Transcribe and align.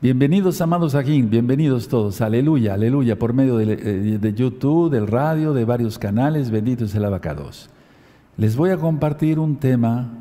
Bienvenidos, 0.00 0.60
amados 0.60 0.94
aquí, 0.94 1.22
bienvenidos 1.22 1.88
todos. 1.88 2.20
Aleluya, 2.20 2.74
aleluya, 2.74 3.18
por 3.18 3.32
medio 3.32 3.56
de, 3.56 4.18
eh, 4.22 4.34
YouTube, 4.34 4.90
del 4.90 5.06
radio, 5.06 5.54
de 5.54 5.64
varios 5.64 5.98
canales. 5.98 6.50
Bendito 6.50 6.84
es 6.84 6.94
el 6.94 7.04
abacados. 7.04 7.70
Les 8.36 8.54
voy 8.56 8.70
a 8.70 8.76
compartir 8.76 9.38
un 9.38 9.56
tema, 9.56 10.12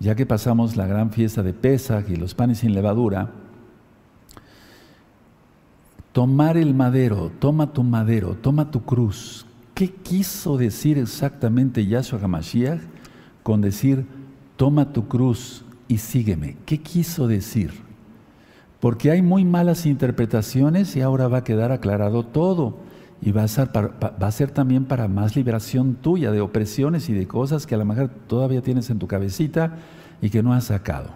ya 0.00 0.16
que 0.16 0.26
pasamos 0.26 0.76
la 0.76 0.86
gran 0.86 1.10
fiesta 1.10 1.44
de 1.44 1.52
Pesach 1.52 2.08
y 2.08 2.16
los 2.16 2.34
panes 2.34 2.58
sin 2.58 2.74
levadura. 2.74 3.30
Tomar 6.12 6.56
el 6.56 6.74
madero, 6.74 7.30
toma 7.38 7.72
tu 7.72 7.84
madero, 7.84 8.36
toma 8.40 8.72
tu 8.72 8.82
cruz. 8.82 9.46
¿Qué 9.74 9.92
quiso 9.92 10.56
decir 10.56 10.98
exactamente 10.98 11.86
Yahshua 11.86 12.18
HaMashiach 12.20 12.80
con 13.44 13.60
decir, 13.60 14.06
toma 14.56 14.92
tu 14.92 15.06
cruz 15.06 15.62
y 15.86 15.98
sígueme? 15.98 16.56
¿Qué 16.66 16.78
quiso 16.78 17.28
decir? 17.28 17.89
Porque 18.80 19.10
hay 19.10 19.22
muy 19.22 19.44
malas 19.44 19.86
interpretaciones 19.86 20.96
y 20.96 21.02
ahora 21.02 21.28
va 21.28 21.38
a 21.38 21.44
quedar 21.44 21.70
aclarado 21.70 22.24
todo. 22.24 22.78
Y 23.22 23.32
va 23.32 23.42
a, 23.42 23.48
ser 23.48 23.68
va 23.74 24.26
a 24.26 24.32
ser 24.32 24.50
también 24.50 24.86
para 24.86 25.06
más 25.06 25.36
liberación 25.36 25.94
tuya 25.96 26.32
de 26.32 26.40
opresiones 26.40 27.10
y 27.10 27.12
de 27.12 27.28
cosas 27.28 27.66
que 27.66 27.74
a 27.74 27.78
lo 27.78 27.84
mejor 27.84 28.08
todavía 28.26 28.62
tienes 28.62 28.88
en 28.88 28.98
tu 28.98 29.06
cabecita 29.06 29.76
y 30.22 30.30
que 30.30 30.42
no 30.42 30.54
has 30.54 30.64
sacado. 30.64 31.10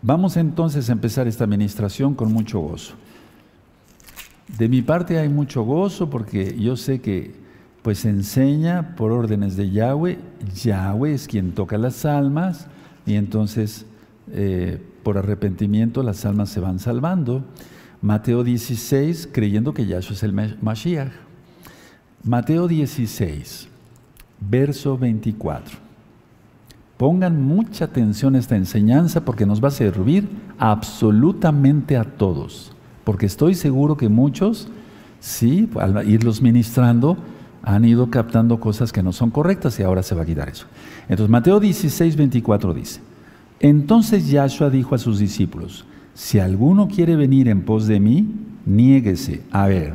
Vamos 0.00 0.38
entonces 0.38 0.88
a 0.88 0.92
empezar 0.92 1.28
esta 1.28 1.44
administración 1.44 2.14
con 2.14 2.32
mucho 2.32 2.60
gozo. 2.60 2.94
De 4.56 4.68
mi 4.70 4.80
parte 4.80 5.18
hay 5.18 5.28
mucho 5.28 5.64
gozo 5.64 6.08
porque 6.08 6.58
yo 6.58 6.76
sé 6.76 7.02
que 7.02 7.34
pues 7.82 8.06
enseña 8.06 8.94
por 8.96 9.12
órdenes 9.12 9.56
de 9.56 9.70
Yahweh. 9.70 10.18
Yahweh 10.54 11.12
es 11.12 11.26
quien 11.26 11.52
toca 11.52 11.76
las 11.76 12.06
almas 12.06 12.68
y 13.04 13.16
entonces 13.16 13.84
eh, 14.30 14.80
por 15.02 15.18
arrepentimiento 15.18 16.02
las 16.02 16.24
almas 16.24 16.50
se 16.50 16.60
van 16.60 16.78
salvando. 16.78 17.44
Mateo 18.00 18.44
16, 18.44 19.28
creyendo 19.32 19.74
que 19.74 19.86
Yahshua 19.86 20.14
es 20.14 20.22
el 20.22 20.32
Mashiach. 20.32 21.10
Mateo 22.22 22.68
16, 22.68 23.68
verso 24.40 24.98
24. 24.98 25.78
Pongan 26.96 27.42
mucha 27.42 27.86
atención 27.86 28.34
a 28.34 28.38
esta 28.38 28.56
enseñanza 28.56 29.24
porque 29.24 29.46
nos 29.46 29.62
va 29.62 29.68
a 29.68 29.72
servir 29.72 30.28
absolutamente 30.58 31.96
a 31.96 32.04
todos. 32.04 32.72
Porque 33.04 33.26
estoy 33.26 33.54
seguro 33.54 33.96
que 33.96 34.08
muchos, 34.08 34.68
sí, 35.20 35.70
al 35.76 36.08
irlos 36.08 36.42
ministrando, 36.42 37.16
han 37.62 37.84
ido 37.84 38.10
captando 38.10 38.60
cosas 38.60 38.92
que 38.92 39.02
no 39.02 39.12
son 39.12 39.30
correctas 39.30 39.78
y 39.78 39.82
ahora 39.82 40.02
se 40.02 40.14
va 40.14 40.22
a 40.22 40.26
quitar 40.26 40.48
eso. 40.48 40.66
Entonces, 41.08 41.30
Mateo 41.30 41.60
16, 41.60 42.16
24 42.16 42.74
dice, 42.74 43.00
entonces 43.60 44.28
Yahshua 44.28 44.70
dijo 44.70 44.94
a 44.94 44.98
sus 44.98 45.18
discípulos, 45.18 45.84
si 46.14 46.38
alguno 46.38 46.88
quiere 46.88 47.16
venir 47.16 47.48
en 47.48 47.62
pos 47.62 47.86
de 47.86 48.00
mí, 48.00 48.26
niéguese. 48.66 49.42
A 49.50 49.66
ver, 49.66 49.94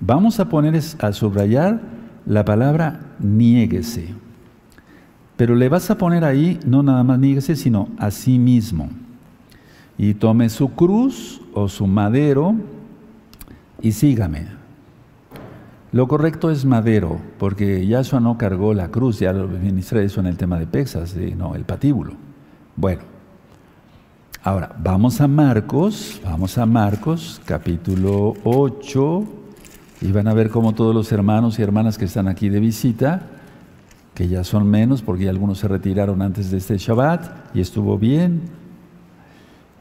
vamos 0.00 0.40
a 0.40 0.48
poner 0.48 0.80
a 1.00 1.12
subrayar 1.12 1.80
la 2.26 2.44
palabra 2.44 3.00
niéguese. 3.18 4.08
Pero 5.36 5.54
le 5.54 5.68
vas 5.68 5.90
a 5.90 5.98
poner 5.98 6.24
ahí, 6.24 6.60
no 6.66 6.82
nada 6.82 7.02
más 7.02 7.18
niéguese, 7.18 7.56
sino 7.56 7.88
a 7.98 8.10
sí 8.10 8.38
mismo. 8.38 8.88
Y 9.98 10.14
tome 10.14 10.48
su 10.48 10.70
cruz 10.70 11.40
o 11.52 11.68
su 11.68 11.86
madero 11.86 12.54
y 13.80 13.92
sígame. 13.92 14.46
Lo 15.92 16.08
correcto 16.08 16.50
es 16.50 16.64
madero, 16.64 17.20
porque 17.38 17.86
Yahshua 17.86 18.18
no 18.18 18.36
cargó 18.36 18.74
la 18.74 18.88
cruz, 18.88 19.20
ya 19.20 19.32
lo 19.32 19.46
ministré 19.46 20.04
eso 20.04 20.20
en 20.20 20.26
el 20.26 20.36
tema 20.36 20.58
de 20.58 20.66
Pexas, 20.66 21.14
no, 21.36 21.54
el 21.54 21.64
patíbulo. 21.64 22.14
Bueno, 22.76 23.02
ahora 24.42 24.74
vamos 24.82 25.20
a 25.20 25.28
Marcos, 25.28 26.20
vamos 26.24 26.58
a 26.58 26.66
Marcos 26.66 27.40
capítulo 27.44 28.34
8 28.42 29.24
y 30.00 30.10
van 30.10 30.26
a 30.26 30.34
ver 30.34 30.50
cómo 30.50 30.74
todos 30.74 30.92
los 30.92 31.12
hermanos 31.12 31.56
y 31.56 31.62
hermanas 31.62 31.96
que 31.96 32.06
están 32.06 32.26
aquí 32.26 32.48
de 32.48 32.58
visita, 32.58 33.28
que 34.12 34.26
ya 34.26 34.42
son 34.42 34.68
menos 34.68 35.02
porque 35.02 35.28
algunos 35.28 35.58
se 35.58 35.68
retiraron 35.68 36.20
antes 36.20 36.50
de 36.50 36.58
este 36.58 36.76
Shabbat 36.76 37.54
y 37.54 37.60
estuvo 37.60 37.96
bien. 37.96 38.42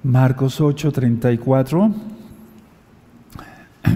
Marcos 0.04 0.62
8, 0.62 0.92
34 0.92 1.92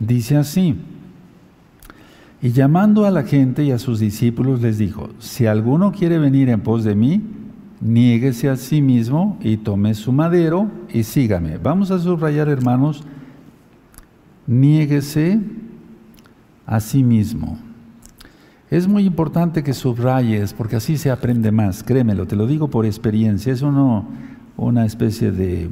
dice 0.00 0.36
así. 0.36 0.74
Y 2.42 2.50
llamando 2.50 3.06
a 3.06 3.12
la 3.12 3.22
gente 3.22 3.62
y 3.62 3.70
a 3.70 3.78
sus 3.78 4.00
discípulos 4.00 4.60
les 4.60 4.76
dijo, 4.76 5.10
si 5.20 5.46
alguno 5.46 5.92
quiere 5.92 6.18
venir 6.18 6.48
en 6.48 6.62
pos 6.62 6.82
de 6.82 6.96
mí, 6.96 7.39
niéguese 7.80 8.48
a 8.48 8.56
sí 8.56 8.82
mismo 8.82 9.38
y 9.40 9.56
tome 9.56 9.94
su 9.94 10.12
madero 10.12 10.70
y 10.92 11.04
sígame. 11.04 11.58
Vamos 11.58 11.90
a 11.90 11.98
subrayar, 11.98 12.48
hermanos, 12.48 13.02
niéguese 14.46 15.40
a 16.66 16.80
sí 16.80 17.02
mismo. 17.02 17.58
Es 18.70 18.86
muy 18.86 19.04
importante 19.04 19.64
que 19.64 19.74
subrayes 19.74 20.52
porque 20.52 20.76
así 20.76 20.96
se 20.96 21.10
aprende 21.10 21.50
más, 21.50 21.82
créemelo, 21.82 22.26
te 22.26 22.36
lo 22.36 22.46
digo 22.46 22.68
por 22.68 22.86
experiencia, 22.86 23.52
es 23.52 23.62
uno, 23.62 24.06
una 24.56 24.84
especie 24.86 25.32
de, 25.32 25.70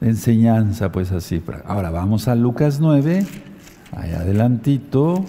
enseñanza, 0.00 0.92
pues 0.92 1.12
así. 1.12 1.42
Ahora 1.64 1.90
vamos 1.90 2.28
a 2.28 2.34
Lucas 2.34 2.80
9, 2.80 3.26
ahí 3.92 4.12
adelantito, 4.12 5.24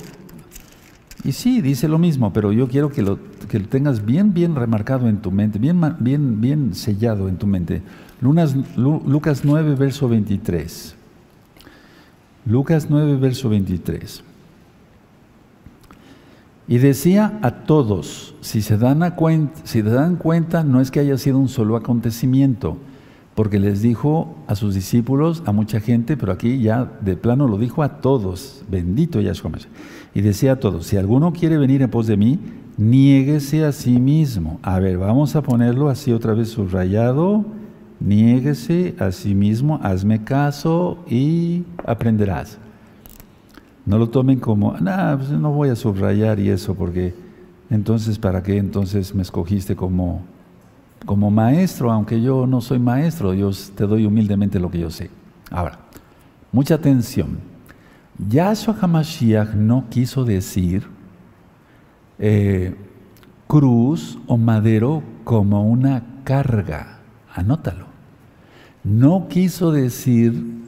y 1.23 1.33
sí, 1.33 1.61
dice 1.61 1.87
lo 1.87 1.97
mismo, 1.97 2.33
pero 2.33 2.51
yo 2.51 2.67
quiero 2.67 2.89
que 2.89 3.01
lo, 3.01 3.19
que 3.49 3.59
tengas 3.59 4.05
bien, 4.05 4.33
bien 4.33 4.55
remarcado 4.55 5.07
en 5.07 5.17
tu 5.17 5.31
mente, 5.31 5.59
bien, 5.59 5.79
bien, 5.99 6.41
bien 6.41 6.73
sellado 6.73 7.29
en 7.29 7.37
tu 7.37 7.47
mente. 7.47 7.81
Lucas 8.21 9.43
9, 9.43 9.75
verso 9.75 10.09
23. 10.09 10.95
Lucas 12.45 12.87
9, 12.89 13.17
verso 13.17 13.49
23. 13.49 14.23
Y 16.67 16.77
decía 16.77 17.39
a 17.41 17.51
todos, 17.65 18.33
si 18.41 18.61
se, 18.61 18.77
dan 18.77 19.03
a 19.03 19.15
cuenta, 19.15 19.61
si 19.63 19.81
se 19.81 19.89
dan 19.89 20.15
cuenta, 20.15 20.63
no 20.63 20.81
es 20.81 20.89
que 20.89 20.99
haya 20.99 21.17
sido 21.17 21.37
un 21.37 21.49
solo 21.49 21.75
acontecimiento, 21.75 22.77
porque 23.35 23.59
les 23.59 23.81
dijo 23.81 24.35
a 24.47 24.55
sus 24.55 24.75
discípulos, 24.75 25.41
a 25.45 25.51
mucha 25.51 25.79
gente, 25.79 26.17
pero 26.17 26.33
aquí 26.33 26.61
ya 26.61 26.91
de 27.01 27.15
plano 27.15 27.47
lo 27.47 27.57
dijo 27.57 27.81
a 27.81 28.01
todos, 28.01 28.63
bendito 28.69 29.21
Yahshua 29.21 29.51
Y 30.13 30.21
decía 30.21 30.53
a 30.53 30.55
todos, 30.57 30.87
si 30.87 30.97
alguno 30.97 31.31
quiere 31.31 31.57
venir 31.57 31.81
en 31.81 31.89
pos 31.89 32.07
de 32.07 32.17
mí, 32.17 32.39
niéguese 32.77 33.63
a 33.63 33.71
sí 33.71 33.99
mismo. 33.99 34.59
A 34.63 34.79
ver, 34.79 34.97
vamos 34.97 35.35
a 35.35 35.41
ponerlo 35.41 35.89
así 35.89 36.11
otra 36.11 36.33
vez 36.33 36.49
subrayado, 36.49 37.45
niéguese 37.99 38.95
a 38.99 39.11
sí 39.11 39.33
mismo, 39.33 39.79
hazme 39.81 40.23
caso 40.23 40.97
y 41.09 41.63
aprenderás. 41.85 42.57
No 43.85 43.97
lo 43.97 44.09
tomen 44.09 44.39
como, 44.39 44.73
nah, 44.73 45.15
pues 45.15 45.31
no 45.31 45.51
voy 45.51 45.69
a 45.69 45.75
subrayar 45.75 46.39
y 46.39 46.49
eso, 46.49 46.75
porque 46.75 47.13
entonces, 47.69 48.19
¿para 48.19 48.43
qué 48.43 48.57
entonces 48.57 49.15
me 49.15 49.21
escogiste 49.21 49.75
como 49.77 50.21
como 51.05 51.31
maestro, 51.31 51.91
aunque 51.91 52.21
yo 52.21 52.45
no 52.45 52.61
soy 52.61 52.79
maestro, 52.79 53.33
yo 53.33 53.51
te 53.75 53.85
doy 53.85 54.05
humildemente 54.05 54.59
lo 54.59 54.69
que 54.69 54.79
yo 54.79 54.89
sé. 54.89 55.09
Ahora, 55.49 55.79
mucha 56.51 56.75
atención. 56.75 57.39
Yahshua 58.29 58.75
HaMashiach 58.79 59.53
no 59.55 59.85
quiso 59.89 60.23
decir 60.23 60.85
eh, 62.19 62.75
cruz 63.47 64.19
o 64.27 64.37
madero 64.37 65.01
como 65.23 65.67
una 65.67 66.03
carga. 66.23 66.99
Anótalo. 67.33 67.87
No 68.83 69.27
quiso 69.27 69.71
decir, 69.71 70.61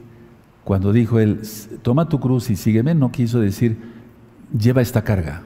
cuando 0.64 0.92
dijo 0.92 1.20
él, 1.20 1.42
toma 1.82 2.08
tu 2.08 2.18
cruz 2.18 2.50
y 2.50 2.56
sígueme, 2.56 2.94
no 2.94 3.12
quiso 3.12 3.40
decir, 3.40 3.78
lleva 4.56 4.82
esta 4.82 5.02
carga 5.02 5.42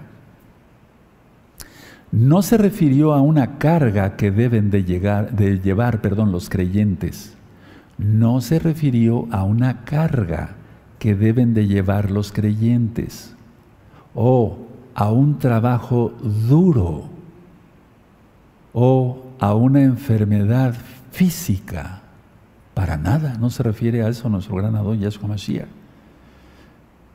no 2.11 2.43
se 2.43 2.57
refirió 2.57 3.13
a 3.13 3.21
una 3.21 3.59
carga 3.59 4.17
que 4.17 4.31
deben 4.31 4.71
de, 4.71 4.85
llevar 4.85 6.01
perdón, 6.01 6.33
los 6.33 6.49
creyentes. 6.49 7.37
No 7.99 8.41
se 8.41 8.59
refirió 8.59 9.29
a 9.31 9.45
una 9.45 9.85
carga 9.85 10.57
que 10.99 11.15
deben 11.15 11.55
de 11.55 11.67
llevar 11.67 12.11
los 12.11 12.33
creyentes 12.33 13.35
o 14.15 14.59
a 14.95 15.13
un 15.13 15.39
trabajo 15.39 16.13
duro 16.49 17.05
o 18.73 19.19
a 19.39 19.55
una 19.55 19.83
enfermedad 19.83 20.75
física. 21.13 22.03
Para 22.75 22.97
nada, 22.97 23.37
no 23.39 23.51
se 23.51 23.63
refiere 23.63 24.03
a 24.03 24.09
eso 24.09 24.29
nuestro 24.29 24.57
gran 24.57 24.77
Adón 24.77 24.99
Yahshua 24.99 25.29
Mashiach. 25.29 25.78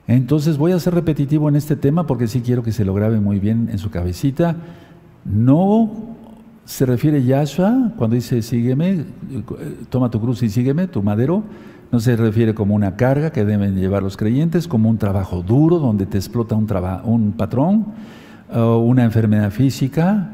Entonces 0.07 0.57
voy 0.57 0.73
a 0.73 0.79
ser 0.79 0.93
repetitivo 0.93 1.47
en 1.49 1.55
este 1.55 1.75
tema 1.75 2.05
porque 2.05 2.27
sí 2.27 2.41
quiero 2.41 2.63
que 2.63 2.71
se 2.71 2.85
lo 2.85 2.93
grabe 2.93 3.19
muy 3.19 3.39
bien 3.39 3.69
en 3.71 3.77
su 3.77 3.89
cabecita. 3.89 4.55
No 5.23 6.13
se 6.65 6.85
refiere 6.85 7.23
Yahshua 7.23 7.91
cuando 7.97 8.15
dice 8.15 8.41
sígueme, 8.41 9.05
toma 9.89 10.09
tu 10.09 10.19
cruz 10.19 10.43
y 10.43 10.49
sígueme, 10.49 10.87
tu 10.87 11.01
madero. 11.01 11.43
No 11.91 11.99
se 11.99 12.15
refiere 12.15 12.55
como 12.55 12.73
una 12.73 12.95
carga 12.95 13.31
que 13.31 13.45
deben 13.45 13.75
llevar 13.75 14.01
los 14.01 14.17
creyentes, 14.17 14.67
como 14.67 14.89
un 14.89 14.97
trabajo 14.97 15.43
duro 15.43 15.77
donde 15.77 16.05
te 16.05 16.17
explota 16.17 16.55
un, 16.55 17.33
patrón, 17.37 17.85
o 18.51 18.79
una 18.79 19.03
enfermedad 19.03 19.51
física. 19.51 20.31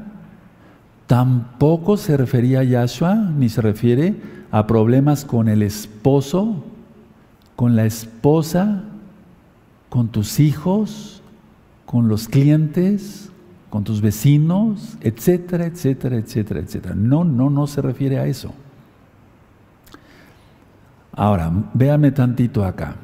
Tampoco 1.06 1.98
se 1.98 2.16
refería 2.16 2.62
a 2.62 2.64
Yahshua, 2.64 3.16
ni 3.16 3.50
se 3.50 3.62
refiere 3.62 4.16
a 4.52 4.68
problemas 4.68 5.26
con 5.26 5.50
el 5.50 5.62
esposo, 5.62 6.64
con 7.58 7.76
la 7.76 7.86
esposa, 7.86 8.84
con 9.90 10.10
tus 10.10 10.40
hijos, 10.40 11.22
con 11.86 12.08
los 12.08 12.28
clientes, 12.28 13.32
con 13.70 13.84
tus 13.84 14.02
vecinos, 14.02 14.98
etcétera, 15.02 15.66
etcétera, 15.66 16.18
etcétera, 16.18 16.60
etcétera. 16.60 16.96
No, 16.96 17.24
no, 17.24 17.50
no 17.50 17.68
se 17.68 17.82
refiere 17.82 18.20
a 18.20 18.26
eso. 18.26 18.54
Ahora, 21.14 21.52
véame 21.74 22.12
tantito 22.12 22.64
acá. 22.64 22.96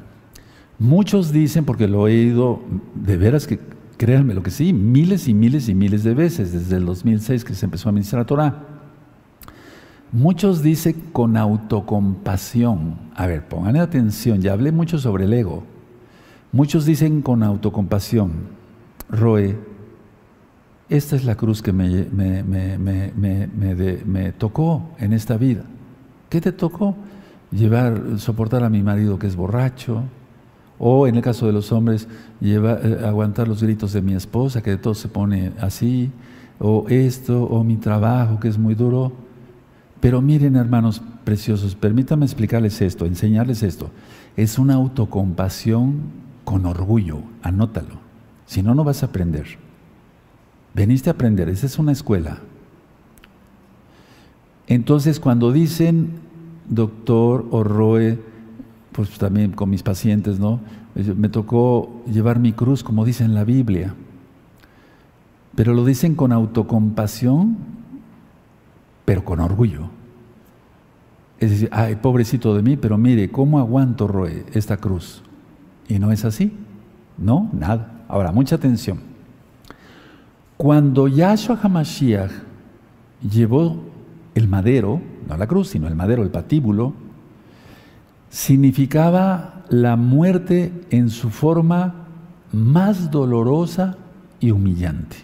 Muchos 0.78 1.32
dicen, 1.32 1.64
porque 1.64 1.88
lo 1.88 2.08
he 2.08 2.12
oído, 2.12 2.60
de 2.94 3.16
veras 3.16 3.46
que 3.46 3.58
créanme 3.96 4.34
lo 4.34 4.42
que 4.42 4.50
sí, 4.50 4.72
miles 4.72 5.28
y 5.28 5.34
miles 5.34 5.68
y 5.68 5.74
miles 5.74 6.04
de 6.04 6.14
veces, 6.14 6.52
desde 6.52 6.76
el 6.76 6.84
2006 6.84 7.44
que 7.44 7.54
se 7.54 7.64
empezó 7.64 7.88
a 7.88 7.92
ministrar 7.92 8.22
la 8.22 8.26
Torah. 8.26 8.62
Muchos 10.12 10.62
dicen 10.62 10.94
con 11.12 11.36
autocompasión. 11.36 12.96
A 13.14 13.26
ver, 13.26 13.48
pongan 13.48 13.76
atención, 13.76 14.40
ya 14.40 14.52
hablé 14.52 14.72
mucho 14.72 14.98
sobre 14.98 15.24
el 15.24 15.32
ego. 15.32 15.64
Muchos 16.52 16.86
dicen 16.86 17.22
con 17.22 17.42
autocompasión, 17.42 18.32
Roe, 19.10 19.56
esta 20.88 21.16
es 21.16 21.24
la 21.24 21.34
cruz 21.34 21.62
que 21.62 21.72
me, 21.72 22.06
tocó 24.38 24.90
en 24.98 25.12
esta 25.12 25.36
vida. 25.36 25.64
¿Qué 26.28 26.40
te 26.40 26.52
tocó? 26.52 26.94
Llevar, 27.50 28.18
soportar 28.18 28.62
a 28.62 28.70
mi 28.70 28.82
marido 28.82 29.18
que 29.18 29.26
es 29.26 29.34
borracho, 29.34 30.02
o 30.78 31.06
en 31.06 31.16
el 31.16 31.22
caso 31.22 31.46
de 31.46 31.52
los 31.52 31.72
hombres, 31.72 32.06
eh, 32.40 33.00
aguantar 33.04 33.48
los 33.48 33.62
gritos 33.62 33.92
de 33.92 34.02
mi 34.02 34.14
esposa, 34.14 34.62
que 34.62 34.70
de 34.70 34.76
todo 34.76 34.94
se 34.94 35.08
pone 35.08 35.52
así, 35.60 36.10
o 36.58 36.86
esto, 36.88 37.44
o 37.44 37.64
mi 37.64 37.76
trabajo, 37.76 38.38
que 38.38 38.48
es 38.48 38.58
muy 38.58 38.74
duro. 38.74 39.12
Pero 40.00 40.22
miren, 40.22 40.54
hermanos 40.56 41.02
preciosos, 41.24 41.74
permítanme 41.74 42.26
explicarles 42.26 42.80
esto, 42.80 43.06
enseñarles 43.06 43.62
esto. 43.62 43.90
Es 44.36 44.58
una 44.58 44.74
autocompasión 44.74 46.25
con 46.46 46.64
orgullo, 46.64 47.22
anótalo. 47.42 47.96
Si 48.46 48.62
no, 48.62 48.72
no 48.76 48.84
vas 48.84 49.02
a 49.02 49.06
aprender. 49.06 49.46
Veniste 50.74 51.10
a 51.10 51.14
aprender, 51.14 51.48
esa 51.48 51.66
es 51.66 51.76
una 51.76 51.90
escuela. 51.90 52.38
Entonces, 54.68 55.18
cuando 55.18 55.50
dicen, 55.50 56.20
doctor 56.68 57.48
o 57.50 57.64
Roe, 57.64 58.20
pues 58.92 59.10
también 59.18 59.50
con 59.50 59.68
mis 59.70 59.82
pacientes, 59.82 60.38
¿no? 60.38 60.60
Me 60.94 61.28
tocó 61.28 62.04
llevar 62.06 62.38
mi 62.38 62.52
cruz, 62.52 62.84
como 62.84 63.04
dice 63.04 63.24
en 63.24 63.34
la 63.34 63.42
Biblia. 63.42 63.96
Pero 65.56 65.74
lo 65.74 65.84
dicen 65.84 66.14
con 66.14 66.30
autocompasión, 66.30 67.56
pero 69.04 69.24
con 69.24 69.40
orgullo. 69.40 69.88
Es 71.40 71.50
decir, 71.50 71.68
ay, 71.72 71.96
pobrecito 71.96 72.54
de 72.54 72.62
mí, 72.62 72.76
pero 72.76 72.96
mire, 72.96 73.32
¿cómo 73.32 73.58
aguanto 73.58 74.06
Roe, 74.06 74.44
esta 74.52 74.76
cruz? 74.76 75.24
Y 75.88 75.98
no 75.98 76.12
es 76.12 76.24
así. 76.24 76.52
No, 77.18 77.50
nada. 77.52 78.04
Ahora, 78.08 78.32
mucha 78.32 78.56
atención. 78.56 78.98
Cuando 80.56 81.08
Yahshua 81.08 81.58
HaMashiach 81.62 82.30
llevó 83.30 83.82
el 84.34 84.48
madero, 84.48 85.00
no 85.28 85.36
la 85.36 85.46
cruz, 85.46 85.68
sino 85.68 85.88
el 85.88 85.94
madero, 85.94 86.22
el 86.22 86.30
patíbulo, 86.30 86.94
significaba 88.30 89.64
la 89.68 89.96
muerte 89.96 90.72
en 90.90 91.10
su 91.10 91.30
forma 91.30 92.06
más 92.52 93.10
dolorosa 93.10 93.96
y 94.40 94.50
humillante. 94.50 95.16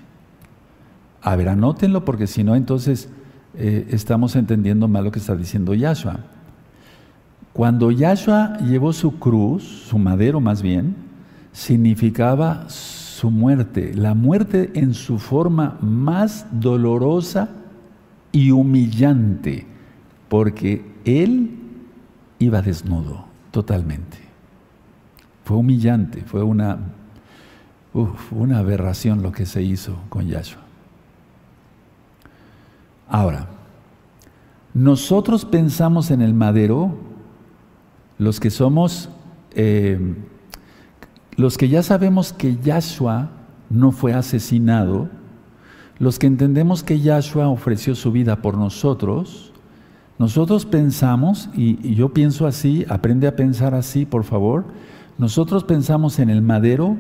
A 1.23 1.37
ver, 1.37 1.49
anótenlo 1.49 2.05
porque 2.05 2.27
si 2.27 2.43
no, 2.43 2.57
entonces 2.57 3.09
eh, 3.55 3.87
estamos 3.91 4.35
entendiendo 4.35 4.89
mal 4.89 5.05
lo 5.05 5.13
que 5.13 5.19
está 5.19 5.37
diciendo 5.37 5.75
Yahshua. 5.75 6.21
Cuando 7.53 7.91
Yahshua 7.91 8.59
llevó 8.59 8.93
su 8.93 9.19
cruz, 9.19 9.63
su 9.63 9.99
madero 9.99 10.41
más 10.41 10.63
bien, 10.63 10.97
significaba 11.53 12.69
su 12.69 13.31
muerte, 13.31 13.95
la 13.95 14.15
muerte 14.15 14.71
en 14.75 14.95
su 14.95 15.19
forma 15.19 15.79
más 15.81 16.47
dolorosa 16.51 17.51
y 18.33 18.51
humillante, 18.51 19.67
porque 20.29 20.85
Él 21.05 21.51
iba 22.39 22.63
desnudo, 22.63 23.27
totalmente. 23.51 24.19
Fue 25.45 25.57
humillante, 25.57 26.23
fue 26.23 26.43
una, 26.43 26.79
aberración 28.57 29.23
lo 29.23 29.33
que 29.33 29.45
se 29.45 29.63
hizo 29.63 29.97
con 30.09 30.27
Yahshua. 30.27 30.63
Ahora, 33.09 33.47
nosotros 34.73 35.45
pensamos 35.45 36.11
en 36.11 36.23
el 36.23 36.33
madero, 36.33 36.97
los 38.19 38.41
que 38.41 38.51
somos, 38.51 39.09
eh, 39.55 39.99
los 41.37 41.57
que 41.59 41.69
ya 41.69 41.83
sabemos 41.83 42.33
que 42.33 42.57
Yahshua 42.57 43.31
no 43.71 43.93
fue 43.93 44.13
asesinado, 44.13 45.09
los 45.99 46.19
que 46.19 46.27
entendemos 46.27 46.83
que 46.83 47.01
Yahshua 47.01 47.49
ofreció 47.49 47.95
su 47.95 48.13
vida 48.13 48.43
por 48.43 48.57
nosotros, 48.57 49.53
nosotros 50.19 50.67
pensamos, 50.67 51.49
y, 51.55 51.95
yo 51.95 52.13
pienso 52.13 52.47
así, 52.47 52.85
aprende 52.89 53.27
a 53.27 53.37
pensar 53.37 53.75
así, 53.75 54.05
por 54.05 54.25
favor, 54.25 54.65
nosotros 55.19 55.65
pensamos 55.65 56.19
en 56.19 56.31
el 56.31 56.43
madero 56.43 56.97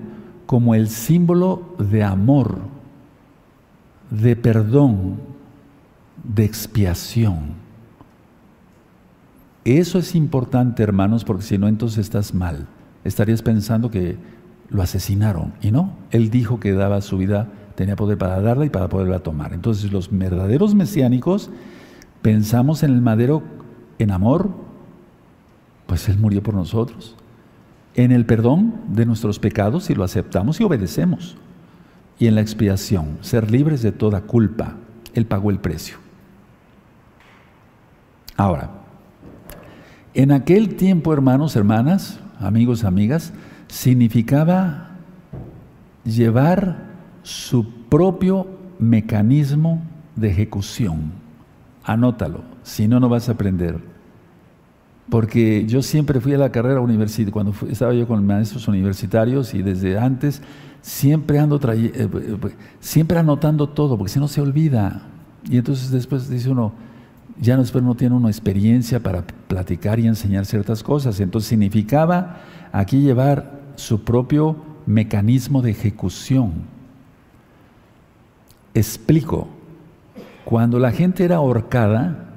como 0.46 0.74
el 0.74 0.88
símbolo 0.88 1.74
de 1.78 2.02
amor, 2.02 2.58
de 4.10 4.36
perdón, 4.36 5.16
de 6.24 6.44
expiación. 6.44 7.61
Eso 9.64 9.98
es 9.98 10.14
importante, 10.14 10.82
hermanos, 10.82 11.24
porque 11.24 11.44
si 11.44 11.58
no, 11.58 11.68
entonces 11.68 11.98
estás 11.98 12.34
mal. 12.34 12.66
Estarías 13.04 13.42
pensando 13.42 13.90
que 13.90 14.16
lo 14.68 14.82
asesinaron. 14.82 15.52
Y 15.62 15.70
no, 15.70 15.92
él 16.10 16.30
dijo 16.30 16.58
que 16.58 16.72
daba 16.72 17.00
su 17.00 17.18
vida, 17.18 17.48
tenía 17.76 17.94
poder 17.94 18.18
para 18.18 18.40
darla 18.40 18.64
y 18.64 18.70
para 18.70 18.88
poderla 18.88 19.20
tomar. 19.20 19.52
Entonces 19.52 19.92
los 19.92 20.10
verdaderos 20.10 20.74
mesiánicos 20.74 21.50
pensamos 22.22 22.82
en 22.82 22.92
el 22.92 23.02
madero 23.02 23.42
en 23.98 24.10
amor, 24.10 24.50
pues 25.86 26.08
Él 26.08 26.18
murió 26.18 26.42
por 26.42 26.54
nosotros. 26.54 27.16
En 27.94 28.10
el 28.10 28.24
perdón 28.24 28.74
de 28.88 29.06
nuestros 29.06 29.38
pecados, 29.38 29.84
si 29.84 29.94
lo 29.94 30.04
aceptamos 30.04 30.60
y 30.60 30.64
obedecemos. 30.64 31.36
Y 32.18 32.26
en 32.26 32.34
la 32.34 32.40
expiación, 32.40 33.18
ser 33.20 33.50
libres 33.50 33.82
de 33.82 33.92
toda 33.92 34.22
culpa. 34.22 34.76
Él 35.14 35.26
pagó 35.26 35.50
el 35.50 35.58
precio. 35.58 35.96
Ahora, 38.36 38.70
en 40.14 40.32
aquel 40.32 40.76
tiempo, 40.76 41.12
hermanos, 41.12 41.56
hermanas, 41.56 42.20
amigos, 42.38 42.84
amigas, 42.84 43.32
significaba 43.68 44.90
llevar 46.04 46.90
su 47.22 47.68
propio 47.88 48.46
mecanismo 48.78 49.82
de 50.16 50.30
ejecución. 50.30 51.12
Anótalo, 51.84 52.42
si 52.62 52.88
no, 52.88 53.00
no 53.00 53.08
vas 53.08 53.28
a 53.28 53.32
aprender. 53.32 53.78
Porque 55.08 55.66
yo 55.66 55.82
siempre 55.82 56.20
fui 56.20 56.34
a 56.34 56.38
la 56.38 56.52
carrera 56.52 56.80
universitaria, 56.80 57.32
cuando 57.32 57.54
estaba 57.68 57.92
yo 57.92 58.06
con 58.06 58.24
maestros 58.26 58.68
universitarios 58.68 59.54
y 59.54 59.62
desde 59.62 59.98
antes 59.98 60.42
siempre 60.80 61.38
ando 61.38 61.60
eh, 61.72 61.92
eh, 61.94 62.38
siempre 62.80 63.18
anotando 63.18 63.68
todo, 63.68 63.96
porque 63.96 64.12
si 64.12 64.20
no 64.20 64.28
se 64.28 64.40
olvida. 64.40 65.02
Y 65.48 65.56
entonces 65.56 65.90
después 65.90 66.28
dice 66.28 66.50
uno, 66.50 66.72
ya 67.42 67.56
no 67.56 67.94
tiene 67.96 68.14
una 68.14 68.28
experiencia 68.28 69.00
para 69.00 69.26
platicar 69.48 69.98
y 69.98 70.06
enseñar 70.06 70.46
ciertas 70.46 70.84
cosas. 70.84 71.18
Entonces 71.18 71.48
significaba 71.48 72.36
aquí 72.70 73.00
llevar 73.00 73.60
su 73.74 74.04
propio 74.04 74.56
mecanismo 74.86 75.60
de 75.60 75.72
ejecución. 75.72 76.52
Explico. 78.74 79.48
Cuando 80.44 80.78
la 80.78 80.92
gente 80.92 81.24
era 81.24 81.36
ahorcada, 81.36 82.28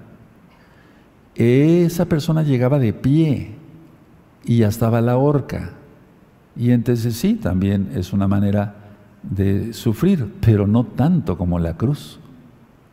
esa 1.36 2.06
persona 2.06 2.42
llegaba 2.42 2.80
de 2.80 2.92
pie 2.92 3.56
y 4.44 4.58
ya 4.58 4.70
estaba 4.70 5.02
la 5.02 5.18
horca. 5.18 5.74
Y 6.56 6.72
entonces 6.72 7.16
sí, 7.16 7.36
también 7.36 7.92
es 7.94 8.12
una 8.12 8.28
manera 8.28 8.76
de 9.22 9.72
sufrir, 9.74 10.34
pero 10.42 10.66
no 10.66 10.84
tanto 10.84 11.38
como 11.38 11.60
la 11.60 11.78
cruz. 11.78 12.20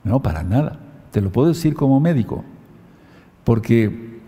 No, 0.04 0.21
para 0.21 0.42
nada. 0.42 0.78
Te 1.12 1.21
lo 1.21 1.31
puedo 1.31 1.49
decir 1.49 1.75
como 1.75 2.00
médico. 2.00 2.45
Porque 3.45 4.21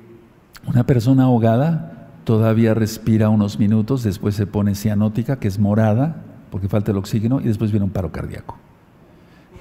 una 0.66 0.84
persona 0.86 1.24
ahogada 1.24 2.10
todavía 2.24 2.74
respira 2.74 3.28
unos 3.28 3.58
minutos, 3.58 4.02
después 4.02 4.34
se 4.34 4.46
pone 4.46 4.74
cianótica, 4.74 5.38
que 5.38 5.48
es 5.48 5.58
morada, 5.58 6.22
porque 6.50 6.68
falta 6.68 6.90
el 6.90 6.98
oxígeno, 6.98 7.40
y 7.40 7.44
después 7.44 7.70
viene 7.70 7.84
un 7.84 7.90
paro 7.90 8.12
cardíaco. 8.12 8.56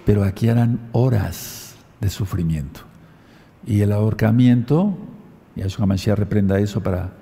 Pero 0.05 0.23
aquí 0.23 0.47
eran 0.47 0.79
horas 0.91 1.75
de 2.01 2.09
sufrimiento. 2.09 2.81
Y 3.65 3.81
el 3.81 3.91
ahorcamiento, 3.91 4.97
Yahshua 5.55 5.85
Mashiach 5.85 6.17
reprenda 6.17 6.59
eso 6.59 6.83
para 6.83 7.13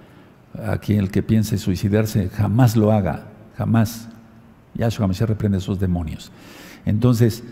a 0.65 0.77
quien 0.79 0.99
el 0.99 1.11
que 1.11 1.23
piense 1.23 1.57
suicidarse, 1.57 2.29
jamás 2.29 2.75
lo 2.75 2.91
haga, 2.91 3.27
jamás. 3.57 4.09
Yahshua 4.73 5.07
Mashiach 5.07 5.29
reprende 5.29 5.59
esos 5.59 5.79
demonios. 5.79 6.31
Entonces, 6.85 7.43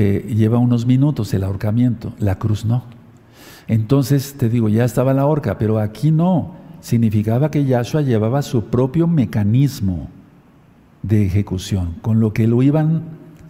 eh, 0.00 0.32
lleva 0.32 0.58
unos 0.58 0.86
minutos 0.86 1.34
el 1.34 1.42
ahorcamiento, 1.42 2.12
la 2.20 2.38
cruz 2.38 2.64
no. 2.64 2.84
Entonces 3.66 4.36
te 4.38 4.48
digo, 4.48 4.68
ya 4.68 4.84
estaba 4.84 5.12
la 5.12 5.26
horca, 5.26 5.58
pero 5.58 5.80
aquí 5.80 6.12
no. 6.12 6.54
Significaba 6.80 7.50
que 7.50 7.64
Yahshua 7.64 8.02
llevaba 8.02 8.42
su 8.42 8.66
propio 8.66 9.08
mecanismo 9.08 10.08
de 11.02 11.26
ejecución, 11.26 11.96
con 12.00 12.20
lo 12.20 12.32
que 12.32 12.46
lo 12.46 12.62
iban 12.62 13.02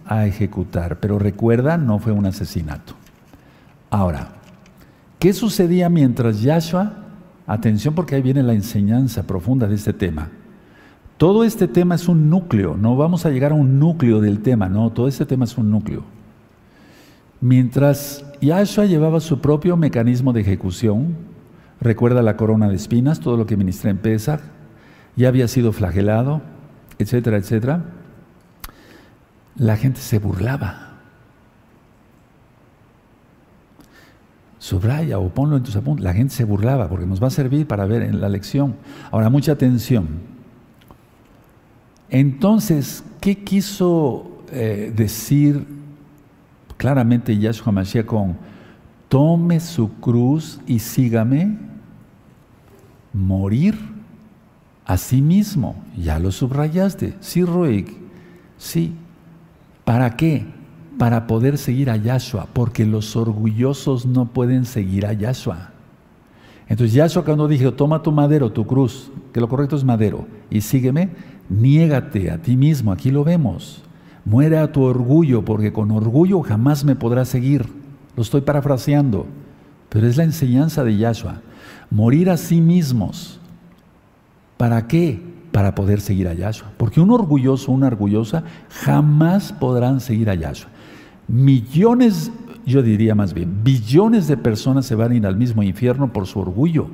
a 0.07 0.25
ejecutar. 0.25 0.99
Pero 0.99 1.19
recuerda, 1.19 1.77
no 1.77 1.99
fue 1.99 2.13
un 2.13 2.25
asesinato. 2.25 2.95
Ahora, 3.91 4.29
¿qué 5.19 5.33
sucedía 5.33 5.87
mientras 5.87 6.41
Yahshua, 6.41 6.93
atención 7.45 7.93
porque 7.93 8.15
ahí 8.15 8.23
viene 8.23 8.41
la 8.41 8.53
enseñanza 8.53 9.27
profunda 9.27 9.67
de 9.67 9.75
este 9.75 9.93
tema, 9.93 10.29
todo 11.17 11.43
este 11.43 11.67
tema 11.67 11.93
es 11.93 12.07
un 12.07 12.27
núcleo, 12.27 12.75
no 12.75 12.95
vamos 12.95 13.27
a 13.27 13.29
llegar 13.29 13.51
a 13.51 13.55
un 13.55 13.77
núcleo 13.77 14.19
del 14.19 14.39
tema, 14.39 14.67
no, 14.67 14.89
todo 14.89 15.07
este 15.07 15.27
tema 15.27 15.45
es 15.45 15.55
un 15.55 15.69
núcleo. 15.69 16.18
Mientras 17.41 18.25
Yahshua 18.41 18.85
llevaba 18.85 19.19
su 19.19 19.39
propio 19.39 19.77
mecanismo 19.77 20.33
de 20.33 20.41
ejecución, 20.41 21.15
recuerda 21.79 22.21
la 22.21 22.35
corona 22.35 22.67
de 22.67 22.75
espinas, 22.75 23.19
todo 23.19 23.37
lo 23.37 23.45
que 23.45 23.55
ministré 23.55 23.91
en 23.91 23.97
Pesach, 23.97 24.41
ya 25.15 25.29
había 25.29 25.47
sido 25.47 25.71
flagelado, 25.71 26.41
etcétera, 26.97 27.37
etcétera, 27.37 27.85
la 29.55 29.77
gente 29.77 29.99
se 29.99 30.19
burlaba. 30.19 30.87
Subraya 34.57 35.19
o 35.19 35.29
ponlo 35.29 35.57
en 35.57 35.63
tus 35.63 35.75
apuntes. 35.77 36.03
La 36.03 36.13
gente 36.13 36.33
se 36.33 36.43
burlaba 36.43 36.89
porque 36.89 37.05
nos 37.05 37.23
va 37.23 37.27
a 37.27 37.31
servir 37.31 37.65
para 37.65 37.85
ver 37.85 38.03
en 38.03 38.19
la 38.19 38.27
lección. 38.27 38.75
Ahora, 39.11 39.29
mucha 39.29 39.53
atención. 39.53 40.07
Entonces, 42.09 43.03
¿qué 43.21 43.43
quiso 43.43 44.43
eh, 44.51 44.91
decir 44.95 45.78
claramente 46.79 47.37
Yahshua 47.37 47.73
Mashiach 47.73 48.05
con 48.05 48.37
tome 49.09 49.59
su 49.59 49.91
cruz 49.99 50.59
y 50.65 50.79
sígame? 50.79 51.57
Morir 53.11 53.77
a 54.85 54.95
sí 54.97 55.21
mismo. 55.21 55.75
Ya 55.97 56.17
lo 56.19 56.31
subrayaste. 56.31 57.15
Sí, 57.19 57.43
Roig. 57.43 57.85
Sí. 58.57 58.93
¿Para 59.83 60.15
qué? 60.15 60.45
Para 60.97 61.27
poder 61.27 61.57
seguir 61.57 61.89
a 61.89 61.97
Yahshua, 61.97 62.47
porque 62.53 62.85
los 62.85 63.15
orgullosos 63.15 64.05
no 64.05 64.25
pueden 64.25 64.65
seguir 64.65 65.05
a 65.05 65.13
Yahshua. 65.13 65.71
Entonces 66.67 66.93
Yahshua 66.93 67.25
cuando 67.25 67.47
dijo, 67.47 67.73
toma 67.73 68.01
tu 68.01 68.11
madero, 68.11 68.51
tu 68.51 68.65
cruz, 68.65 69.11
que 69.33 69.41
lo 69.41 69.49
correcto 69.49 69.75
es 69.75 69.83
madero, 69.83 70.27
y 70.51 70.61
sígueme, 70.61 71.09
Niégate 71.49 72.29
a 72.29 72.37
ti 72.37 72.55
mismo, 72.55 72.91
aquí 72.91 73.09
lo 73.09 73.23
vemos. 73.23 73.81
Muere 74.29 74.59
a 74.59 74.71
tu 74.71 74.83
orgullo, 74.83 75.43
porque 75.43 75.73
con 75.73 75.89
orgullo 75.89 76.41
jamás 76.43 76.85
me 76.85 76.95
podrás 76.95 77.29
seguir. 77.29 77.65
Lo 78.15 78.21
estoy 78.21 78.41
parafraseando, 78.41 79.25
pero 79.89 80.05
es 80.05 80.17
la 80.17 80.23
enseñanza 80.23 80.83
de 80.83 80.95
Yahshua. 80.97 81.41
Morir 81.89 82.29
a 82.29 82.37
sí 82.37 82.61
mismos. 82.61 83.39
¿Para 84.55 84.85
qué? 84.85 85.19
Para 85.51 85.73
poder 85.73 85.99
seguir 85.99 86.27
a 86.27 86.35
Yahshua. 86.35 86.71
Porque 86.77 87.01
un 87.01 87.09
orgulloso, 87.09 87.71
una 87.71 87.87
orgullosa, 87.87 88.43
jamás 88.69 89.51
podrán 89.51 89.99
seguir 89.99 90.29
a 90.29 90.35
Yahshua. 90.35 90.69
Millones, 91.27 92.31
yo 92.67 92.83
diría 92.83 93.15
más 93.15 93.33
bien, 93.33 93.63
billones 93.63 94.27
de 94.27 94.37
personas 94.37 94.85
se 94.85 94.93
van 94.93 95.11
a 95.11 95.15
ir 95.15 95.25
al 95.25 95.37
mismo 95.37 95.63
infierno 95.63 96.13
por 96.13 96.27
su 96.27 96.39
orgullo. 96.39 96.89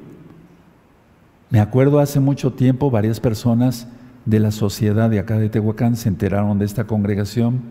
Me 1.50 1.60
acuerdo 1.60 2.00
hace 2.00 2.22
mucho 2.22 2.54
tiempo 2.54 2.90
varias 2.90 3.20
personas 3.20 3.90
de 4.26 4.40
la 4.40 4.52
sociedad 4.52 5.10
de 5.10 5.20
acá 5.20 5.38
de 5.38 5.50
Tehuacán 5.50 5.96
se 5.96 6.10
enteraron 6.10 6.58
de 6.58 6.66
esta 6.66 6.86
congregación, 6.86 7.62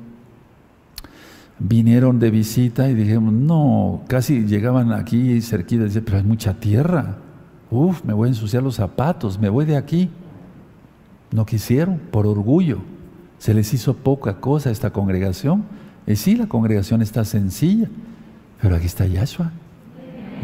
vinieron 1.59 2.19
de 2.19 2.31
visita 2.31 2.89
y 2.89 2.95
dijimos, 2.95 3.33
no, 3.33 4.03
casi 4.09 4.45
llegaban 4.45 4.93
aquí 4.93 5.41
cerquita 5.41 5.85
pero 6.05 6.19
hay 6.19 6.25
mucha 6.25 6.55
tierra, 6.55 7.19
uf, 7.71 8.05
me 8.05 8.13
voy 8.13 8.27
a 8.27 8.31
ensuciar 8.31 8.63
los 8.63 8.77
zapatos, 8.77 9.39
me 9.39 9.49
voy 9.49 9.65
de 9.65 9.77
aquí. 9.77 10.11
No 11.31 11.45
quisieron, 11.45 11.99
por 12.13 12.29
orgullo. 12.29 12.79
Se 13.39 13.55
les 13.55 13.75
hizo 13.75 13.95
poca 13.95 14.41
cosa 14.41 14.69
a 14.69 14.73
esta 14.73 14.91
congregación. 14.91 15.65
Y 16.07 16.15
sí, 16.15 16.37
la 16.37 16.47
congregación 16.47 17.03
está 17.03 17.25
sencilla, 17.25 17.89
pero 18.63 18.77
aquí 18.77 18.87
está 18.87 19.05
Yahshua. 19.07 19.51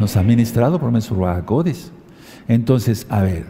Nos 0.01 0.17
ha 0.17 0.25
ministrado 0.25 0.81
por 0.81 0.91
Mesurah. 0.91 1.45
Entonces, 2.49 3.07
a 3.09 3.23
ver, 3.23 3.47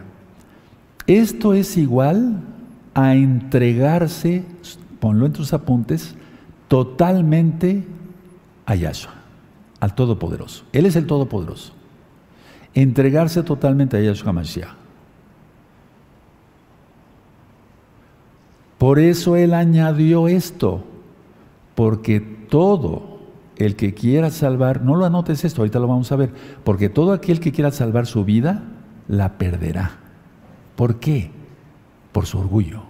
esto 1.07 1.55
es 1.55 1.77
igual 1.77 2.43
a 2.93 3.15
entregarse, 3.15 4.43
ponlo 4.99 5.25
en 5.25 5.33
tus 5.33 5.53
apuntes, 5.53 6.15
totalmente 6.67 7.85
a 8.65 8.75
Yahshua, 8.75 9.13
al 9.79 9.95
Todopoderoso. 9.95 10.65
Él 10.71 10.85
es 10.85 10.95
el 10.95 11.07
Todopoderoso. 11.07 11.73
Entregarse 12.73 13.43
totalmente 13.43 13.97
a 13.97 14.01
Yahshua 14.01 14.31
Mashiach. 14.31 14.81
Por 18.77 18.97
eso 18.97 19.35
Él 19.35 19.53
añadió 19.53 20.27
esto, 20.27 20.83
porque 21.75 22.19
todo 22.19 23.19
el 23.57 23.75
que 23.75 23.93
quiera 23.93 24.31
salvar, 24.31 24.81
no 24.81 24.95
lo 24.95 25.05
anotes 25.05 25.45
esto, 25.45 25.61
ahorita 25.61 25.77
lo 25.77 25.87
vamos 25.87 26.11
a 26.11 26.15
ver, 26.15 26.31
porque 26.63 26.89
todo 26.89 27.13
aquel 27.13 27.39
que 27.39 27.51
quiera 27.51 27.69
salvar 27.71 28.07
su 28.07 28.25
vida, 28.25 28.63
la 29.07 29.37
perderá. 29.37 29.91
¿Por 30.75 30.99
qué? 30.99 31.29
Por 32.11 32.25
su 32.25 32.39
orgullo. 32.39 32.83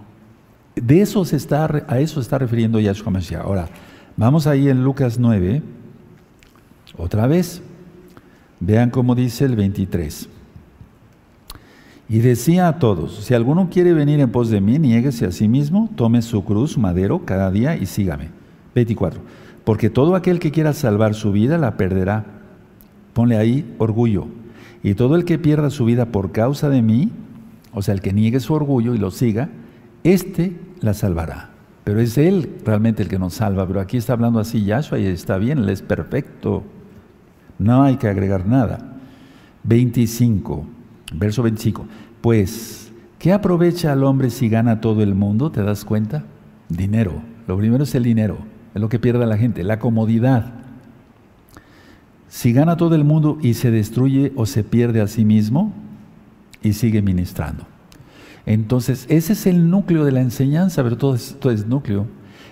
De 0.74 1.00
eso 1.00 1.24
se 1.24 1.36
está, 1.36 1.84
a 1.86 2.00
eso 2.00 2.14
se 2.14 2.20
está 2.20 2.38
refiriendo 2.38 2.80
Yahshua 2.80 3.10
Mashiach. 3.10 3.42
Ahora, 3.42 3.68
vamos 4.16 4.46
ahí 4.46 4.68
en 4.68 4.84
Lucas 4.84 5.18
9, 5.18 5.62
otra 6.96 7.26
vez. 7.26 7.62
Vean 8.60 8.90
cómo 8.90 9.14
dice 9.14 9.44
el 9.44 9.56
23. 9.56 10.28
Y 12.08 12.18
decía 12.18 12.68
a 12.68 12.78
todos, 12.78 13.24
si 13.24 13.34
alguno 13.34 13.70
quiere 13.70 13.92
venir 13.92 14.20
en 14.20 14.30
pos 14.30 14.50
de 14.50 14.60
mí, 14.60 14.78
niéguese 14.78 15.26
a 15.26 15.32
sí 15.32 15.48
mismo, 15.48 15.90
tome 15.96 16.22
su 16.22 16.44
cruz, 16.44 16.78
madero, 16.78 17.24
cada 17.24 17.50
día 17.50 17.76
y 17.76 17.86
sígame. 17.86 18.28
24. 18.74 19.20
Porque 19.64 19.90
todo 19.90 20.14
aquel 20.14 20.38
que 20.38 20.50
quiera 20.50 20.72
salvar 20.72 21.14
su 21.14 21.32
vida 21.32 21.58
la 21.58 21.76
perderá. 21.76 22.24
Ponle 23.14 23.36
ahí 23.36 23.74
orgullo. 23.78 24.26
Y 24.82 24.94
todo 24.94 25.16
el 25.16 25.24
que 25.24 25.38
pierda 25.38 25.70
su 25.70 25.84
vida 25.84 26.06
por 26.06 26.32
causa 26.32 26.68
de 26.68 26.82
mí, 26.82 27.10
o 27.72 27.82
sea, 27.82 27.94
el 27.94 28.00
que 28.00 28.12
niegue 28.12 28.40
su 28.40 28.54
orgullo 28.54 28.94
y 28.94 28.98
lo 28.98 29.10
siga, 29.10 29.48
éste 30.04 30.56
la 30.80 30.94
salvará. 30.94 31.50
Pero 31.84 32.00
es 32.00 32.16
Él 32.18 32.58
realmente 32.64 33.02
el 33.02 33.08
que 33.08 33.18
nos 33.18 33.34
salva. 33.34 33.66
Pero 33.66 33.80
aquí 33.80 33.96
está 33.96 34.12
hablando 34.12 34.38
así 34.38 34.64
Yahshua 34.64 34.98
y 34.98 35.06
está 35.06 35.38
bien, 35.38 35.58
Él 35.58 35.68
es 35.68 35.82
perfecto. 35.82 36.62
No 37.58 37.82
hay 37.82 37.96
que 37.96 38.08
agregar 38.08 38.46
nada. 38.46 38.98
25, 39.64 40.66
verso 41.14 41.42
25. 41.42 41.86
Pues, 42.20 42.92
¿qué 43.18 43.32
aprovecha 43.32 43.92
al 43.92 44.04
hombre 44.04 44.30
si 44.30 44.48
gana 44.48 44.80
todo 44.80 45.02
el 45.02 45.14
mundo? 45.14 45.50
¿Te 45.50 45.62
das 45.62 45.84
cuenta? 45.84 46.24
Dinero. 46.68 47.22
Lo 47.46 47.56
primero 47.56 47.84
es 47.84 47.94
el 47.94 48.04
dinero, 48.04 48.38
es 48.74 48.80
lo 48.80 48.88
que 48.88 48.98
pierde 48.98 49.26
la 49.26 49.36
gente, 49.36 49.64
la 49.64 49.78
comodidad. 49.78 50.52
Si 52.28 52.52
gana 52.52 52.76
todo 52.76 52.94
el 52.94 53.04
mundo 53.04 53.38
y 53.42 53.54
se 53.54 53.70
destruye 53.70 54.32
o 54.36 54.46
se 54.46 54.64
pierde 54.64 55.00
a 55.00 55.08
sí 55.08 55.24
mismo, 55.24 55.72
y 56.62 56.72
sigue 56.72 57.02
ministrando. 57.02 57.66
Entonces, 58.46 59.06
ese 59.08 59.34
es 59.34 59.46
el 59.46 59.70
núcleo 59.70 60.04
de 60.04 60.12
la 60.12 60.20
enseñanza, 60.20 60.82
pero 60.82 60.96
todo 60.96 61.14
esto 61.14 61.50
es 61.50 61.66
núcleo. 61.66 62.06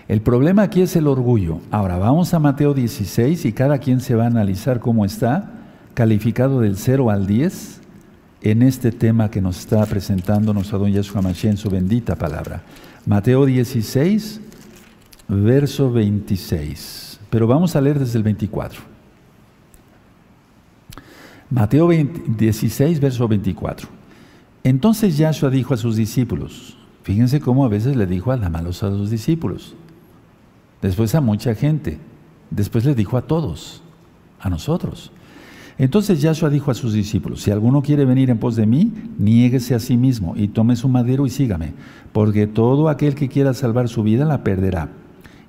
El 0.09 0.21
problema 0.23 0.63
aquí 0.63 0.83
es 0.83 0.97
el 0.97 1.07
orgullo. 1.07 1.61
Ahora, 1.71 1.99
vamos 1.99 2.35
a 2.35 2.39
Mateo 2.39 2.75
16 2.75 3.45
y 3.45 3.53
cada 3.53 3.79
quien 3.79 4.01
se 4.01 4.15
va 4.15 4.25
a 4.25 4.29
analizar 4.29 4.81
cómo 4.81 5.05
está, 5.05 5.53
calificado 5.95 6.61
del 6.61 6.77
0 6.77 7.11
al 7.11 7.27
10, 7.27 7.81
en 8.43 8.63
este 8.63 8.91
tema 8.91 9.31
que 9.31 9.43
nos 9.43 9.59
está 9.59 9.85
presentando 9.87 10.55
nuestro 10.55 10.79
don 10.79 10.91
Yeshua 10.91 11.23
Mashiach 11.23 11.53
en 11.53 11.57
su 11.57 11.71
bendita 11.71 12.17
palabra. 12.17 12.63
Mateo 13.07 13.45
16, 13.45 14.41
verso 15.29 15.93
26. 15.93 17.21
Pero 17.29 17.47
vamos 17.47 17.77
a 17.77 17.81
leer 17.81 17.99
desde 17.99 18.19
el 18.19 18.25
24. 18.25 18.81
Mateo 21.51 21.89
16, 21.89 23.01
verso 23.01 23.29
24. 23.29 24.00
Entonces 24.63 25.17
Yahshua 25.17 25.51
dijo 25.51 25.75
a 25.75 25.79
sus 25.79 25.97
discípulos, 25.97 26.77
fíjense 27.03 27.41
cómo 27.41 27.65
a 27.65 27.69
veces 27.69 27.97
le 27.97 28.07
dijo 28.07 28.31
a 28.33 28.37
la 28.37 28.51
malos 28.51 28.83
a 28.83 28.91
los 28.91 29.11
discípulos, 29.11 29.75
después 30.83 31.15
a 31.15 31.21
mucha 31.21 31.55
gente, 31.55 31.99
después 32.51 32.85
le 32.85 32.95
dijo 32.95 33.17
a 33.17 33.23
todos, 33.23 33.83
a 34.39 34.51
nosotros. 34.51 35.13
Entonces 35.79 36.21
Yahshua 36.21 36.51
dijo 36.51 36.71
a 36.71 36.75
sus 36.75 36.93
discípulos, 36.93 37.41
si 37.41 37.51
alguno 37.51 37.81
quiere 37.81 38.05
venir 38.05 38.29
en 38.29 38.37
pos 38.37 38.55
de 38.55 38.67
mí, 38.67 38.93
niéguese 39.19 39.75
a 39.75 39.81
sí 39.81 39.97
mismo 39.97 40.35
y 40.37 40.49
tome 40.49 40.77
su 40.77 40.91
madero 40.91 41.25
y 41.25 41.31
sígame, 41.31 41.73
porque 42.13 42.47
todo 42.47 42.91
aquel 42.91 43.15
que 43.15 43.31
quiera 43.31 43.55
salvar 43.55 43.89
su 43.89 44.03
vida 44.03 44.27
la 44.27 44.45
perderá, 44.45 44.91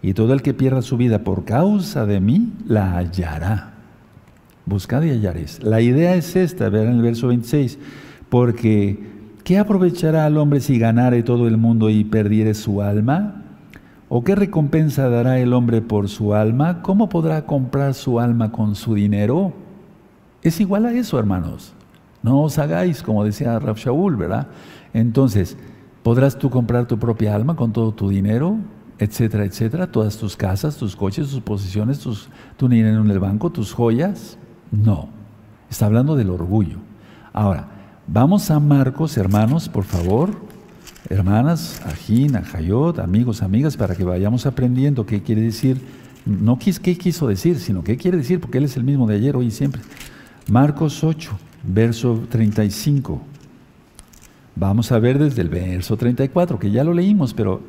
y 0.01 0.13
todo 0.13 0.31
el 0.31 0.41
que 0.41 0.53
pierda 0.53 0.81
su 0.81 0.95
vida 0.95 1.25
por 1.25 1.43
causa 1.43 2.05
de 2.05 2.21
mí 2.21 2.53
la 2.65 2.95
hallará. 2.95 3.73
Buscad 4.65 5.03
y 5.03 5.09
hallaréis. 5.09 5.61
La 5.61 5.81
idea 5.81 6.15
es 6.15 6.35
esta, 6.37 6.69
vean 6.69 6.93
el 6.93 7.01
verso 7.01 7.27
26. 7.27 7.77
Porque, 8.31 8.97
¿qué 9.43 9.57
aprovechará 9.59 10.25
al 10.25 10.37
hombre 10.37 10.61
si 10.61 10.79
ganare 10.79 11.21
todo 11.21 11.49
el 11.49 11.57
mundo 11.57 11.89
y 11.89 12.05
perdiere 12.05 12.53
su 12.53 12.81
alma? 12.81 13.43
¿O 14.07 14.23
qué 14.23 14.35
recompensa 14.35 15.09
dará 15.09 15.37
el 15.39 15.51
hombre 15.51 15.81
por 15.81 16.07
su 16.07 16.33
alma? 16.33 16.81
¿Cómo 16.81 17.09
podrá 17.09 17.45
comprar 17.45 17.93
su 17.93 18.21
alma 18.21 18.53
con 18.53 18.75
su 18.75 18.95
dinero? 18.95 19.51
Es 20.43 20.61
igual 20.61 20.85
a 20.85 20.93
eso, 20.93 21.19
hermanos. 21.19 21.73
No 22.23 22.39
os 22.43 22.57
hagáis, 22.57 23.03
como 23.03 23.25
decía 23.25 23.59
Rab 23.59 23.75
Shaul, 23.75 24.15
¿verdad? 24.15 24.47
Entonces, 24.93 25.57
¿podrás 26.01 26.39
tú 26.39 26.49
comprar 26.49 26.87
tu 26.87 26.97
propia 26.97 27.35
alma 27.35 27.57
con 27.57 27.73
todo 27.73 27.91
tu 27.91 28.07
dinero, 28.07 28.55
etcétera, 28.97 29.43
etcétera? 29.43 29.91
Todas 29.91 30.15
tus 30.15 30.37
casas, 30.37 30.77
tus 30.77 30.95
coches, 30.95 31.31
tus 31.31 31.41
posiciones, 31.41 31.99
tus, 31.99 32.29
tu 32.55 32.69
dinero 32.69 33.01
en 33.01 33.11
el 33.11 33.19
banco, 33.19 33.49
tus 33.49 33.73
joyas. 33.73 34.37
No. 34.71 35.09
Está 35.69 35.87
hablando 35.87 36.15
del 36.15 36.29
orgullo. 36.29 36.77
Ahora, 37.33 37.70
vamos 38.07 38.51
a 38.51 38.59
Marcos, 38.59 39.17
hermanos, 39.17 39.69
por 39.69 39.83
favor. 39.83 40.31
Hermanas, 41.09 41.81
Ajín, 41.85 42.35
Ajayot, 42.35 42.99
amigos, 42.99 43.41
amigas, 43.41 43.75
para 43.75 43.95
que 43.95 44.03
vayamos 44.03 44.45
aprendiendo 44.45 45.05
qué 45.05 45.21
quiere 45.21 45.41
decir, 45.41 45.81
no 46.25 46.57
qué 46.57 46.97
quiso 46.97 47.27
decir, 47.27 47.59
sino 47.59 47.83
qué 47.83 47.97
quiere 47.97 48.17
decir, 48.17 48.39
porque 48.39 48.59
Él 48.59 48.65
es 48.65 48.77
el 48.77 48.83
mismo 48.83 49.07
de 49.07 49.15
ayer, 49.15 49.35
hoy 49.35 49.47
y 49.47 49.51
siempre. 49.51 49.81
Marcos 50.49 51.03
8, 51.03 51.31
verso 51.63 52.23
35. 52.29 53.21
Vamos 54.55 54.91
a 54.91 54.99
ver 54.99 55.17
desde 55.17 55.41
el 55.41 55.49
verso 55.49 55.97
34, 55.97 56.59
que 56.59 56.71
ya 56.71 56.83
lo 56.83 56.93
leímos, 56.93 57.33
pero 57.33 57.61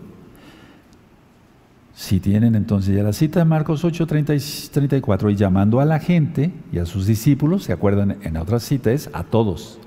si 1.94 2.20
tienen 2.20 2.54
entonces 2.54 2.96
ya 2.96 3.02
la 3.02 3.12
cita 3.12 3.38
de 3.38 3.44
Marcos 3.44 3.84
8, 3.84 4.06
34, 4.06 5.30
y 5.30 5.36
llamando 5.36 5.80
a 5.80 5.84
la 5.84 6.00
gente 6.00 6.52
y 6.72 6.78
a 6.78 6.86
sus 6.86 7.06
discípulos, 7.06 7.64
¿se 7.64 7.72
acuerdan? 7.72 8.18
En 8.22 8.36
otra 8.36 8.60
cita 8.60 8.92
es 8.92 9.10
a 9.12 9.24
todos. 9.24 9.78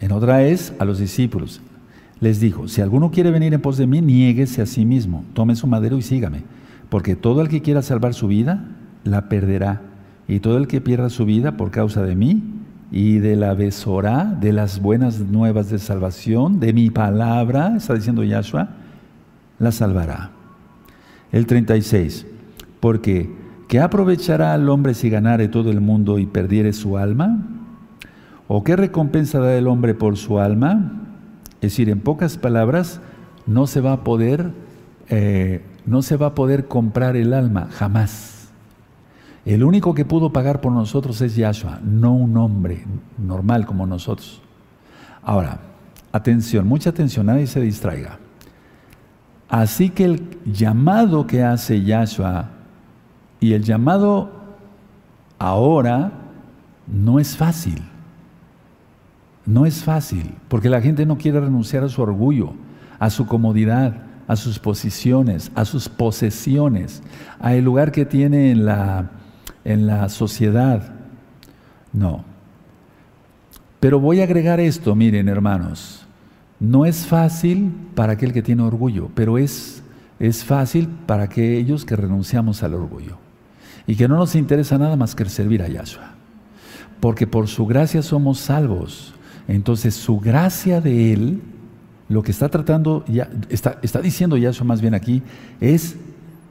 En 0.00 0.12
otra 0.12 0.42
es 0.42 0.72
a 0.78 0.84
los 0.84 0.98
discípulos 0.98 1.60
les 2.20 2.40
dijo, 2.40 2.68
si 2.68 2.80
alguno 2.80 3.10
quiere 3.10 3.30
venir 3.30 3.52
en 3.52 3.60
pos 3.60 3.76
de 3.76 3.86
mí, 3.86 4.00
niéguese 4.00 4.62
a 4.62 4.66
sí 4.66 4.84
mismo, 4.84 5.24
tome 5.34 5.54
su 5.54 5.66
madero 5.66 5.98
y 5.98 6.02
sígame, 6.02 6.42
porque 6.88 7.14
todo 7.14 7.42
el 7.42 7.48
que 7.48 7.62
quiera 7.62 7.82
salvar 7.82 8.14
su 8.14 8.26
vida, 8.28 8.64
la 9.04 9.28
perderá, 9.28 9.82
y 10.26 10.40
todo 10.40 10.56
el 10.56 10.66
que 10.66 10.80
pierda 10.80 11.10
su 11.10 11.24
vida 11.24 11.56
por 11.56 11.70
causa 11.70 12.02
de 12.02 12.16
mí 12.16 12.42
y 12.90 13.18
de 13.18 13.36
la 13.36 13.54
besorá, 13.54 14.24
de 14.24 14.52
las 14.52 14.80
buenas 14.80 15.20
nuevas 15.20 15.70
de 15.70 15.78
salvación, 15.78 16.58
de 16.58 16.72
mi 16.72 16.90
palabra, 16.90 17.74
está 17.76 17.94
diciendo 17.94 18.24
Yahshua, 18.24 18.70
la 19.58 19.72
salvará. 19.72 20.30
El 21.32 21.46
36, 21.46 22.26
porque 22.80 23.30
¿qué 23.68 23.80
aprovechará 23.80 24.54
al 24.54 24.68
hombre 24.68 24.94
si 24.94 25.10
ganare 25.10 25.48
todo 25.48 25.70
el 25.70 25.80
mundo 25.80 26.18
y 26.18 26.26
perdiere 26.26 26.72
su 26.72 26.96
alma? 26.96 27.55
¿O 28.48 28.62
qué 28.62 28.76
recompensa 28.76 29.40
da 29.40 29.56
el 29.56 29.66
hombre 29.66 29.94
por 29.94 30.16
su 30.16 30.38
alma? 30.38 30.92
Es 31.56 31.72
decir, 31.72 31.90
en 31.90 32.00
pocas 32.00 32.36
palabras, 32.38 33.00
no 33.46 33.66
se 33.66 33.80
va 33.80 33.92
a 33.92 34.04
poder, 34.04 34.52
eh, 35.08 35.64
no 35.84 36.02
se 36.02 36.16
va 36.16 36.26
a 36.26 36.34
poder 36.34 36.68
comprar 36.68 37.16
el 37.16 37.32
alma, 37.32 37.68
jamás. 37.72 38.50
El 39.44 39.64
único 39.64 39.94
que 39.94 40.04
pudo 40.04 40.32
pagar 40.32 40.60
por 40.60 40.72
nosotros 40.72 41.20
es 41.20 41.36
Yahshua, 41.36 41.80
no 41.84 42.12
un 42.12 42.36
hombre 42.36 42.84
normal 43.18 43.66
como 43.66 43.86
nosotros. 43.86 44.42
Ahora, 45.22 45.60
atención, 46.12 46.66
mucha 46.66 46.90
atención, 46.90 47.26
nadie 47.26 47.46
se 47.46 47.60
distraiga. 47.60 48.18
Así 49.48 49.90
que 49.90 50.04
el 50.04 50.38
llamado 50.44 51.26
que 51.26 51.42
hace 51.42 51.82
Yahshua 51.82 52.50
y 53.40 53.52
el 53.52 53.62
llamado 53.62 54.30
ahora 55.38 56.12
no 56.86 57.20
es 57.20 57.36
fácil. 57.36 57.82
No 59.46 59.64
es 59.64 59.84
fácil, 59.84 60.34
porque 60.48 60.68
la 60.68 60.82
gente 60.82 61.06
no 61.06 61.18
quiere 61.18 61.40
renunciar 61.40 61.84
a 61.84 61.88
su 61.88 62.02
orgullo, 62.02 62.52
a 62.98 63.10
su 63.10 63.26
comodidad, 63.26 64.02
a 64.26 64.36
sus 64.36 64.58
posiciones, 64.58 65.52
a 65.54 65.64
sus 65.64 65.88
posesiones, 65.88 67.02
a 67.38 67.54
el 67.54 67.64
lugar 67.64 67.92
que 67.92 68.04
tiene 68.04 68.50
en 68.50 68.66
la, 68.66 69.10
en 69.64 69.86
la 69.86 70.08
sociedad. 70.08 70.94
No. 71.92 72.24
Pero 73.78 74.00
voy 74.00 74.20
a 74.20 74.24
agregar 74.24 74.58
esto, 74.58 74.94
miren 74.94 75.28
hermanos, 75.28 76.06
no 76.58 76.86
es 76.86 77.06
fácil 77.06 77.72
para 77.94 78.14
aquel 78.14 78.32
que 78.32 78.42
tiene 78.42 78.62
orgullo, 78.62 79.10
pero 79.14 79.38
es, 79.38 79.82
es 80.18 80.44
fácil 80.44 80.88
para 81.06 81.24
aquellos 81.24 81.84
que 81.84 81.94
renunciamos 81.94 82.62
al 82.62 82.74
orgullo 82.74 83.18
y 83.86 83.94
que 83.94 84.08
no 84.08 84.16
nos 84.16 84.34
interesa 84.34 84.78
nada 84.78 84.96
más 84.96 85.14
que 85.14 85.24
servir 85.26 85.62
a 85.62 85.68
Yahshua. 85.68 86.14
Porque 87.00 87.26
por 87.26 87.46
su 87.46 87.66
gracia 87.66 88.02
somos 88.02 88.38
salvos. 88.38 89.14
Entonces 89.48 89.94
su 89.94 90.18
gracia 90.18 90.80
de 90.80 91.12
Él, 91.12 91.40
lo 92.08 92.22
que 92.22 92.30
está 92.32 92.48
tratando, 92.48 93.04
ya, 93.06 93.28
está, 93.48 93.78
está 93.82 94.00
diciendo 94.00 94.36
eso 94.36 94.64
más 94.64 94.80
bien 94.80 94.94
aquí, 94.94 95.22
es 95.60 95.96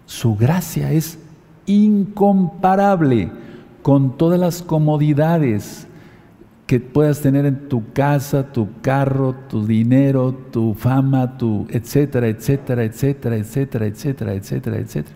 su 0.05 0.36
gracia 0.36 0.91
es 0.91 1.17
incomparable 1.65 3.31
con 3.81 4.17
todas 4.17 4.39
las 4.39 4.62
comodidades 4.62 5.88
que 6.67 6.79
puedas 6.79 7.21
tener 7.21 7.45
en 7.45 7.69
tu 7.69 7.91
casa, 7.93 8.51
tu 8.51 8.69
carro, 8.81 9.36
tu 9.49 9.65
dinero, 9.65 10.34
tu 10.51 10.73
fama, 10.73 11.38
tu 11.38 11.67
etcétera, 11.69 12.27
etcétera, 12.27 12.84
etcétera, 12.84 13.38
etcétera, 13.38 13.86
etcétera, 13.86 14.34
etcétera, 14.34 14.77
etcétera. 14.77 15.15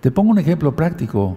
Te 0.00 0.10
pongo 0.10 0.32
un 0.32 0.38
ejemplo 0.38 0.74
práctico. 0.74 1.36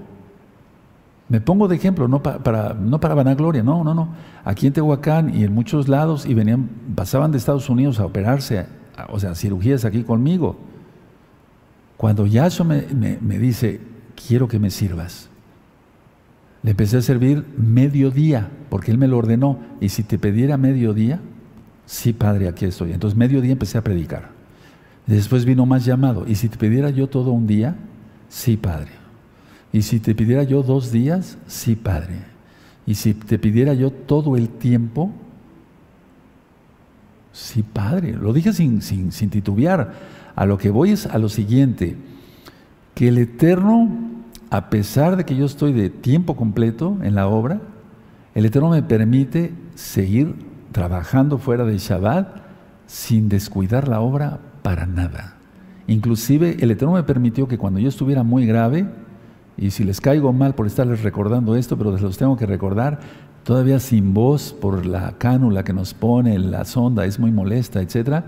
Me 1.29 1.39
pongo 1.39 1.67
de 1.67 1.75
ejemplo, 1.75 2.07
no 2.07 2.23
para, 2.23 2.73
no 2.73 2.99
para 2.99 3.13
vanagloria, 3.13 3.61
no, 3.61 3.83
no, 3.83 3.93
no. 3.93 4.09
Aquí 4.43 4.65
en 4.65 4.73
Tehuacán 4.73 5.35
y 5.35 5.43
en 5.43 5.53
muchos 5.53 5.87
lados, 5.87 6.25
y 6.25 6.33
venían, 6.33 6.67
pasaban 6.95 7.31
de 7.31 7.37
Estados 7.37 7.69
Unidos 7.69 7.99
a 7.99 8.05
operarse, 8.05 8.65
o 9.09 9.19
sea, 9.19 9.35
cirugías 9.35 9.85
aquí 9.85 10.03
conmigo. 10.03 10.57
Cuando 11.97 12.25
Yahshua 12.25 12.65
me, 12.65 13.17
me, 13.21 13.37
dice, 13.37 13.79
quiero 14.27 14.47
que 14.47 14.57
me 14.57 14.71
sirvas, 14.71 15.29
le 16.63 16.71
empecé 16.71 16.97
a 16.97 17.01
servir 17.01 17.45
mediodía, 17.57 18.49
porque 18.69 18.89
él 18.89 18.97
me 18.97 19.07
lo 19.07 19.17
ordenó. 19.17 19.59
Y 19.79 19.89
si 19.89 20.01
te 20.01 20.17
pidiera 20.17 20.57
mediodía, 20.57 21.19
sí, 21.85 22.11
Padre, 22.11 22.47
aquí 22.47 22.65
estoy. 22.65 22.91
Entonces, 22.91 23.17
mediodía 23.17 23.51
empecé 23.51 23.77
a 23.77 23.83
predicar. 23.83 24.31
Después 25.05 25.45
vino 25.45 25.65
más 25.65 25.85
llamado. 25.85 26.25
Y 26.27 26.35
si 26.35 26.49
te 26.49 26.57
pidiera 26.57 26.89
yo 26.89 27.07
todo 27.07 27.31
un 27.31 27.45
día, 27.47 27.75
sí, 28.29 28.57
Padre. 28.57 28.98
Y 29.71 29.83
si 29.83 29.99
te 29.99 30.15
pidiera 30.15 30.43
yo 30.43 30.63
dos 30.63 30.91
días, 30.91 31.37
sí, 31.47 31.75
Padre. 31.75 32.15
Y 32.85 32.95
si 32.95 33.13
te 33.13 33.37
pidiera 33.37 33.73
yo 33.73 33.91
todo 33.91 34.35
el 34.35 34.49
tiempo, 34.49 35.11
sí, 37.31 37.63
Padre. 37.63 38.13
Lo 38.13 38.33
dije 38.33 38.51
sin, 38.53 38.81
sin, 38.81 39.11
sin 39.11 39.29
titubear. 39.29 39.93
A 40.35 40.45
lo 40.45 40.57
que 40.57 40.69
voy 40.69 40.91
es 40.91 41.05
a 41.05 41.17
lo 41.19 41.29
siguiente, 41.29 41.97
que 42.95 43.09
el 43.09 43.17
Eterno, 43.17 43.89
a 44.49 44.69
pesar 44.69 45.17
de 45.17 45.25
que 45.25 45.35
yo 45.35 45.45
estoy 45.45 45.73
de 45.73 45.89
tiempo 45.89 46.35
completo 46.35 46.97
en 47.03 47.15
la 47.15 47.27
obra, 47.27 47.61
el 48.33 48.45
Eterno 48.45 48.69
me 48.69 48.83
permite 48.83 49.53
seguir 49.75 50.35
trabajando 50.71 51.37
fuera 51.37 51.65
de 51.65 51.77
Shabbat 51.77 52.37
sin 52.87 53.29
descuidar 53.29 53.87
la 53.87 54.01
obra 54.01 54.39
para 54.63 54.85
nada. 54.85 55.35
Inclusive 55.87 56.57
el 56.59 56.71
Eterno 56.71 56.93
me 56.93 57.03
permitió 57.03 57.47
que 57.47 57.57
cuando 57.57 57.79
yo 57.79 57.89
estuviera 57.89 58.23
muy 58.23 58.45
grave, 58.45 58.87
y 59.59 59.71
si 59.71 59.83
les 59.83 59.99
caigo 59.99 60.31
mal 60.31 60.55
por 60.55 60.67
estarles 60.67 61.03
recordando 61.03 61.55
esto, 61.55 61.77
pero 61.77 61.91
les 61.91 62.01
los 62.01 62.17
tengo 62.17 62.37
que 62.37 62.45
recordar, 62.45 62.99
todavía 63.43 63.79
sin 63.79 64.13
voz 64.13 64.53
por 64.53 64.85
la 64.85 65.15
cánula 65.17 65.63
que 65.63 65.73
nos 65.73 65.93
pone, 65.93 66.39
la 66.39 66.63
sonda 66.65 67.05
es 67.05 67.19
muy 67.19 67.31
molesta, 67.31 67.81
etc., 67.81 68.23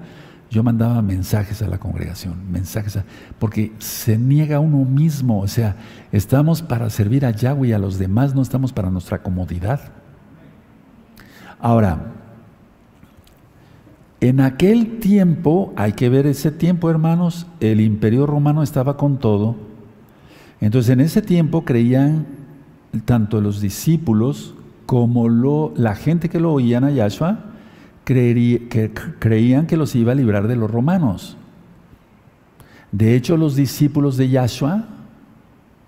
yo 0.49 0.63
mandaba 0.63 1.01
mensajes 1.01 1.61
a 1.61 1.67
la 1.69 1.77
congregación, 1.77 2.51
mensajes, 2.51 2.99
porque 3.39 3.71
se 3.79 4.17
niega 4.17 4.59
uno 4.59 4.83
mismo, 4.83 5.39
o 5.39 5.47
sea, 5.47 5.77
estamos 6.11 6.61
para 6.61 6.89
servir 6.89 7.25
a 7.25 7.31
Yahweh 7.31 7.69
y 7.69 7.71
a 7.73 7.79
los 7.79 7.97
demás, 7.97 8.35
no 8.35 8.41
estamos 8.41 8.73
para 8.73 8.89
nuestra 8.89 9.23
comodidad. 9.23 9.79
Ahora, 11.61 12.11
en 14.19 14.41
aquel 14.41 14.99
tiempo, 14.99 15.71
hay 15.77 15.93
que 15.93 16.09
ver 16.09 16.27
ese 16.27 16.51
tiempo, 16.51 16.89
hermanos, 16.89 17.47
el 17.61 17.79
imperio 17.79 18.25
romano 18.25 18.61
estaba 18.61 18.97
con 18.97 19.19
todo, 19.19 19.70
entonces 20.61 20.91
en 20.91 21.01
ese 21.01 21.21
tiempo 21.21 21.65
creían 21.65 22.25
tanto 23.05 23.41
los 23.41 23.61
discípulos 23.61 24.53
como 24.85 25.27
la 25.75 25.95
gente 25.95 26.29
que 26.29 26.39
lo 26.39 26.53
oían 26.53 26.83
a 26.83 26.91
Yahshua, 26.91 27.45
que 28.03 28.91
creían 29.19 29.65
que 29.65 29.77
los 29.77 29.95
iba 29.95 30.11
a 30.11 30.15
librar 30.15 30.47
de 30.47 30.55
los 30.55 30.69
romanos. 30.69 31.37
De 32.91 33.15
hecho, 33.15 33.37
los 33.37 33.55
discípulos 33.55 34.17
de 34.17 34.29
Yahshua, 34.29 34.85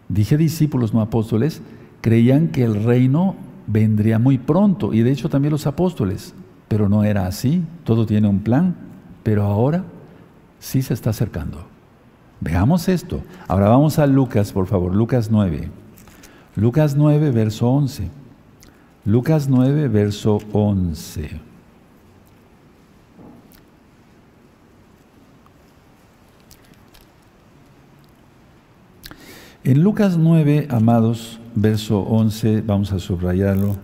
dije 0.08 0.38
discípulos, 0.38 0.94
no 0.94 1.02
apóstoles, 1.02 1.62
creían 2.02 2.48
que 2.48 2.64
el 2.64 2.84
reino 2.84 3.36
vendría 3.68 4.20
muy 4.20 4.38
pronto, 4.38 4.94
y 4.94 5.02
de 5.02 5.12
hecho 5.12 5.30
también 5.30 5.52
los 5.52 5.68
apóstoles, 5.68 6.34
pero 6.68 6.88
no 6.88 7.04
era 7.04 7.28
así, 7.28 7.62
todo 7.84 8.06
tiene 8.06 8.28
un 8.28 8.40
plan, 8.40 8.76
pero 9.22 9.44
ahora 9.44 9.84
sí 10.60 10.82
se 10.82 10.94
está 10.94 11.10
acercando. 11.10 11.73
Veamos 12.44 12.90
esto. 12.90 13.24
Ahora 13.48 13.70
vamos 13.70 14.00
a 14.00 14.06
Lucas, 14.06 14.52
por 14.52 14.68
favor, 14.68 14.94
Lucas 14.94 15.32
9. 15.32 15.70
Lucas 16.58 16.94
9, 16.94 17.32
verso 17.32 17.70
11. 17.70 18.10
Lucas 19.06 19.48
9, 19.48 19.88
verso 19.88 20.40
11. 20.52 21.40
En 29.64 29.82
Lucas 29.82 30.18
9, 30.18 30.68
amados, 30.70 31.40
verso 31.56 32.02
11, 32.02 32.60
vamos 32.60 32.92
a 32.92 33.00
subrayarlo. 33.00 33.78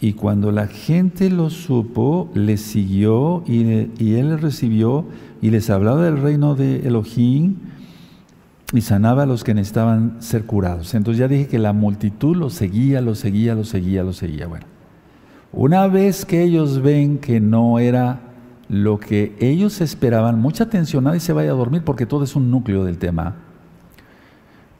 Y 0.00 0.12
cuando 0.12 0.52
la 0.52 0.66
gente 0.66 1.30
lo 1.30 1.48
supo, 1.48 2.30
le 2.34 2.58
siguió 2.58 3.42
y, 3.46 3.62
él 4.14 4.38
recibió 4.38 5.06
y 5.40 5.50
les 5.50 5.70
hablaba 5.70 6.04
del 6.04 6.20
reino 6.20 6.54
de 6.54 6.86
Elohim 6.86 7.56
y 8.74 8.82
sanaba 8.82 9.22
a 9.22 9.26
los 9.26 9.42
que 9.42 9.54
necesitaban 9.54 10.16
ser 10.18 10.44
curados. 10.44 10.94
Entonces 10.94 11.18
ya 11.18 11.28
dije 11.28 11.46
que 11.46 11.58
la 11.58 11.72
multitud 11.72 12.36
lo 12.36 12.50
seguía, 12.50 13.00
lo 13.00 13.14
seguía, 13.14 13.54
lo 13.54 13.64
seguía, 13.64 14.02
lo 14.02 14.12
seguía. 14.12 14.46
Bueno, 14.46 14.66
una 15.52 15.86
vez 15.86 16.26
que 16.26 16.42
ellos 16.42 16.82
ven 16.82 17.18
que 17.18 17.40
no 17.40 17.78
era 17.78 18.20
lo 18.68 18.98
que 19.00 19.34
ellos 19.40 19.80
esperaban, 19.80 20.38
mucha 20.40 20.64
atención, 20.64 21.04
nadie 21.04 21.20
se 21.20 21.32
vaya 21.32 21.52
a 21.52 21.54
dormir 21.54 21.82
porque 21.84 22.04
todo 22.04 22.24
es 22.24 22.36
un 22.36 22.50
núcleo 22.50 22.84
del 22.84 22.98
tema. 22.98 23.36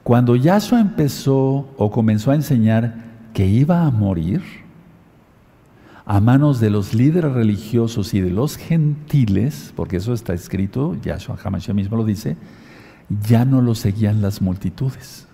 Cuando 0.03 0.35
Yahshua 0.35 0.79
empezó 0.79 1.67
o 1.77 1.91
comenzó 1.91 2.31
a 2.31 2.35
enseñar 2.35 2.95
que 3.33 3.47
iba 3.47 3.81
a 3.81 3.91
morir 3.91 4.41
a 6.09 6.21
manos 6.21 6.61
de 6.61 6.69
los 6.69 6.93
líderes 6.93 7.33
religiosos 7.33 8.13
y 8.13 8.21
de 8.21 8.31
los 8.31 8.55
gentiles, 8.55 9.73
porque 9.75 9.97
eso 9.97 10.13
está 10.13 10.33
escrito, 10.33 10.95
Yahshua 11.03 11.37
Hamashiach 11.43 11.75
mismo 11.75 11.97
lo 11.97 12.05
dice, 12.05 12.37
ya 13.27 13.43
no 13.43 13.61
lo 13.61 13.75
seguían 13.75 14.21
las 14.21 14.41
multitudes, 14.41 15.27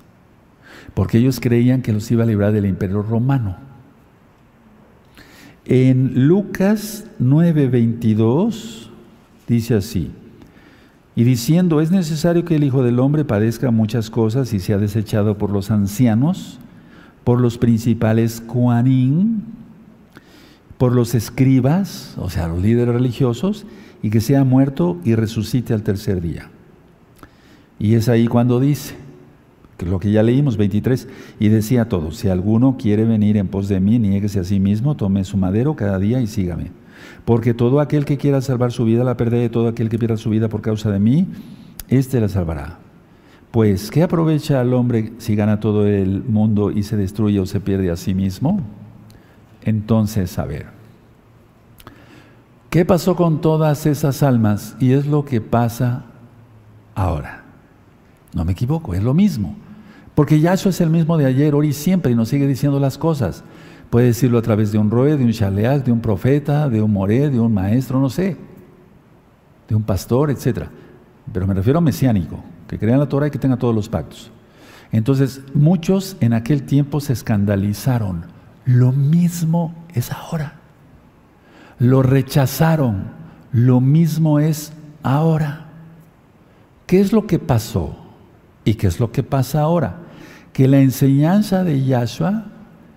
porque 0.95 1.19
ellos 1.19 1.39
creían 1.39 1.83
que 1.83 1.93
los 1.93 2.09
iba 2.09 2.23
a 2.23 2.25
librar 2.25 2.53
del 2.53 2.65
imperio 2.65 3.03
romano. 3.03 3.55
En 5.65 6.27
Lucas 6.27 7.05
9:22 7.19 8.89
dice 9.47 9.75
así, 9.75 10.11
y 11.15 11.23
diciendo, 11.23 11.81
es 11.81 11.91
necesario 11.91 12.45
que 12.45 12.55
el 12.55 12.63
Hijo 12.63 12.81
del 12.81 12.99
Hombre 12.99 13.25
padezca 13.25 13.69
muchas 13.69 14.09
cosas 14.09 14.51
y 14.53 14.59
sea 14.59 14.79
desechado 14.79 15.37
por 15.37 15.51
los 15.51 15.69
ancianos, 15.69 16.59
por 17.23 17.39
los 17.39 17.59
principales 17.59 18.41
cuanín, 18.41 19.61
por 20.83 20.93
los 20.93 21.15
escribas, 21.15 22.13
o 22.17 22.29
sea, 22.29 22.49
los 22.49 22.61
líderes 22.61 22.93
religiosos, 22.93 23.65
y 24.01 24.09
que 24.09 24.19
sea 24.19 24.43
muerto 24.43 24.97
y 25.05 25.15
resucite 25.15 25.73
al 25.73 25.81
tercer 25.81 26.19
día. 26.19 26.49
Y 27.79 27.93
es 27.93 28.09
ahí 28.09 28.27
cuando 28.27 28.59
dice, 28.59 28.95
que 29.77 29.85
lo 29.85 29.97
que 29.97 30.11
ya 30.11 30.23
leímos, 30.23 30.57
23, 30.57 31.07
y 31.39 31.47
decía 31.47 31.83
a 31.83 31.85
todos, 31.85 32.17
si 32.17 32.27
alguno 32.27 32.75
quiere 32.77 33.05
venir 33.05 33.37
en 33.37 33.47
pos 33.47 33.69
de 33.69 33.79
mí, 33.79 33.97
niéguese 33.97 34.41
a 34.41 34.43
sí 34.43 34.59
mismo, 34.59 34.95
tome 34.95 35.23
su 35.23 35.37
madero 35.37 35.77
cada 35.77 35.99
día 35.99 36.19
y 36.19 36.27
sígame. 36.27 36.71
Porque 37.23 37.53
todo 37.53 37.79
aquel 37.79 38.03
que 38.03 38.17
quiera 38.17 38.41
salvar 38.41 38.73
su 38.73 38.83
vida 38.83 39.05
la 39.05 39.15
perderá, 39.15 39.49
todo 39.49 39.69
aquel 39.69 39.87
que 39.87 39.97
pierda 39.97 40.17
su 40.17 40.31
vida 40.31 40.49
por 40.49 40.59
causa 40.59 40.91
de 40.91 40.99
mí, 40.99 41.27
éste 41.87 42.19
la 42.19 42.27
salvará. 42.27 42.79
Pues, 43.51 43.89
¿qué 43.89 44.03
aprovecha 44.03 44.59
al 44.59 44.73
hombre 44.73 45.13
si 45.17 45.37
gana 45.37 45.61
todo 45.61 45.87
el 45.87 46.25
mundo 46.25 46.71
y 46.71 46.83
se 46.83 46.97
destruye 46.97 47.39
o 47.39 47.45
se 47.45 47.61
pierde 47.61 47.89
a 47.89 47.95
sí 47.95 48.13
mismo? 48.13 48.82
Entonces, 49.65 50.37
a 50.39 50.45
ver, 50.45 50.67
¿qué 52.69 52.85
pasó 52.85 53.15
con 53.15 53.41
todas 53.41 53.85
esas 53.85 54.23
almas? 54.23 54.75
Y 54.79 54.93
es 54.93 55.05
lo 55.05 55.25
que 55.25 55.41
pasa 55.41 56.05
ahora. 56.95 57.43
No 58.33 58.45
me 58.45 58.53
equivoco, 58.53 58.93
es 58.93 59.03
lo 59.03 59.13
mismo. 59.13 59.55
Porque 60.15 60.39
Yahshua 60.39 60.69
es 60.69 60.81
el 60.81 60.89
mismo 60.89 61.17
de 61.17 61.25
ayer, 61.25 61.55
hoy 61.55 61.69
y 61.69 61.73
siempre, 61.73 62.11
y 62.11 62.15
nos 62.15 62.29
sigue 62.29 62.47
diciendo 62.47 62.79
las 62.79 62.97
cosas. 62.97 63.43
Puede 63.89 64.07
decirlo 64.07 64.37
a 64.37 64.41
través 64.41 64.71
de 64.71 64.77
un 64.77 64.89
roe, 64.89 65.17
de 65.17 65.23
un 65.23 65.31
shaleach, 65.31 65.83
de 65.83 65.91
un 65.91 66.01
profeta, 66.01 66.69
de 66.69 66.81
un 66.81 66.91
moré, 66.91 67.29
de 67.29 67.39
un 67.39 67.53
maestro, 67.53 67.99
no 67.99 68.09
sé, 68.09 68.37
de 69.67 69.75
un 69.75 69.83
pastor, 69.83 70.31
etc. 70.31 70.67
Pero 71.31 71.47
me 71.47 71.53
refiero 71.53 71.79
a 71.79 71.81
mesiánico, 71.81 72.39
que 72.67 72.77
crea 72.77 72.93
en 72.93 72.99
la 72.99 73.09
Torah 73.09 73.27
y 73.27 73.31
que 73.31 73.39
tenga 73.39 73.57
todos 73.57 73.73
los 73.73 73.89
pactos. 73.89 74.31
Entonces, 74.91 75.41
muchos 75.53 76.17
en 76.19 76.33
aquel 76.33 76.63
tiempo 76.63 76.99
se 76.99 77.13
escandalizaron. 77.13 78.32
Lo 78.65 78.91
mismo 78.91 79.73
es 79.93 80.11
ahora. 80.11 80.53
Lo 81.79 82.01
rechazaron. 82.01 83.05
Lo 83.51 83.81
mismo 83.81 84.39
es 84.39 84.73
ahora. 85.03 85.65
¿Qué 86.87 86.99
es 86.99 87.13
lo 87.13 87.27
que 87.27 87.39
pasó? 87.39 87.95
¿Y 88.65 88.75
qué 88.75 88.87
es 88.87 88.99
lo 88.99 89.11
que 89.11 89.23
pasa 89.23 89.61
ahora? 89.61 89.97
Que 90.53 90.67
la 90.67 90.79
enseñanza 90.79 91.63
de 91.63 91.83
Yahshua, 91.83 92.45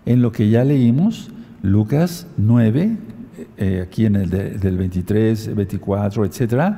en 0.05 0.23
lo 0.23 0.33
que 0.33 0.49
ya 0.49 0.65
leímos, 0.65 1.31
Lucas 1.63 2.27
9, 2.37 2.97
eh, 3.57 3.83
aquí 3.85 4.07
en 4.07 4.17
el 4.17 4.31
del 4.31 4.77
23, 4.77 5.55
24, 5.55 6.25
etc., 6.25 6.75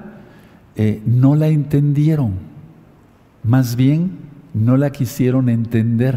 no 1.05 1.35
la 1.35 1.49
entendieron. 1.49 2.35
Más 3.43 3.75
bien, 3.75 4.13
no 4.55 4.77
la 4.77 4.91
quisieron 4.91 5.49
entender 5.49 6.17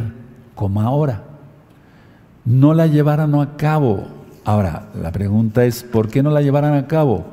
como 0.56 0.82
ahora. 0.82 1.31
No 2.46 2.74
la 2.74 2.88
llevaron 2.88 3.36
a 3.36 3.56
cabo. 3.58 4.08
Ahora, 4.44 4.90
la 5.00 5.12
pregunta 5.12 5.66
es, 5.66 5.84
¿por 5.84 6.10
qué 6.10 6.24
no 6.24 6.32
la 6.32 6.42
llevaron 6.42 6.74
a 6.74 6.88
cabo? 6.88 7.26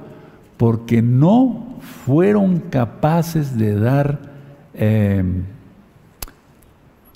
Porque 0.56 1.02
no 1.02 1.78
fueron 2.04 2.58
capaces 2.60 3.56
de 3.56 3.74
dar 3.74 4.28
Em, 4.80 5.42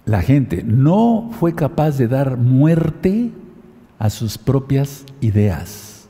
la 0.05 0.20
gente 0.20 0.64
no 0.64 1.31
fue 1.38 1.55
capaz 1.55 1.96
de 1.96 2.09
dar 2.09 2.37
muerte 2.37 3.31
a 4.00 4.11
sus 4.11 4.37
propias 4.37 5.05
ideas, 5.20 6.09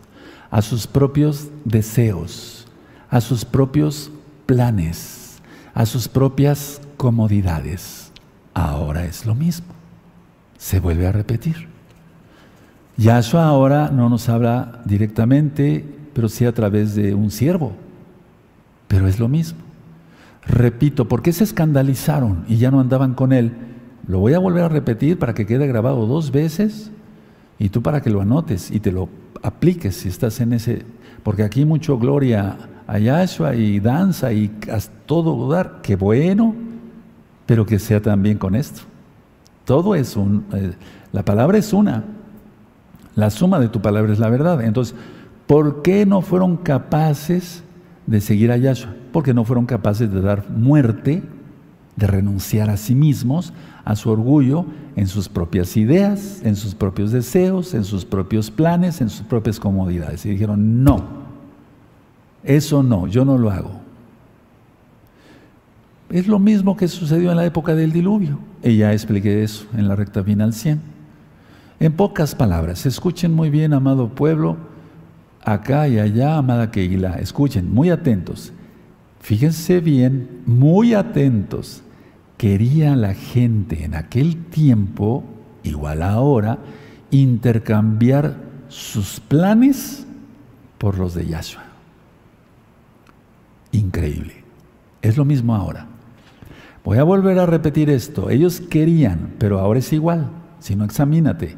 a 0.51 0.63
sus 0.63 0.87
propios 0.87 1.49
deseos, 1.67 2.67
a 3.11 3.21
sus 3.21 3.45
propios 3.45 4.11
planes, 4.47 5.43
a 5.75 5.85
sus 5.85 6.09
propias 6.09 6.81
comodidades. 6.97 8.13
Ahora 8.55 9.05
es 9.05 9.27
lo 9.27 9.35
mismo. 9.35 9.82
Se 10.63 10.79
vuelve 10.79 11.09
a 11.09 11.13
repetir. 11.13 11.67
Yahshua 12.97 13.47
ahora 13.47 13.91
no 13.93 14.09
nos 14.09 14.29
habla 14.29 14.81
directamente, 14.85 15.85
pero 16.15 16.29
sí 16.29 16.45
a 16.45 16.55
través 16.55 16.95
de 16.95 17.17
un 17.17 17.33
siervo. 17.33 17.73
Pero 18.87 19.09
es 19.09 19.19
lo 19.19 19.27
mismo. 19.27 19.59
Repito, 20.47 21.09
¿por 21.09 21.21
qué 21.21 21.33
se 21.33 21.43
escandalizaron 21.43 22.45
y 22.47 22.59
ya 22.59 22.71
no 22.71 22.79
andaban 22.79 23.15
con 23.15 23.33
él? 23.33 23.51
Lo 24.07 24.21
voy 24.21 24.35
a 24.35 24.39
volver 24.39 24.63
a 24.63 24.69
repetir 24.69 25.19
para 25.19 25.35
que 25.35 25.47
quede 25.47 25.67
grabado 25.67 26.07
dos 26.07 26.31
veces 26.31 26.93
y 27.59 27.71
tú 27.71 27.83
para 27.83 28.01
que 28.01 28.11
lo 28.11 28.21
anotes 28.21 28.71
y 28.71 28.79
te 28.79 28.93
lo 28.93 29.09
apliques 29.43 29.97
si 29.97 30.09
estás 30.11 30.41
en 30.41 30.53
ese, 30.53 30.85
porque 31.25 31.43
aquí 31.43 31.65
mucho 31.65 31.99
gloria 31.99 32.57
a 32.87 33.01
Yahshua 33.01 33.57
y 33.57 33.81
danza 33.81 34.33
y 34.33 34.49
todo 35.07 35.35
dudar, 35.35 35.81
qué 35.83 35.97
bueno, 35.97 36.55
pero 37.47 37.67
que 37.67 37.81
sea 37.81 38.01
también 38.01 38.39
con 38.39 38.55
esto. 38.55 38.92
Todo 39.65 39.95
es 39.95 40.17
un, 40.17 40.47
eh, 40.53 40.73
la 41.13 41.25
palabra 41.25 41.59
es 41.59 41.73
una, 41.73 42.05
la 43.15 43.31
suma 43.31 43.61
de 43.61 43.69
tu 43.69 43.81
palabra 43.81 44.13
es 44.13 44.19
la 44.19 44.31
verdad. 44.31 44.63
Entonces, 44.63 44.95
¿por 45.47 45.83
qué 45.83 46.07
no 46.07 46.23
fueron 46.23 46.57
capaces 46.57 47.63
de 48.07 48.21
seguir 48.21 48.51
a 48.51 48.57
Yahshua? 48.57 48.95
porque 49.13 49.35
no 49.35 49.45
fueron 49.45 49.67
capaces 49.67 50.13
de 50.13 50.21
dar 50.21 50.51
muerte, 50.51 51.23
de 51.95 52.07
renunciar 52.07 52.71
a 52.71 52.77
sí 52.77 52.95
mismos, 52.95 53.53
a 53.85 53.95
su 53.95 54.11
orgullo, 54.11 54.65
en 54.97 55.07
sus 55.07 55.29
propias 55.29 55.77
ideas, 55.77 56.41
en 56.43 56.57
sus 56.57 56.75
propios 56.75 57.13
deseos, 57.13 57.75
en 57.75 57.85
sus 57.85 58.05
propios 58.05 58.51
planes, 58.51 59.01
en 59.01 59.11
sus 59.11 59.27
propias 59.27 59.61
comodidades. 59.61 60.25
Y 60.27 60.31
dijeron, 60.31 60.83
no, 60.83 61.05
eso 62.43 62.83
no, 62.83 63.07
yo 63.07 63.25
no 63.25 63.39
lo 63.39 63.51
hago. 63.51 63.82
Es 66.13 66.29
lo 66.29 66.39
mismo 66.39 66.77
que 66.77 66.89
sucedió 66.89 67.31
en 67.31 67.39
la 67.39 67.47
época 67.47 67.75
del 67.75 67.91
diluvio. 67.91 68.39
Y 68.63 68.77
ya 68.77 68.93
expliqué 68.93 69.43
eso 69.43 69.67
en 69.75 69.89
la 69.89 69.97
recta 69.97 70.23
final 70.23 70.53
100. 70.53 70.81
En 71.81 71.93
pocas 71.95 72.35
palabras, 72.35 72.85
escuchen 72.85 73.33
muy 73.33 73.49
bien, 73.49 73.73
amado 73.73 74.11
pueblo, 74.11 74.59
acá 75.43 75.89
y 75.89 75.99
allá, 75.99 76.37
amada 76.37 76.71
Keila, 76.71 77.15
escuchen, 77.15 77.73
muy 77.73 77.89
atentos. 77.89 78.53
Fíjense 79.21 79.81
bien, 79.81 80.43
muy 80.45 80.93
atentos. 80.93 81.83
Quería 82.37 82.95
la 82.95 83.15
gente 83.15 83.85
en 83.85 83.95
aquel 83.95 84.37
tiempo, 84.37 85.25
igual 85.63 86.03
ahora, 86.03 86.59
intercambiar 87.11 88.37
sus 88.69 89.19
planes 89.19 90.07
por 90.77 90.99
los 90.99 91.15
de 91.15 91.27
Yahshua. 91.27 91.63
Increíble. 93.73 94.35
Es 95.01 95.17
lo 95.17 95.25
mismo 95.25 95.55
ahora. 95.55 95.87
Voy 96.85 96.99
a 96.99 97.05
volver 97.05 97.39
a 97.39 97.47
repetir 97.47 97.91
esto. 97.91 98.31
Ellos 98.31 98.61
querían, 98.61 99.35
pero 99.39 99.59
ahora 99.61 99.79
es 99.79 99.93
igual. 99.93 100.31
Si 100.59 100.75
no, 100.75 100.85
examínate. 100.85 101.57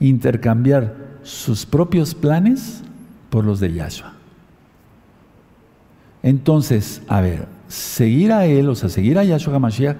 Intercambiar 0.00 0.94
sus 1.22 1.66
propios 1.66 2.14
planes 2.14 2.82
por 3.30 3.44
los 3.44 3.60
de 3.60 3.72
Yahshua. 3.72 4.12
Entonces, 6.22 7.02
a 7.08 7.20
ver, 7.20 7.46
seguir 7.68 8.32
a 8.32 8.46
Él, 8.46 8.68
o 8.68 8.74
sea, 8.74 8.88
seguir 8.88 9.18
a 9.18 9.24
Yahshua 9.24 9.56
HaMashiach 9.56 9.96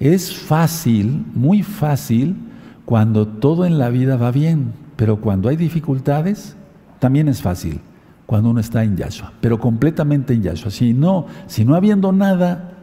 es 0.00 0.34
fácil, 0.36 1.24
muy 1.34 1.62
fácil, 1.62 2.36
cuando 2.84 3.28
todo 3.28 3.66
en 3.66 3.78
la 3.78 3.90
vida 3.90 4.16
va 4.16 4.30
bien, 4.30 4.72
pero 4.96 5.20
cuando 5.20 5.48
hay 5.48 5.56
dificultades, 5.56 6.56
también 6.98 7.28
es 7.28 7.42
fácil, 7.42 7.80
cuando 8.26 8.50
uno 8.50 8.60
está 8.60 8.82
en 8.82 8.96
Yahshua, 8.96 9.32
pero 9.40 9.58
completamente 9.58 10.32
en 10.32 10.42
Yahshua. 10.42 10.70
Si 10.70 10.94
no, 10.94 11.26
si 11.46 11.64
no 11.64 11.74
habiendo 11.74 12.12
nada, 12.12 12.77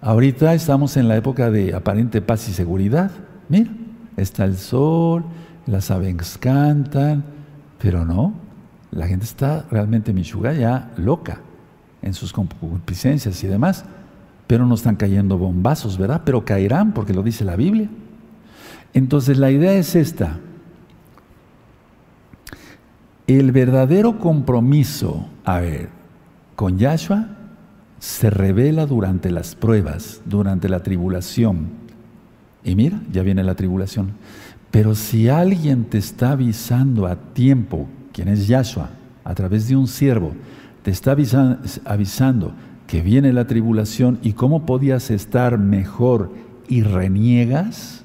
Ahorita 0.00 0.54
estamos 0.54 0.96
en 0.96 1.08
la 1.08 1.16
época 1.16 1.50
de 1.50 1.74
aparente 1.74 2.22
paz 2.22 2.48
y 2.48 2.52
seguridad. 2.52 3.10
Mira, 3.48 3.70
está 4.16 4.44
el 4.44 4.56
sol, 4.56 5.24
las 5.66 5.90
aves 5.90 6.38
cantan, 6.38 7.24
pero 7.80 8.04
no, 8.04 8.32
la 8.92 9.08
gente 9.08 9.24
está 9.24 9.66
realmente, 9.70 10.12
Michuga, 10.12 10.52
ya 10.52 10.92
loca 10.96 11.40
en 12.00 12.14
sus 12.14 12.32
concupiscencias 12.32 13.42
y 13.42 13.48
demás. 13.48 13.84
Pero 14.46 14.66
no 14.66 14.76
están 14.76 14.94
cayendo 14.94 15.36
bombazos, 15.36 15.98
¿verdad? 15.98 16.22
Pero 16.24 16.44
caerán 16.44 16.92
porque 16.92 17.12
lo 17.12 17.24
dice 17.24 17.44
la 17.44 17.56
Biblia. 17.56 17.88
Entonces 18.94 19.36
la 19.36 19.50
idea 19.50 19.72
es 19.72 19.96
esta. 19.96 20.38
El 23.26 23.50
verdadero 23.50 24.20
compromiso, 24.20 25.26
a 25.44 25.58
ver, 25.58 25.88
con 26.54 26.78
Yahshua 26.78 27.37
se 27.98 28.30
revela 28.30 28.86
durante 28.86 29.30
las 29.30 29.54
pruebas, 29.54 30.20
durante 30.24 30.68
la 30.68 30.82
tribulación. 30.82 31.68
Y 32.64 32.74
mira, 32.74 33.00
ya 33.12 33.22
viene 33.22 33.42
la 33.42 33.54
tribulación. 33.54 34.12
Pero 34.70 34.94
si 34.94 35.28
alguien 35.28 35.84
te 35.84 35.98
está 35.98 36.32
avisando 36.32 37.06
a 37.06 37.16
tiempo, 37.16 37.88
quien 38.12 38.28
es 38.28 38.46
Yahshua, 38.46 38.90
a 39.24 39.34
través 39.34 39.68
de 39.68 39.76
un 39.76 39.88
siervo, 39.88 40.32
te 40.82 40.90
está 40.90 41.16
avisando 41.84 42.52
que 42.86 43.02
viene 43.02 43.32
la 43.32 43.46
tribulación 43.46 44.18
y 44.22 44.32
cómo 44.32 44.64
podías 44.64 45.10
estar 45.10 45.58
mejor 45.58 46.32
y 46.68 46.82
reniegas, 46.82 48.04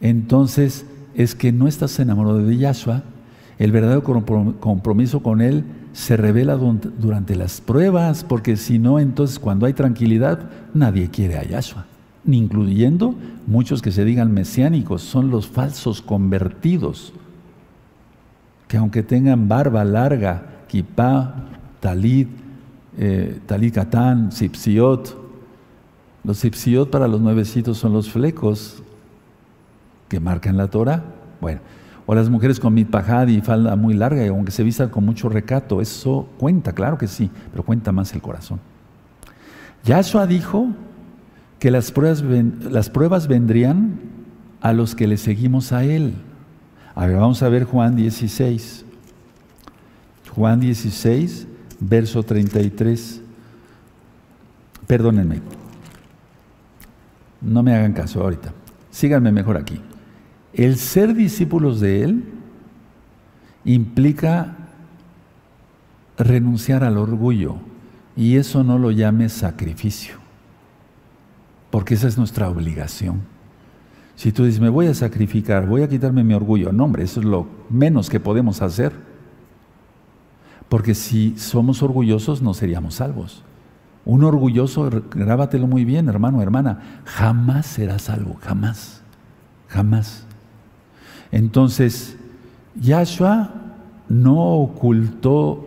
entonces 0.00 0.86
es 1.14 1.34
que 1.34 1.52
no 1.52 1.68
estás 1.68 1.98
enamorado 1.98 2.38
de 2.38 2.56
Yahshua. 2.56 3.02
El 3.58 3.72
verdadero 3.72 4.02
compromiso 4.02 5.22
con 5.22 5.40
Él 5.40 5.64
se 5.96 6.14
revela 6.18 6.56
durante 6.56 7.34
las 7.36 7.62
pruebas, 7.62 8.22
porque 8.22 8.58
si 8.58 8.78
no, 8.78 9.00
entonces 9.00 9.38
cuando 9.38 9.64
hay 9.64 9.72
tranquilidad, 9.72 10.50
nadie 10.74 11.08
quiere 11.08 11.38
a 11.38 11.42
Yahshua, 11.42 11.86
incluyendo 12.26 13.14
muchos 13.46 13.80
que 13.80 13.90
se 13.90 14.04
digan 14.04 14.30
mesiánicos, 14.30 15.00
son 15.00 15.30
los 15.30 15.46
falsos 15.46 16.02
convertidos, 16.02 17.14
que 18.68 18.76
aunque 18.76 19.02
tengan 19.02 19.48
barba 19.48 19.84
larga, 19.84 20.42
kipá, 20.68 21.46
talit, 21.80 22.28
eh, 22.98 23.40
talikatán, 23.46 24.32
sipsiot, 24.32 25.16
los 26.24 26.36
sipsiot 26.36 26.90
para 26.90 27.08
los 27.08 27.22
nuevecitos 27.22 27.78
son 27.78 27.94
los 27.94 28.10
flecos 28.10 28.82
que 30.10 30.20
marcan 30.20 30.58
la 30.58 30.68
Torah. 30.68 31.02
Bueno, 31.40 31.60
o 32.06 32.14
las 32.14 32.30
mujeres 32.30 32.60
con 32.60 32.72
mitpajad 32.72 33.26
y 33.26 33.40
falda 33.40 33.74
muy 33.74 33.94
larga, 33.94 34.24
y 34.24 34.28
aunque 34.28 34.52
se 34.52 34.62
vistan 34.62 34.88
con 34.88 35.04
mucho 35.04 35.28
recato, 35.28 35.80
eso 35.80 36.28
cuenta, 36.38 36.72
claro 36.72 36.96
que 36.96 37.08
sí, 37.08 37.30
pero 37.50 37.64
cuenta 37.64 37.90
más 37.92 38.14
el 38.14 38.22
corazón. 38.22 38.60
Yahshua 39.84 40.26
dijo 40.26 40.68
que 41.58 41.70
las 41.70 41.90
pruebas, 41.90 42.22
las 42.22 42.90
pruebas 42.90 43.26
vendrían 43.26 43.98
a 44.60 44.72
los 44.72 44.94
que 44.94 45.06
le 45.06 45.16
seguimos 45.16 45.72
a 45.72 45.84
Él. 45.84 46.14
A 46.94 47.06
ver, 47.06 47.16
vamos 47.16 47.42
a 47.42 47.48
ver 47.48 47.64
Juan 47.64 47.96
16. 47.96 48.84
Juan 50.34 50.60
16, 50.60 51.46
verso 51.80 52.22
33. 52.22 53.20
Perdónenme. 54.86 55.40
No 57.40 57.62
me 57.62 57.74
hagan 57.74 57.92
caso 57.92 58.22
ahorita. 58.22 58.52
Síganme 58.90 59.32
mejor 59.32 59.56
aquí. 59.56 59.80
El 60.56 60.78
ser 60.78 61.14
discípulos 61.14 61.80
de 61.80 62.02
Él 62.02 62.24
implica 63.66 64.56
renunciar 66.16 66.82
al 66.82 66.96
orgullo 66.96 67.56
y 68.16 68.36
eso 68.36 68.64
no 68.64 68.78
lo 68.78 68.90
llame 68.90 69.28
sacrificio, 69.28 70.14
porque 71.70 71.92
esa 71.92 72.08
es 72.08 72.16
nuestra 72.16 72.48
obligación. 72.48 73.20
Si 74.14 74.32
tú 74.32 74.44
dices, 74.44 74.62
me 74.62 74.70
voy 74.70 74.86
a 74.86 74.94
sacrificar, 74.94 75.66
voy 75.66 75.82
a 75.82 75.90
quitarme 75.90 76.24
mi 76.24 76.32
orgullo, 76.32 76.72
no 76.72 76.84
hombre, 76.84 77.04
eso 77.04 77.20
es 77.20 77.26
lo 77.26 77.46
menos 77.68 78.08
que 78.08 78.18
podemos 78.18 78.62
hacer, 78.62 78.94
porque 80.70 80.94
si 80.94 81.36
somos 81.36 81.82
orgullosos 81.82 82.40
no 82.40 82.54
seríamos 82.54 82.94
salvos. 82.94 83.44
Un 84.06 84.24
orgulloso, 84.24 84.88
grábatelo 85.10 85.66
muy 85.66 85.84
bien, 85.84 86.08
hermano, 86.08 86.40
hermana, 86.40 87.02
jamás 87.04 87.66
será 87.66 87.98
salvo, 87.98 88.38
jamás, 88.40 89.02
jamás. 89.68 90.25
Entonces, 91.32 92.16
Yahshua 92.80 93.54
no 94.08 94.54
ocultó 94.54 95.66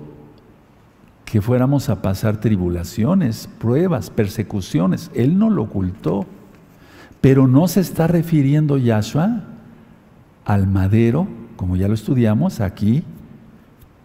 que 1.26 1.42
fuéramos 1.42 1.90
a 1.90 2.02
pasar 2.02 2.40
tribulaciones, 2.42 3.48
pruebas, 3.60 4.10
persecuciones. 4.10 5.12
Él 5.14 5.38
no 5.38 5.50
lo 5.50 5.64
ocultó. 5.64 6.26
Pero 7.22 7.48
no 7.48 7.68
se 7.68 7.82
está 7.82 8.08
refiriendo 8.08 8.78
Yahshua 8.78 9.44
al 10.46 10.68
madero, 10.68 11.28
como 11.56 11.76
ya 11.76 11.88
lo 11.88 11.94
estudiamos 11.94 12.62
aquí, 12.62 13.04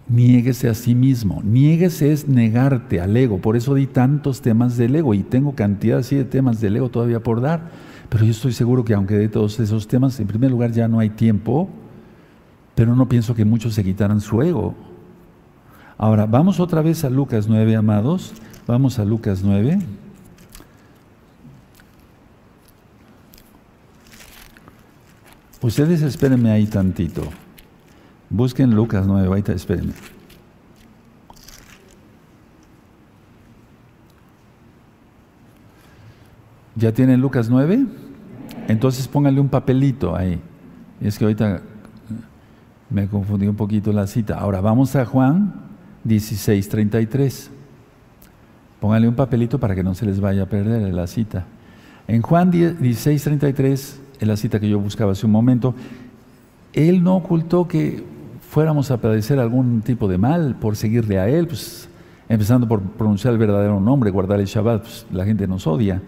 niéguese 0.08 0.68
a 0.68 0.74
sí 0.74 0.94
mismo. 0.94 1.40
Niéguese 1.44 2.12
es 2.12 2.28
negarte 2.28 3.00
al 3.00 3.16
ego. 3.16 3.38
Por 3.38 3.56
eso 3.56 3.74
di 3.74 3.86
tantos 3.86 4.42
temas 4.42 4.76
del 4.76 4.96
ego 4.96 5.14
y 5.14 5.22
tengo 5.22 5.54
cantidad 5.54 6.00
así 6.00 6.16
de 6.16 6.24
temas 6.24 6.60
del 6.60 6.76
ego 6.76 6.90
todavía 6.90 7.20
por 7.20 7.40
dar. 7.40 7.70
Pero 8.14 8.26
yo 8.26 8.30
estoy 8.30 8.52
seguro 8.52 8.84
que 8.84 8.94
aunque 8.94 9.16
de 9.16 9.28
todos 9.28 9.58
esos 9.58 9.88
temas, 9.88 10.20
en 10.20 10.28
primer 10.28 10.48
lugar 10.48 10.70
ya 10.70 10.86
no 10.86 11.00
hay 11.00 11.10
tiempo, 11.10 11.68
pero 12.76 12.94
no 12.94 13.08
pienso 13.08 13.34
que 13.34 13.44
muchos 13.44 13.74
se 13.74 13.82
quitaran 13.82 14.20
su 14.20 14.40
ego. 14.40 14.76
Ahora, 15.98 16.24
vamos 16.24 16.60
otra 16.60 16.80
vez 16.80 17.02
a 17.02 17.10
Lucas 17.10 17.48
9, 17.48 17.74
amados. 17.74 18.32
Vamos 18.68 19.00
a 19.00 19.04
Lucas 19.04 19.42
9. 19.42 19.80
Ustedes 25.60 26.00
espérenme 26.02 26.52
ahí 26.52 26.68
tantito. 26.68 27.22
Busquen 28.30 28.76
Lucas 28.76 29.08
9, 29.08 29.34
ahí 29.34 29.42
espérenme. 29.56 29.94
¿Ya 36.76 36.92
tienen 36.92 37.20
Lucas 37.20 37.50
9? 37.50 38.03
Entonces 38.68 39.06
pónganle 39.08 39.40
un 39.40 39.48
papelito 39.48 40.16
ahí. 40.16 40.40
Es 41.00 41.18
que 41.18 41.24
ahorita 41.24 41.60
me 42.90 43.08
confundí 43.08 43.46
un 43.46 43.56
poquito 43.56 43.92
la 43.92 44.06
cita. 44.06 44.38
Ahora 44.38 44.60
vamos 44.60 44.94
a 44.96 45.04
Juan 45.04 45.54
16, 46.04 46.68
33. 46.68 47.50
Pónganle 48.80 49.08
un 49.08 49.14
papelito 49.14 49.58
para 49.58 49.74
que 49.74 49.82
no 49.82 49.94
se 49.94 50.06
les 50.06 50.20
vaya 50.20 50.44
a 50.44 50.46
perder 50.46 50.92
la 50.92 51.06
cita. 51.06 51.44
En 52.06 52.22
Juan 52.22 52.50
16, 52.50 53.22
33, 53.22 54.00
en 54.20 54.28
la 54.28 54.36
cita 54.36 54.60
que 54.60 54.68
yo 54.68 54.78
buscaba 54.78 55.12
hace 55.12 55.24
un 55.26 55.32
momento, 55.32 55.74
él 56.72 57.02
no 57.02 57.16
ocultó 57.16 57.66
que 57.66 58.04
fuéramos 58.50 58.90
a 58.90 58.98
padecer 58.98 59.38
algún 59.38 59.80
tipo 59.80 60.06
de 60.06 60.18
mal 60.18 60.56
por 60.60 60.76
seguirle 60.76 61.18
a 61.18 61.28
él, 61.28 61.46
pues, 61.46 61.88
empezando 62.28 62.68
por 62.68 62.82
pronunciar 62.82 63.32
el 63.32 63.38
verdadero 63.38 63.80
nombre, 63.80 64.10
guardar 64.10 64.38
el 64.38 64.46
Shabbat, 64.46 64.82
pues, 64.82 65.06
la 65.10 65.24
gente 65.24 65.46
nos 65.46 65.66
odia. 65.66 66.02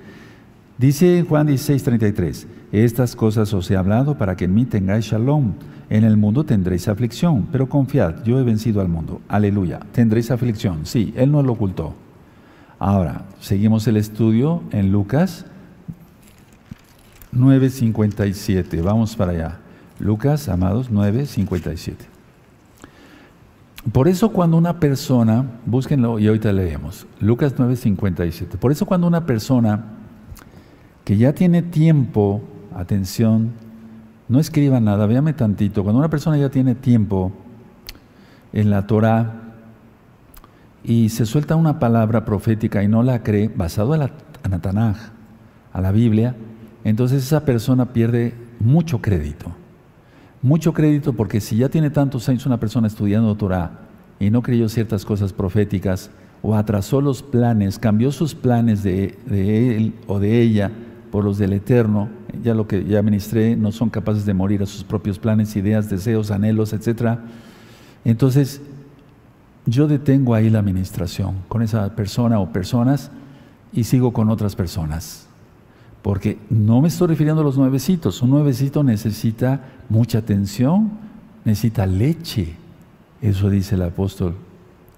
Dice 0.78 1.24
Juan 1.26 1.46
16:33, 1.46 2.46
estas 2.70 3.16
cosas 3.16 3.54
os 3.54 3.70
he 3.70 3.76
hablado 3.76 4.18
para 4.18 4.36
que 4.36 4.44
en 4.44 4.54
mí 4.54 4.66
tengáis 4.66 5.06
shalom. 5.06 5.54
En 5.88 6.04
el 6.04 6.16
mundo 6.16 6.44
tendréis 6.44 6.88
aflicción, 6.88 7.46
pero 7.50 7.68
confiad, 7.68 8.24
yo 8.24 8.38
he 8.38 8.42
vencido 8.42 8.80
al 8.80 8.88
mundo. 8.88 9.20
Aleluya. 9.28 9.80
Tendréis 9.92 10.30
aflicción. 10.30 10.84
Sí, 10.84 11.14
Él 11.16 11.30
no 11.32 11.42
lo 11.42 11.52
ocultó. 11.52 11.94
Ahora, 12.78 13.24
seguimos 13.40 13.86
el 13.86 13.96
estudio 13.96 14.62
en 14.72 14.92
Lucas 14.92 15.46
9:57. 17.32 18.82
Vamos 18.82 19.16
para 19.16 19.32
allá. 19.32 19.58
Lucas, 19.98 20.48
amados, 20.50 20.90
9:57. 20.90 22.06
Por 23.92 24.08
eso 24.08 24.30
cuando 24.30 24.58
una 24.58 24.80
persona, 24.80 25.46
búsquenlo 25.64 26.18
y 26.18 26.26
ahorita 26.26 26.52
leemos, 26.52 27.06
Lucas 27.20 27.54
9:57. 27.56 28.58
Por 28.58 28.72
eso 28.72 28.84
cuando 28.84 29.06
una 29.06 29.24
persona 29.24 29.95
que 31.06 31.16
ya 31.16 31.32
tiene 31.32 31.62
tiempo, 31.62 32.42
atención, 32.74 33.52
no 34.28 34.40
escriba 34.40 34.80
nada, 34.80 35.06
véame 35.06 35.34
tantito, 35.34 35.84
cuando 35.84 36.00
una 36.00 36.10
persona 36.10 36.36
ya 36.36 36.50
tiene 36.50 36.74
tiempo 36.74 37.30
en 38.52 38.70
la 38.70 38.88
Torah 38.88 39.54
y 40.82 41.10
se 41.10 41.24
suelta 41.24 41.54
una 41.54 41.78
palabra 41.78 42.24
profética 42.24 42.82
y 42.82 42.88
no 42.88 43.04
la 43.04 43.22
cree, 43.22 43.46
basado 43.46 43.92
a 43.92 43.98
la 43.98 44.10
a 44.42 44.94
a 45.72 45.80
la 45.80 45.92
Biblia, 45.92 46.34
entonces 46.82 47.22
esa 47.22 47.44
persona 47.44 47.92
pierde 47.92 48.34
mucho 48.58 49.00
crédito. 49.00 49.54
Mucho 50.42 50.72
crédito 50.72 51.12
porque 51.12 51.40
si 51.40 51.56
ya 51.56 51.68
tiene 51.68 51.90
tantos 51.90 52.28
años 52.28 52.46
una 52.46 52.58
persona 52.58 52.88
estudiando 52.88 53.36
Torah 53.36 53.78
y 54.18 54.30
no 54.30 54.42
creyó 54.42 54.68
ciertas 54.68 55.04
cosas 55.04 55.32
proféticas 55.32 56.10
o 56.42 56.56
atrasó 56.56 57.00
los 57.00 57.22
planes, 57.22 57.78
cambió 57.78 58.10
sus 58.10 58.34
planes 58.34 58.82
de 58.82 59.16
él 59.28 59.94
o 60.08 60.18
de 60.18 60.40
ella, 60.40 60.72
por 61.10 61.24
los 61.24 61.38
del 61.38 61.52
Eterno, 61.52 62.08
ya 62.42 62.54
lo 62.54 62.66
que 62.66 62.84
ya 62.84 63.02
ministré, 63.02 63.56
no 63.56 63.72
son 63.72 63.90
capaces 63.90 64.26
de 64.26 64.34
morir 64.34 64.62
a 64.62 64.66
sus 64.66 64.84
propios 64.84 65.18
planes, 65.18 65.56
ideas, 65.56 65.88
deseos, 65.88 66.30
anhelos, 66.30 66.72
etc. 66.72 67.18
Entonces, 68.04 68.60
yo 69.66 69.88
detengo 69.88 70.34
ahí 70.34 70.48
la 70.50 70.60
administración 70.60 71.36
con 71.48 71.62
esa 71.62 71.94
persona 71.96 72.38
o 72.38 72.52
personas 72.52 73.10
y 73.72 73.84
sigo 73.84 74.12
con 74.12 74.30
otras 74.30 74.54
personas. 74.54 75.26
Porque 76.02 76.38
no 76.50 76.80
me 76.80 76.88
estoy 76.88 77.08
refiriendo 77.08 77.40
a 77.40 77.44
los 77.44 77.58
nuevecitos. 77.58 78.22
Un 78.22 78.30
nuevecito 78.30 78.84
necesita 78.84 79.60
mucha 79.88 80.18
atención, 80.18 80.92
necesita 81.44 81.84
leche. 81.84 82.54
Eso 83.20 83.50
dice 83.50 83.74
el 83.74 83.82
apóstol. 83.82 84.36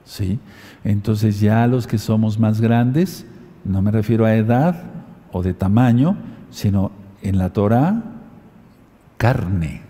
¿Sí? 0.05 0.38
Entonces 0.85 1.40
ya 1.40 1.66
los 1.66 1.87
que 1.87 1.99
somos 1.99 2.38
más 2.38 2.61
grandes, 2.61 3.27
no 3.64 3.83
me 3.83 3.90
refiero 3.90 4.27
a 4.27 4.35
edad 4.35 4.97
de 5.42 5.55
tamaño, 5.55 6.16
sino 6.51 6.90
en 7.22 7.38
la 7.38 7.53
Torah, 7.53 8.03
carne. 9.16 9.83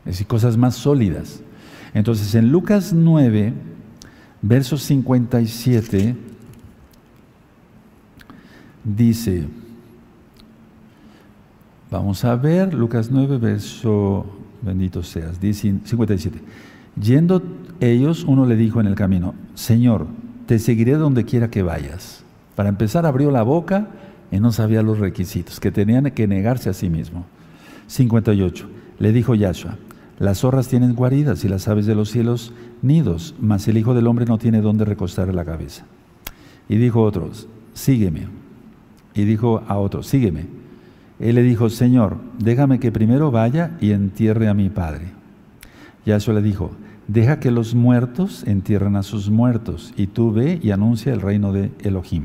Es 0.00 0.12
decir, 0.12 0.26
cosas 0.26 0.56
más 0.56 0.74
sólidas. 0.74 1.40
Entonces 1.94 2.34
en 2.34 2.50
Lucas 2.50 2.92
9, 2.92 3.52
verso 4.42 4.76
57, 4.76 6.16
dice, 8.82 9.46
vamos 11.90 12.24
a 12.24 12.36
ver, 12.36 12.74
Lucas 12.74 13.10
9, 13.10 13.38
verso, 13.38 14.26
bendito 14.60 15.02
seas, 15.02 15.40
dice 15.40 15.74
57. 15.84 16.40
Yendo 17.00 17.42
ellos, 17.80 18.24
uno 18.24 18.46
le 18.46 18.56
dijo 18.56 18.80
en 18.80 18.86
el 18.86 18.94
camino, 18.94 19.34
Señor, 19.54 20.06
te 20.46 20.58
seguiré 20.58 20.92
donde 20.92 21.24
quiera 21.24 21.50
que 21.50 21.62
vayas. 21.62 22.22
Para 22.54 22.68
empezar, 22.68 23.06
abrió 23.06 23.30
la 23.30 23.42
boca 23.42 23.88
y 24.34 24.40
no 24.40 24.50
sabía 24.50 24.82
los 24.82 24.98
requisitos, 24.98 25.60
que 25.60 25.70
tenían 25.70 26.10
que 26.10 26.26
negarse 26.26 26.68
a 26.68 26.72
sí 26.72 26.90
mismo. 26.90 27.24
58. 27.86 28.68
Le 28.98 29.12
dijo 29.12 29.36
Yahshua, 29.36 29.78
las 30.18 30.40
zorras 30.40 30.66
tienen 30.66 30.96
guaridas 30.96 31.44
y 31.44 31.48
las 31.48 31.68
aves 31.68 31.86
de 31.86 31.94
los 31.94 32.10
cielos 32.10 32.52
nidos, 32.82 33.36
mas 33.40 33.68
el 33.68 33.78
Hijo 33.78 33.94
del 33.94 34.08
Hombre 34.08 34.24
no 34.26 34.38
tiene 34.38 34.60
dónde 34.60 34.84
recostar 34.84 35.32
la 35.32 35.44
cabeza. 35.44 35.84
Y 36.68 36.78
dijo 36.78 37.02
otros, 37.02 37.46
sígueme. 37.74 38.26
Y 39.14 39.22
dijo 39.22 39.62
a 39.68 39.78
otros, 39.78 40.08
sígueme. 40.08 40.46
Él 41.20 41.36
le 41.36 41.44
dijo, 41.44 41.70
Señor, 41.70 42.16
déjame 42.40 42.80
que 42.80 42.90
primero 42.90 43.30
vaya 43.30 43.76
y 43.80 43.92
entierre 43.92 44.48
a 44.48 44.54
mi 44.54 44.68
Padre. 44.68 45.12
Yahshua 46.06 46.34
le 46.34 46.42
dijo, 46.42 46.72
deja 47.06 47.38
que 47.38 47.52
los 47.52 47.76
muertos 47.76 48.42
entierren 48.48 48.96
a 48.96 49.04
sus 49.04 49.30
muertos, 49.30 49.94
y 49.96 50.08
tú 50.08 50.32
ve 50.32 50.58
y 50.60 50.72
anuncia 50.72 51.12
el 51.12 51.20
reino 51.20 51.52
de 51.52 51.70
Elohim. 51.84 52.24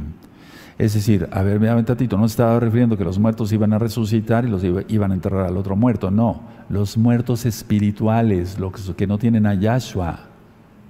Es 0.80 0.94
decir, 0.94 1.28
a 1.34 1.44
ver, 1.44 1.60
un 1.60 1.84
tatito, 1.84 2.18
no 2.18 2.26
estaba 2.26 2.58
refiriendo 2.58 2.98
que 2.98 3.04
los 3.04 3.20
muertos 3.20 3.52
iban 3.52 3.74
a 3.74 3.80
resucitar 3.80 4.46
y 4.46 4.48
los 4.50 4.64
iban 4.64 5.12
a 5.12 5.14
enterrar 5.14 5.46
al 5.46 5.58
otro 5.58 5.76
muerto. 5.76 6.10
No, 6.10 6.42
los 6.70 6.98
muertos 6.98 7.46
espirituales, 7.46 8.58
los 8.58 8.96
que 8.96 9.06
no 9.06 9.18
tienen 9.18 9.46
a 9.46 9.56
Yahshua, 9.56 10.22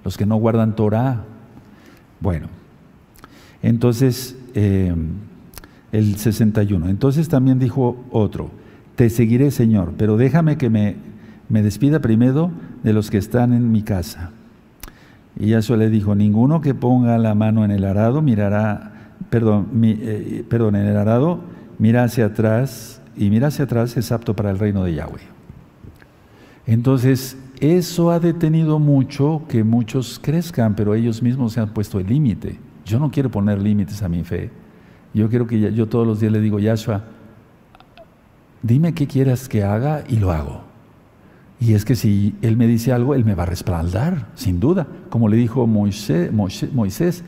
los 0.06 0.16
que 0.16 0.28
no 0.28 0.36
guardan 0.36 0.76
Torah. 0.76 1.24
Bueno, 2.20 2.50
entonces, 3.64 4.38
eh, 4.54 4.94
el 5.92 6.18
61. 6.18 6.88
Entonces 6.88 7.28
también 7.28 7.58
dijo 7.58 7.98
otro, 8.12 8.52
te 8.96 9.10
seguiré 9.10 9.50
Señor, 9.50 9.94
pero 9.98 10.18
déjame 10.18 10.60
que 10.60 10.70
me, 10.70 10.98
me 11.50 11.64
despida 11.64 12.00
primero 12.00 12.52
de 12.84 12.94
los 12.94 13.10
que 13.10 13.18
están 13.18 13.54
en 13.54 13.72
mi 13.72 13.82
casa. 13.82 14.30
Y 15.36 15.48
Yahshua 15.48 15.78
le 15.78 15.90
dijo, 15.90 16.14
ninguno 16.14 16.62
que 16.62 16.76
ponga 16.76 17.18
la 17.18 17.34
mano 17.34 17.66
en 17.66 17.72
el 17.72 17.86
arado 17.86 18.22
mirará 18.22 18.99
perdón, 19.30 19.68
eh, 19.84 20.44
perdón, 20.50 20.76
en 20.76 20.88
el 20.88 20.98
arado, 20.98 21.42
mira 21.78 22.04
hacia 22.04 22.28
atrás 22.28 23.02
y 23.16 23.30
mira 23.30 23.48
hacia 23.48 23.66
atrás 23.66 23.98
es 23.98 24.12
apto 24.12 24.36
para 24.36 24.52
el 24.52 24.60
reino 24.60 24.84
de 24.84 24.96
Yahweh. 24.96 25.22
Entonces, 26.66 27.38
eso 27.60 28.12
ha 28.12 28.20
detenido 28.20 28.80
mucho 28.80 29.44
que 29.50 29.64
muchos 29.64 30.20
crezcan, 30.20 30.76
pero 30.76 30.96
ellos 30.96 31.22
mismos 31.22 31.54
se 31.54 31.60
han 31.60 31.74
puesto 31.74 32.00
el 32.00 32.08
límite. 32.08 32.58
Yo 32.86 33.00
no 33.00 33.12
quiero 33.12 33.30
poner 33.30 33.62
límites 33.62 34.02
a 34.02 34.10
mi 34.10 34.24
fe. 34.24 34.50
Yo 35.14 35.30
quiero 35.30 35.48
que 35.48 35.74
yo 35.74 35.88
todos 35.88 36.08
los 36.08 36.20
días 36.20 36.32
le 36.32 36.40
digo, 36.40 36.60
Yahshua, 36.60 37.04
dime 38.62 38.94
qué 38.94 39.08
quieras 39.08 39.50
que 39.50 39.64
haga 39.64 40.04
y 40.08 40.18
lo 40.18 40.32
hago. 40.32 40.62
Y 41.60 41.74
es 41.74 41.84
que 41.84 41.96
si 41.96 42.36
Él 42.42 42.56
me 42.56 42.68
dice 42.68 42.94
algo, 42.94 43.16
Él 43.16 43.26
me 43.26 43.36
va 43.36 43.44
a 43.44 43.48
respaldar, 43.48 44.28
sin 44.36 44.60
duda. 44.60 44.88
Como 45.10 45.28
le 45.28 45.36
dijo 45.36 45.68
Moisés, 45.68 46.32
Moisés 46.32 47.24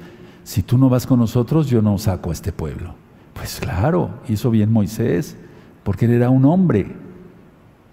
si 0.52 0.64
tú 0.64 0.78
no 0.78 0.90
vas 0.90 1.08
con 1.08 1.18
nosotros, 1.18 1.68
yo 1.70 1.82
no 1.82 1.98
saco 1.98 2.30
a 2.30 2.34
este 2.34 2.52
pueblo. 2.52 2.94
Pues 3.34 3.62
claro, 3.62 4.10
hizo 4.28 4.52
bien 4.52 4.70
Moisés, 4.70 5.38
porque 5.82 6.04
él 6.04 6.12
era 6.12 6.30
un 6.30 6.44
hombre 6.44 6.94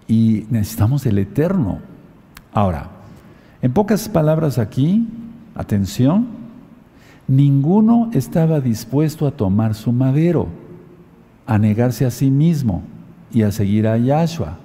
y 0.09 0.45
necesitamos 0.49 1.05
el 1.05 1.19
eterno. 1.19 1.79
Ahora, 2.51 2.89
en 3.61 3.71
pocas 3.71 4.09
palabras 4.09 4.57
aquí, 4.57 5.07
atención, 5.55 6.27
ninguno 7.29 8.09
estaba 8.11 8.59
dispuesto 8.59 9.25
a 9.25 9.31
tomar 9.31 9.73
su 9.73 9.93
madero, 9.93 10.49
a 11.45 11.57
negarse 11.57 12.05
a 12.05 12.11
sí 12.11 12.29
mismo 12.29 12.83
y 13.31 13.43
a 13.43 13.53
seguir 13.53 13.87
a 13.87 13.97
Yahshua, 13.97 14.57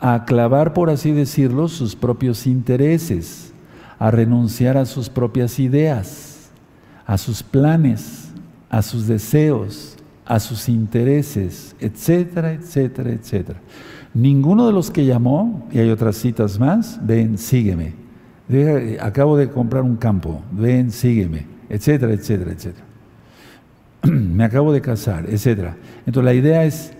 a 0.00 0.24
clavar, 0.24 0.72
por 0.72 0.90
así 0.90 1.12
decirlo, 1.12 1.68
sus 1.68 1.94
propios 1.94 2.44
intereses, 2.48 3.54
a 4.00 4.10
renunciar 4.10 4.76
a 4.76 4.84
sus 4.84 5.08
propias 5.08 5.60
ideas 5.60 6.33
a 7.06 7.18
sus 7.18 7.42
planes, 7.42 8.30
a 8.70 8.82
sus 8.82 9.06
deseos, 9.06 9.96
a 10.26 10.40
sus 10.40 10.68
intereses, 10.68 11.76
etcétera, 11.80 12.52
etcétera, 12.52 13.10
etcétera. 13.10 13.60
Ninguno 14.14 14.66
de 14.66 14.72
los 14.72 14.90
que 14.90 15.04
llamó, 15.04 15.68
y 15.72 15.80
hay 15.80 15.90
otras 15.90 16.16
citas 16.16 16.58
más, 16.58 17.00
ven, 17.04 17.36
sígueme. 17.36 17.94
acabo 19.00 19.36
de 19.36 19.50
comprar 19.50 19.82
un 19.82 19.96
campo, 19.96 20.42
ven, 20.52 20.90
sígueme, 20.90 21.46
etcétera, 21.68 22.12
etcétera, 22.12 22.52
etcétera. 22.52 22.86
Me 24.04 24.44
acabo 24.44 24.72
de 24.72 24.80
casar, 24.80 25.26
etcétera. 25.28 25.76
Entonces 26.06 26.24
la 26.24 26.34
idea 26.34 26.64
es, 26.64 26.92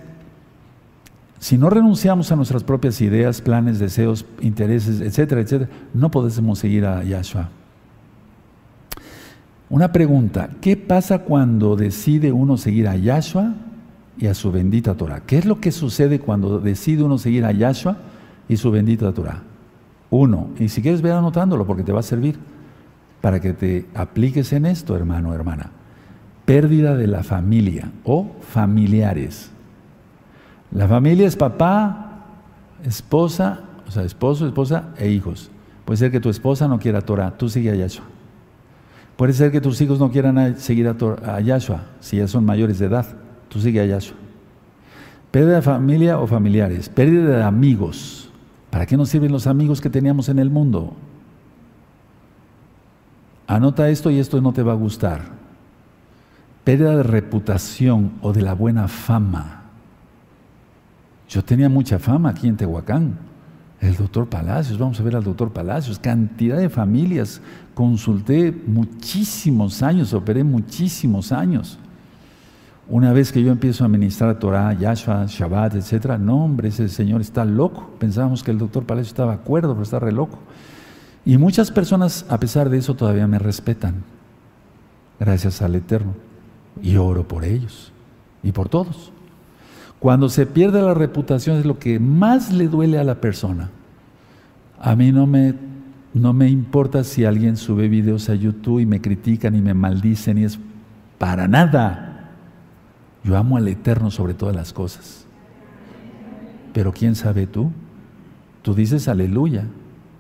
si 1.39 1.57
no 1.57 1.71
renunciamos 1.71 2.33
a 2.33 2.37
nuestras 2.37 2.65
propias 2.65 3.01
ideas, 3.01 3.41
planes, 3.41 3.79
deseos, 3.79 4.27
intereses, 4.41 5.01
etcétera, 5.01 5.41
etcétera, 5.41 5.71
no 5.93 6.11
podemos 6.11 6.59
seguir 6.59 6.85
a 6.85 7.05
Yahshua. 7.05 7.51
Una 9.71 9.93
pregunta, 9.93 10.51
¿qué 10.61 10.77
pasa 10.77 11.21
cuando 11.21 11.75
decide 11.75 12.33
uno 12.33 12.57
seguir 12.57 12.87
a 12.87 12.97
Yahshua 12.97 13.55
y 14.19 14.27
a 14.27 14.35
su 14.35 14.53
bendita 14.53 14.95
Torah? 14.95 15.23
¿Qué 15.27 15.39
es 15.39 15.47
lo 15.47 15.61
que 15.61 15.73
sucede 15.73 16.21
cuando 16.21 16.61
decide 16.61 17.03
uno 17.03 17.17
seguir 17.17 17.45
a 17.45 17.53
Yahshua 17.53 17.97
y 18.49 18.57
su 18.57 18.71
bendita 18.71 19.13
Torah? 19.13 19.43
Uno, 20.11 20.51
y 20.59 20.69
si 20.69 20.83
quieres 20.83 21.01
ver 21.01 21.13
anotándolo 21.13 21.67
porque 21.67 21.83
te 21.83 21.93
va 21.93 22.01
a 22.01 22.05
servir 22.05 22.39
para 23.21 23.41
que 23.41 23.55
te 23.55 23.87
apliques 23.95 24.53
en 24.53 24.67
esto, 24.67 24.95
hermano, 24.95 25.33
hermana. 25.33 25.71
Pérdida 26.45 26.95
de 26.95 27.07
la 27.07 27.23
familia 27.23 27.91
o 28.05 28.37
familiares. 28.43 29.51
La 30.71 30.87
familia 30.87 31.27
es 31.27 31.37
papá, 31.37 32.27
esposa, 32.85 33.61
o 33.89 33.91
sea, 33.91 34.03
esposo, 34.03 34.47
esposa 34.47 34.91
e 34.99 35.09
hijos. 35.09 35.51
Puede 35.87 35.97
ser 35.97 36.11
que 36.11 36.21
tu 36.21 36.29
esposa 36.29 36.69
no 36.69 36.79
quiera 36.79 37.01
Torah, 37.01 37.37
tú 37.37 37.49
sigue 37.49 37.71
a 37.71 37.75
Yahshua. 37.75 38.14
Puede 39.17 39.33
ser 39.33 39.53
que 39.53 39.61
tus 39.61 39.81
hijos 39.81 39.99
no 39.99 40.11
quieran 40.11 40.59
seguir 40.59 40.89
a, 40.89 41.41
Yahshua, 41.41 41.83
si 42.01 42.17
ya 42.17 42.27
son 42.27 42.45
mayores 42.45 42.79
de 42.79 42.87
edad. 42.87 43.07
Tú 43.49 43.61
sigue 43.61 43.81
a 43.81 43.87
Yahshua. 43.87 44.17
Pérdida 45.31 45.57
de 45.57 45.63
familia 45.63 46.19
o 46.19 46.27
familiares. 46.27 46.89
Pérdida 46.89 47.37
de 47.37 47.43
amigos. 47.43 48.31
¿Para 48.71 48.87
qué 48.87 48.97
nos 48.97 49.09
sirven 49.09 49.31
los 49.31 49.47
amigos 49.47 49.81
que 49.81 49.91
teníamos 49.91 50.29
en 50.29 50.41
el 50.41 50.51
mundo? 50.51 50.95
Anota 53.47 53.89
esto 53.89 54.11
y 54.11 54.19
esto 54.19 54.41
no 54.41 54.53
te 54.53 54.63
va 54.63 54.73
a 54.73 54.77
gustar. 54.77 55.23
Pérdida 56.65 56.97
de 56.97 57.03
reputación 57.03 58.13
o 58.21 58.33
de 58.33 58.43
la 58.43 58.55
buena 58.55 58.89
fama. 58.89 59.63
Yo 61.29 61.45
tenía 61.45 61.69
mucha 61.69 61.99
fama 61.99 62.31
aquí 62.31 62.49
en 62.49 62.57
Tehuacán. 62.57 63.19
El 63.85 63.97
doctor 63.97 64.27
Palacios, 64.27 64.79
vamos 64.79 64.99
a 64.99 65.03
ver 65.03 65.15
al 65.15 65.25
doctor 65.25 65.53
Palacios, 65.53 65.99
cantidad 65.99 66.57
de 66.57 66.71
familias, 66.71 67.43
consulté 67.75 68.51
muchísimos 68.67 69.83
años, 69.83 70.15
operé 70.15 70.43
muchísimos 70.43 71.33
años. 71.33 71.79
Una 72.89 73.13
vez 73.13 73.31
que 73.31 73.43
yo 73.43 73.53
empiezo 73.53 73.85
a 73.85 73.89
ministrar 73.89 74.39
Torah, 74.39 74.73
Yahshua, 74.73 75.27
Shabbat, 75.27 75.75
etc., 75.75 76.17
no, 76.19 76.47
hombre, 76.47 76.69
ese 76.69 76.89
señor 76.89 77.21
está 77.21 77.45
loco. 77.45 77.91
Pensábamos 77.99 78.43
que 78.43 78.53
el 78.53 78.59
doctor 78.59 78.85
Palacios 78.85 79.09
estaba 79.09 79.33
de 79.33 79.43
acuerdo, 79.43 79.75
pero 79.75 79.83
está 79.83 79.99
re 79.99 80.13
loco. 80.13 80.39
Y 81.27 81.37
muchas 81.37 81.71
personas, 81.71 82.25
a 82.31 82.41
pesar 82.41 82.71
de 82.71 82.79
eso, 82.79 82.95
todavía 82.95 83.27
me 83.27 83.39
respetan. 83.39 84.03
Gracias 85.21 85.61
al 85.61 85.75
Eterno. 85.75 86.15
Y 86.83 86.97
oro 86.97 87.29
por 87.29 87.45
ellos 87.45 87.93
y 88.43 88.51
por 88.53 88.71
todos. 88.71 89.13
Cuando 89.99 90.29
se 90.29 90.45
pierde 90.45 90.83
la 90.83 90.93
reputación 90.93 91.59
es 91.59 91.65
lo 91.65 91.79
que 91.79 91.99
más 91.99 92.53
le 92.53 92.69
duele 92.69 92.99
a 92.99 93.05
la 93.05 93.21
persona. 93.23 93.71
A 94.85 94.95
mí 94.97 95.13
no 95.13 95.27
me, 95.27 95.55
no 96.13 96.35
me 96.35 96.51
importa 96.51 97.05
si 97.05 97.25
alguien 97.25 97.57
sube 97.57 97.89
videos 97.89 98.29
a 98.29 98.35
YouTube 98.35 98.81
y 98.81 98.87
me 98.87 99.01
critican 99.01 99.55
y 99.55 99.63
me 99.63 99.73
maldicen 99.73 100.37
y 100.37 100.45
es 100.45 100.59
para 101.17 101.49
nada. 101.49 102.33
Yo 103.23 103.35
amo 103.39 103.57
al 103.57 103.67
Eterno 103.67 104.11
sobre 104.11 104.35
todas 104.35 104.55
las 104.55 104.75
cosas. 104.75 105.25
Pero 106.75 106.93
¿quién 106.93 107.15
sabe 107.15 107.47
tú? 107.47 107.73
Tú 108.61 108.75
dices 108.75 109.09
aleluya, 109.09 109.65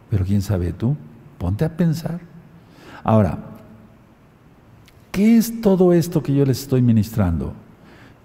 pero 0.08 0.24
¿quién 0.24 0.40
sabe 0.40 0.72
tú? 0.72 0.96
Ponte 1.36 1.66
a 1.66 1.76
pensar. 1.76 2.20
Ahora, 3.02 3.38
¿qué 5.12 5.36
es 5.36 5.60
todo 5.60 5.92
esto 5.92 6.22
que 6.22 6.34
yo 6.34 6.46
les 6.46 6.62
estoy 6.62 6.80
ministrando? 6.80 7.52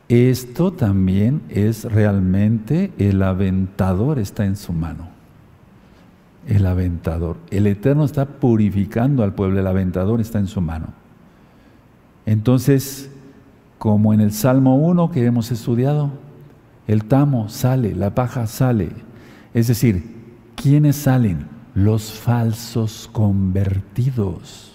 Esto 0.08 0.72
también 0.72 1.42
es 1.50 1.84
realmente 1.84 2.94
el 2.98 3.24
aventador 3.24 4.20
está 4.20 4.46
en 4.46 4.56
su 4.56 4.72
mano. 4.72 5.19
El 6.50 6.66
aventador. 6.66 7.38
El 7.52 7.68
Eterno 7.68 8.04
está 8.04 8.26
purificando 8.26 9.24
al 9.24 9.36
pueblo, 9.36 9.60
el 9.60 9.68
aventador 9.68 10.20
está 10.20 10.40
en 10.40 10.48
su 10.48 10.62
mano. 10.62 10.88
Entonces, 12.26 13.12
como 13.78 14.16
en 14.16 14.20
el 14.20 14.32
Salmo 14.32 14.76
1 14.78 15.12
que 15.12 15.24
hemos 15.24 15.52
estudiado, 15.52 16.10
el 16.88 17.06
tamo 17.06 17.50
sale, 17.50 17.94
la 17.94 18.16
paja 18.16 18.48
sale. 18.48 18.90
Es 19.54 19.68
decir, 19.68 20.04
¿quiénes 20.56 20.96
salen? 20.96 21.46
Los 21.76 22.14
falsos 22.14 23.08
convertidos. 23.14 24.72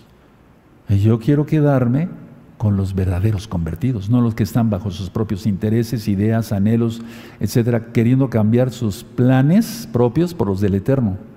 Y 0.89 0.99
yo 0.99 1.18
quiero 1.18 1.45
quedarme 1.45 2.09
con 2.57 2.77
los 2.77 2.95
verdaderos 2.95 3.49
convertidos, 3.49 4.09
no 4.09 4.20
los 4.20 4.37
que 4.37 4.45
están 4.45 4.70
bajo 4.70 4.93
sus 4.93 5.11
propios 5.11 5.45
intereses, 5.45 6.07
ideas, 6.07 6.53
anhelos, 6.53 7.03
etcétera, 7.41 7.93
queriendo 7.93 8.31
cambiar 8.31 8.70
sus 8.70 9.03
planes 9.03 9.89
propios 9.93 10.35
por 10.35 10.47
los 10.47 10.61
del 10.61 10.77
Eterno. 10.77 11.34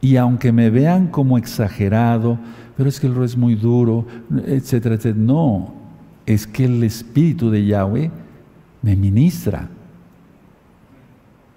Y 0.00 0.16
aunque 0.16 0.52
me 0.52 0.70
vean 0.70 1.08
como 1.08 1.38
exagerado, 1.38 2.38
pero 2.76 2.88
es 2.88 3.00
que 3.00 3.08
el 3.08 3.14
rol 3.14 3.24
es 3.24 3.36
muy 3.36 3.54
duro, 3.56 4.06
etcétera, 4.46 4.94
etcétera, 4.94 5.24
no, 5.24 5.74
es 6.26 6.46
que 6.46 6.66
el 6.66 6.82
Espíritu 6.84 7.50
de 7.50 7.66
Yahweh 7.66 8.10
me 8.82 8.94
ministra. 8.94 9.68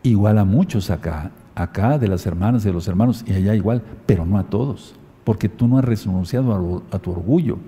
Igual 0.03 0.39
a 0.39 0.45
muchos 0.45 0.89
acá, 0.89 1.31
acá 1.53 1.99
de 1.99 2.07
las 2.07 2.25
hermanas, 2.25 2.63
de 2.63 2.73
los 2.73 2.87
hermanos, 2.87 3.23
y 3.27 3.33
allá 3.33 3.53
igual, 3.53 3.83
pero 4.07 4.25
no 4.25 4.39
a 4.39 4.43
todos, 4.43 4.95
porque 5.23 5.47
tú 5.47 5.67
no 5.67 5.77
has 5.77 5.85
renunciado 5.85 6.83
a, 6.91 6.99
tu 6.99 7.11
orgullo 7.11 7.59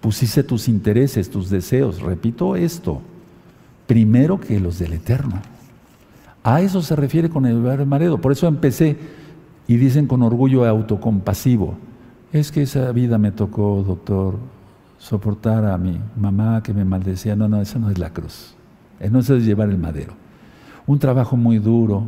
pusiste 0.00 0.44
tus 0.44 0.68
intereses, 0.68 1.28
tus 1.28 1.50
deseos. 1.50 2.00
Repito 2.00 2.54
esto, 2.54 3.00
primero 3.88 4.38
que 4.38 4.60
los 4.60 4.78
del 4.78 4.92
Eterno. 4.92 5.40
A 6.44 6.60
eso 6.60 6.80
se 6.80 6.94
refiere 6.94 7.28
con 7.28 7.44
el 7.44 7.56
marido. 7.86 8.18
Por 8.18 8.30
eso 8.30 8.46
empecé 8.46 8.96
y 9.68 9.76
dicen 9.76 10.06
con 10.06 10.22
orgullo 10.22 10.64
autocompasivo. 10.64 11.74
Es 12.32 12.52
que 12.52 12.62
esa 12.62 12.92
vida 12.92 13.18
me 13.18 13.32
tocó, 13.32 13.82
doctor, 13.86 14.38
soportar 14.98 15.64
a 15.64 15.78
mi 15.78 15.98
mamá 16.16 16.62
que 16.62 16.74
me 16.74 16.84
maldecía. 16.84 17.36
No, 17.36 17.48
no, 17.48 17.60
esa 17.60 17.78
no 17.78 17.90
es 17.90 17.98
la 17.98 18.10
cruz. 18.10 18.54
No 19.10 19.20
es 19.20 19.28
llevar 19.28 19.70
el 19.70 19.78
madero. 19.78 20.14
Un 20.86 20.98
trabajo 20.98 21.36
muy 21.36 21.58
duro, 21.58 22.04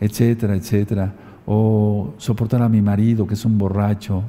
etcétera, 0.00 0.54
etcétera. 0.54 1.14
O 1.46 2.14
soportar 2.18 2.62
a 2.62 2.68
mi 2.68 2.80
marido 2.80 3.26
que 3.26 3.34
es 3.34 3.44
un 3.44 3.58
borracho. 3.58 4.22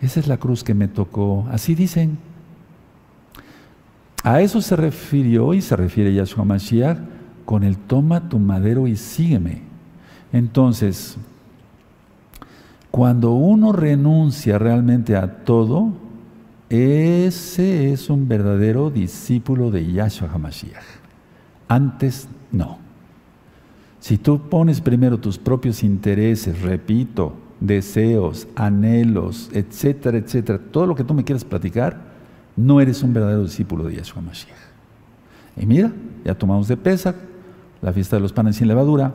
Esa 0.00 0.20
es 0.20 0.26
la 0.26 0.36
cruz 0.36 0.64
que 0.64 0.74
me 0.74 0.88
tocó. 0.88 1.46
Así 1.50 1.74
dicen. 1.74 2.18
A 4.24 4.40
eso 4.40 4.60
se 4.60 4.76
refirió 4.76 5.52
y 5.52 5.60
se 5.60 5.74
refiere 5.74 6.14
Yahshua 6.14 6.44
Mashiach 6.44 6.98
con 7.44 7.64
el 7.64 7.76
toma 7.76 8.28
tu 8.28 8.38
madero 8.38 8.86
y 8.86 8.96
sígueme. 8.96 9.62
Entonces, 10.32 11.16
cuando 12.92 13.32
uno 13.32 13.72
renuncia 13.72 14.58
realmente 14.58 15.16
a 15.16 15.44
todo, 15.44 15.94
ese 16.68 17.90
es 17.90 18.10
un 18.10 18.28
verdadero 18.28 18.90
discípulo 18.90 19.70
de 19.70 19.90
Yahshua 19.90 20.28
HaMashiach. 20.30 20.84
Antes 21.68 22.28
no. 22.52 22.76
Si 23.98 24.18
tú 24.18 24.42
pones 24.42 24.82
primero 24.82 25.16
tus 25.18 25.38
propios 25.38 25.82
intereses, 25.82 26.60
repito, 26.60 27.32
deseos, 27.60 28.46
anhelos, 28.56 29.48
etcétera, 29.54 30.18
etcétera, 30.18 30.60
todo 30.70 30.86
lo 30.86 30.94
que 30.94 31.04
tú 31.04 31.14
me 31.14 31.24
quieras 31.24 31.46
platicar, 31.46 31.98
no 32.56 32.78
eres 32.78 33.02
un 33.02 33.14
verdadero 33.14 33.44
discípulo 33.44 33.84
de 33.84 33.94
Yeshua 33.94 34.20
Mashiach. 34.20 34.54
Y 35.56 35.64
mira, 35.64 35.90
ya 36.26 36.34
tomamos 36.34 36.68
de 36.68 36.76
Pesach, 36.76 37.16
la 37.80 37.94
fiesta 37.94 38.16
de 38.16 38.20
los 38.20 38.34
panes 38.34 38.56
sin 38.56 38.68
levadura, 38.68 39.14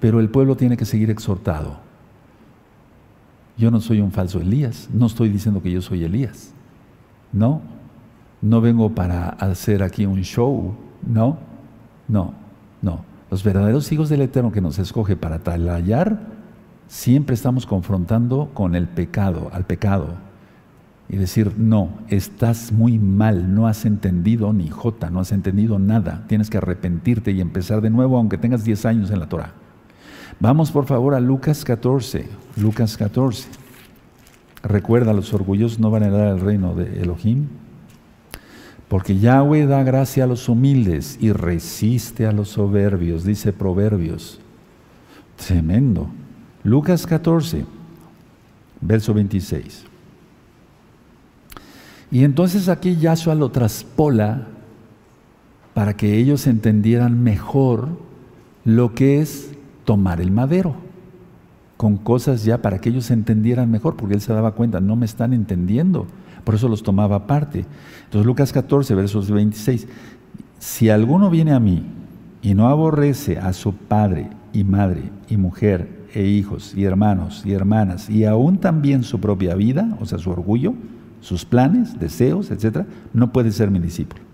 pero 0.00 0.18
el 0.18 0.30
pueblo 0.30 0.56
tiene 0.56 0.78
que 0.78 0.86
seguir 0.86 1.10
exhortado. 1.10 1.91
Yo 3.56 3.70
no 3.70 3.80
soy 3.80 4.00
un 4.00 4.12
falso 4.12 4.40
Elías, 4.40 4.88
no 4.92 5.06
estoy 5.06 5.28
diciendo 5.28 5.62
que 5.62 5.70
yo 5.70 5.82
soy 5.82 6.04
Elías. 6.04 6.52
No, 7.32 7.60
no 8.40 8.60
vengo 8.60 8.94
para 8.94 9.28
hacer 9.28 9.82
aquí 9.82 10.06
un 10.06 10.22
show, 10.22 10.74
no, 11.06 11.38
no, 12.08 12.34
no. 12.80 13.04
Los 13.30 13.44
verdaderos 13.44 13.90
hijos 13.92 14.08
del 14.08 14.22
Eterno 14.22 14.52
que 14.52 14.60
nos 14.60 14.78
escoge 14.78 15.16
para 15.16 15.38
talallar, 15.38 16.20
siempre 16.88 17.34
estamos 17.34 17.64
confrontando 17.64 18.50
con 18.52 18.74
el 18.74 18.88
pecado, 18.88 19.50
al 19.52 19.64
pecado, 19.64 20.14
y 21.08 21.16
decir, 21.16 21.52
no, 21.56 21.90
estás 22.08 22.72
muy 22.72 22.98
mal, 22.98 23.54
no 23.54 23.66
has 23.66 23.84
entendido 23.84 24.52
ni 24.52 24.68
jota, 24.68 25.10
no 25.10 25.20
has 25.20 25.32
entendido 25.32 25.78
nada, 25.78 26.24
tienes 26.26 26.50
que 26.50 26.58
arrepentirte 26.58 27.32
y 27.32 27.40
empezar 27.40 27.80
de 27.80 27.90
nuevo 27.90 28.16
aunque 28.16 28.38
tengas 28.38 28.64
10 28.64 28.86
años 28.86 29.10
en 29.10 29.20
la 29.20 29.28
Torah. 29.28 29.61
Vamos 30.40 30.70
por 30.70 30.86
favor 30.86 31.14
a 31.14 31.20
Lucas 31.20 31.64
14, 31.64 32.28
Lucas 32.56 32.96
14. 32.96 33.48
Recuerda, 34.62 35.12
los 35.12 35.32
orgullosos 35.34 35.78
no 35.78 35.90
van 35.90 36.04
a 36.04 36.10
dar 36.10 36.28
el 36.28 36.40
reino 36.40 36.74
de 36.74 37.02
Elohim, 37.02 37.48
porque 38.88 39.18
Yahweh 39.18 39.66
da 39.66 39.82
gracia 39.82 40.24
a 40.24 40.26
los 40.26 40.48
humildes 40.48 41.18
y 41.20 41.32
resiste 41.32 42.26
a 42.26 42.32
los 42.32 42.50
soberbios, 42.50 43.24
dice 43.24 43.52
Proverbios. 43.52 44.40
Tremendo. 45.36 46.08
Lucas 46.62 47.06
14, 47.06 47.64
verso 48.80 49.14
26. 49.14 49.84
Y 52.10 52.24
entonces 52.24 52.68
aquí 52.68 52.96
Yahshua 52.96 53.34
lo 53.34 53.50
traspola 53.50 54.46
para 55.74 55.96
que 55.96 56.18
ellos 56.18 56.46
entendieran 56.46 57.22
mejor 57.22 57.88
lo 58.64 58.94
que 58.94 59.20
es 59.20 59.51
tomar 59.84 60.20
el 60.20 60.30
madero, 60.30 60.74
con 61.76 61.96
cosas 61.96 62.44
ya 62.44 62.62
para 62.62 62.78
que 62.80 62.90
ellos 62.90 63.10
entendieran 63.10 63.70
mejor, 63.70 63.96
porque 63.96 64.14
él 64.14 64.20
se 64.20 64.32
daba 64.32 64.52
cuenta, 64.52 64.80
no 64.80 64.96
me 64.96 65.06
están 65.06 65.32
entendiendo, 65.32 66.06
por 66.44 66.54
eso 66.54 66.68
los 66.68 66.82
tomaba 66.82 67.16
aparte. 67.16 67.64
Entonces 68.04 68.26
Lucas 68.26 68.52
14, 68.52 68.94
versos 68.94 69.30
26, 69.30 69.88
si 70.58 70.90
alguno 70.90 71.30
viene 71.30 71.52
a 71.52 71.60
mí 71.60 71.84
y 72.40 72.54
no 72.54 72.68
aborrece 72.68 73.38
a 73.38 73.52
su 73.52 73.74
padre 73.74 74.30
y 74.52 74.64
madre 74.64 75.10
y 75.28 75.36
mujer 75.36 76.02
e 76.14 76.24
hijos 76.24 76.74
y 76.76 76.84
hermanos 76.84 77.42
y 77.44 77.52
hermanas 77.52 78.10
y 78.10 78.24
aún 78.24 78.58
también 78.58 79.02
su 79.02 79.20
propia 79.20 79.54
vida, 79.54 79.96
o 80.00 80.06
sea, 80.06 80.18
su 80.18 80.30
orgullo, 80.30 80.74
sus 81.20 81.44
planes, 81.44 81.98
deseos, 81.98 82.50
etcétera, 82.50 82.86
no 83.12 83.32
puede 83.32 83.52
ser 83.52 83.70
mi 83.70 83.78
discípulo. 83.78 84.31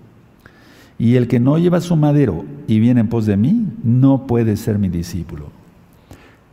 Y 0.99 1.14
el 1.14 1.28
que 1.28 1.38
no 1.38 1.59
lleva 1.59 1.80
su 1.80 1.94
madero 1.94 2.44
y 2.66 2.80
viene 2.80 3.01
en 3.01 3.09
pos 3.09 3.24
de 3.24 3.36
mí, 3.36 3.66
no 3.84 4.26
puede 4.26 4.57
ser 4.57 4.78
mi 4.78 4.88
discípulo. 4.88 5.46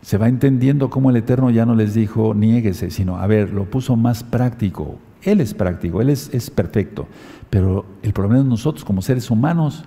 Se 0.01 0.17
va 0.17 0.27
entendiendo 0.27 0.91
cómo 0.91 1.09
el 1.09 1.15
Eterno 1.15 1.49
ya 1.49 1.65
no 1.65 1.73
les 1.73 1.95
dijo, 1.95 2.35
niéguese, 2.35 2.91
sino, 2.91 3.17
a 3.17 3.25
ver, 3.25 3.51
lo 3.51 3.65
puso 3.65 3.95
más 3.95 4.23
práctico. 4.23 4.99
Él 5.23 5.41
es 5.41 5.55
práctico, 5.55 5.99
Él 5.99 6.11
es, 6.11 6.31
es 6.31 6.51
perfecto. 6.51 7.07
Pero 7.49 7.85
el 8.03 8.13
problema 8.13 8.39
es 8.39 8.45
nosotros 8.45 8.85
como 8.85 9.01
seres 9.01 9.31
humanos. 9.31 9.83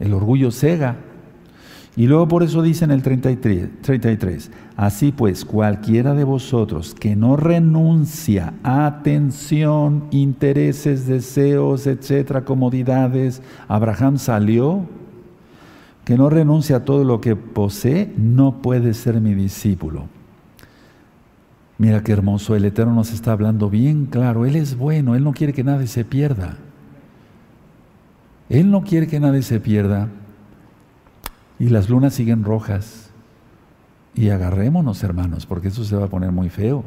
El 0.00 0.14
orgullo 0.14 0.50
cega. 0.50 0.96
Y 1.98 2.06
luego 2.06 2.28
por 2.28 2.42
eso 2.42 2.60
dice 2.60 2.84
en 2.84 2.90
el 2.90 3.00
33, 3.00 3.80
33, 3.80 4.50
así 4.76 5.12
pues, 5.12 5.46
cualquiera 5.46 6.12
de 6.12 6.24
vosotros 6.24 6.94
que 6.94 7.16
no 7.16 7.36
renuncia 7.36 8.52
a 8.62 8.84
atención, 8.84 10.04
intereses, 10.10 11.06
deseos, 11.06 11.86
etcétera, 11.86 12.44
comodidades, 12.44 13.40
Abraham 13.66 14.18
salió, 14.18 14.82
que 16.04 16.18
no 16.18 16.28
renuncia 16.28 16.76
a 16.76 16.84
todo 16.84 17.02
lo 17.02 17.22
que 17.22 17.34
posee, 17.34 18.12
no 18.18 18.60
puede 18.60 18.92
ser 18.92 19.18
mi 19.22 19.34
discípulo. 19.34 20.04
Mira 21.78 22.02
qué 22.02 22.12
hermoso, 22.12 22.54
el 22.54 22.66
Eterno 22.66 22.94
nos 22.94 23.10
está 23.10 23.32
hablando 23.32 23.70
bien 23.70 24.04
claro, 24.04 24.44
Él 24.44 24.56
es 24.56 24.76
bueno, 24.76 25.14
Él 25.14 25.24
no 25.24 25.32
quiere 25.32 25.54
que 25.54 25.64
nadie 25.64 25.86
se 25.86 26.04
pierda. 26.04 26.58
Él 28.50 28.70
no 28.70 28.82
quiere 28.82 29.06
que 29.06 29.18
nadie 29.18 29.40
se 29.40 29.60
pierda 29.60 30.08
y 31.58 31.68
las 31.68 31.88
lunas 31.88 32.14
siguen 32.14 32.44
rojas. 32.44 33.10
Y 34.14 34.30
agarrémonos, 34.30 35.02
hermanos, 35.02 35.46
porque 35.46 35.68
eso 35.68 35.84
se 35.84 35.96
va 35.96 36.06
a 36.06 36.08
poner 36.08 36.32
muy 36.32 36.48
feo. 36.48 36.84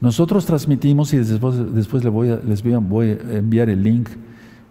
Nosotros 0.00 0.46
transmitimos, 0.46 1.12
y 1.12 1.18
después, 1.18 1.74
después 1.74 2.02
les, 2.02 2.12
voy 2.12 2.30
a, 2.30 2.36
les 2.36 2.62
voy 2.62 2.72
a 2.72 3.36
enviar 3.36 3.68
el 3.68 3.82
link, 3.82 4.08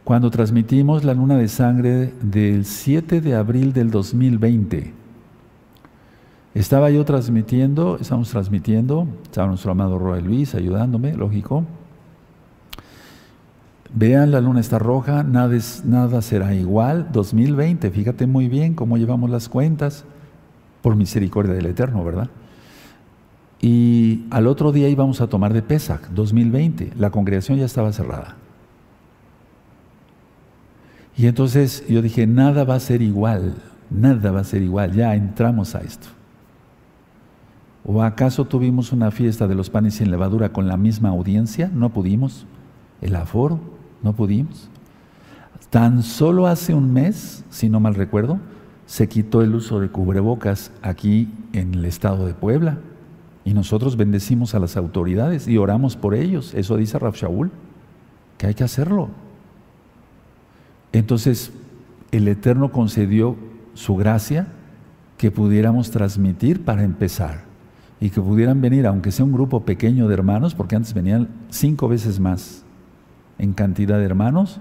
cuando 0.04 0.32
transmitimos 0.32 1.04
la 1.04 1.14
luna 1.14 1.38
de 1.38 1.48
sangre 1.48 2.14
del 2.22 2.66
7 2.66 3.22
de 3.22 3.36
abril 3.36 3.74
del 3.74 3.92
2020. 3.92 4.94
Estaba 6.56 6.90
yo 6.90 7.06
transmitiendo, 7.06 7.98
estamos 8.02 8.30
transmitiendo, 8.32 9.08
estaba 9.24 9.48
nuestro 9.48 9.72
amado 9.72 10.00
Roy 10.00 10.24
Luis 10.24 10.56
ayudándome, 10.56 11.14
lógico. 11.14 11.64
Vean, 13.94 14.32
la 14.32 14.40
luna 14.40 14.60
está 14.60 14.78
roja, 14.78 15.24
nada, 15.24 15.58
nada 15.84 16.22
será 16.22 16.54
igual. 16.54 17.08
2020, 17.12 17.90
fíjate 17.92 18.28
muy 18.28 18.48
bien 18.48 18.76
cómo 18.76 18.98
llevamos 18.98 19.30
las 19.30 19.50
cuentas, 19.50 20.06
por 20.82 20.96
misericordia 20.96 21.54
del 21.54 21.66
Eterno, 21.66 22.04
¿verdad? 22.04 22.30
Y 23.62 24.26
al 24.30 24.48
otro 24.48 24.72
día 24.72 24.88
íbamos 24.88 25.22
a 25.22 25.28
tomar 25.28 25.54
de 25.54 25.62
Pesach, 25.62 26.08
2020. 26.12 26.94
La 26.98 27.10
congregación 27.10 27.58
ya 27.58 27.66
estaba 27.66 27.92
cerrada. 27.92 28.36
Y 31.18 31.28
entonces 31.28 31.84
yo 31.90 32.02
dije, 32.02 32.28
nada 32.28 32.64
va 32.64 32.76
a 32.76 32.80
ser 32.80 33.02
igual, 33.02 33.56
nada 33.90 34.32
va 34.32 34.40
a 34.40 34.46
ser 34.46 34.62
igual, 34.62 34.94
ya 34.94 35.16
entramos 35.16 35.76
a 35.76 35.80
esto. 35.80 36.08
¿O 37.84 38.02
acaso 38.04 38.46
tuvimos 38.46 38.94
una 38.94 39.12
fiesta 39.12 39.48
de 39.48 39.56
los 39.56 39.70
panes 39.70 39.96
sin 39.96 40.12
levadura 40.12 40.54
con 40.54 40.68
la 40.68 40.78
misma 40.78 41.10
audiencia? 41.10 41.70
No 41.74 41.90
pudimos. 41.90 42.46
El 43.02 43.16
aforo, 43.16 43.60
no 44.02 44.14
pudimos. 44.14 44.70
Tan 45.70 46.02
solo 46.02 46.48
hace 46.48 46.74
un 46.74 46.94
mes, 46.94 47.44
si 47.50 47.70
no 47.70 47.80
mal 47.80 47.96
recuerdo, 47.96 48.40
se 48.86 49.08
quitó 49.08 49.44
el 49.44 49.54
uso 49.54 49.80
de 49.80 49.90
cubrebocas 49.90 50.72
aquí 50.82 51.32
en 51.54 51.76
el 51.76 51.86
estado 51.86 52.26
de 52.26 52.34
Puebla. 52.34 52.80
Y 53.46 53.54
nosotros 53.54 53.96
bendecimos 53.96 54.56
a 54.56 54.60
las 54.60 54.78
autoridades 54.78 55.48
y 55.48 55.58
oramos 55.58 55.96
por 55.96 56.16
ellos. 56.16 56.54
Eso 56.56 56.76
dice 56.76 56.98
Raf 56.98 57.16
Shaul, 57.16 57.52
que 58.38 58.48
hay 58.48 58.56
que 58.56 58.64
hacerlo. 58.64 59.10
Entonces, 60.92 61.52
el 62.12 62.28
Eterno 62.28 62.72
concedió 62.72 63.36
su 63.76 63.96
gracia 63.96 64.48
que 65.18 65.30
pudiéramos 65.30 65.92
transmitir 65.92 66.66
para 66.66 66.84
empezar 66.84 67.44
y 68.02 68.10
que 68.10 68.22
pudieran 68.22 68.62
venir, 68.62 68.88
aunque 68.88 69.12
sea 69.12 69.26
un 69.26 69.34
grupo 69.34 69.66
pequeño 69.66 70.08
de 70.08 70.14
hermanos, 70.16 70.56
porque 70.56 70.76
antes 70.76 70.94
venían 70.94 71.28
cinco 71.50 71.88
veces 71.88 72.20
más 72.20 72.64
en 73.40 73.54
cantidad 73.54 73.98
de 73.98 74.06
hermanos 74.06 74.60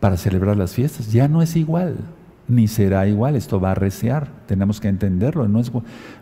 para 0.00 0.16
celebrar 0.16 0.56
las 0.56 0.74
fiestas. 0.74 1.12
Ya 1.12 1.26
no 1.26 1.42
es 1.42 1.56
igual, 1.56 1.96
ni 2.48 2.68
será 2.68 3.08
igual, 3.08 3.34
esto 3.34 3.60
va 3.60 3.72
a 3.72 3.74
recear, 3.74 4.28
tenemos 4.46 4.80
que 4.80 4.88
entenderlo. 4.88 5.48
No 5.48 5.58
es, 5.58 5.72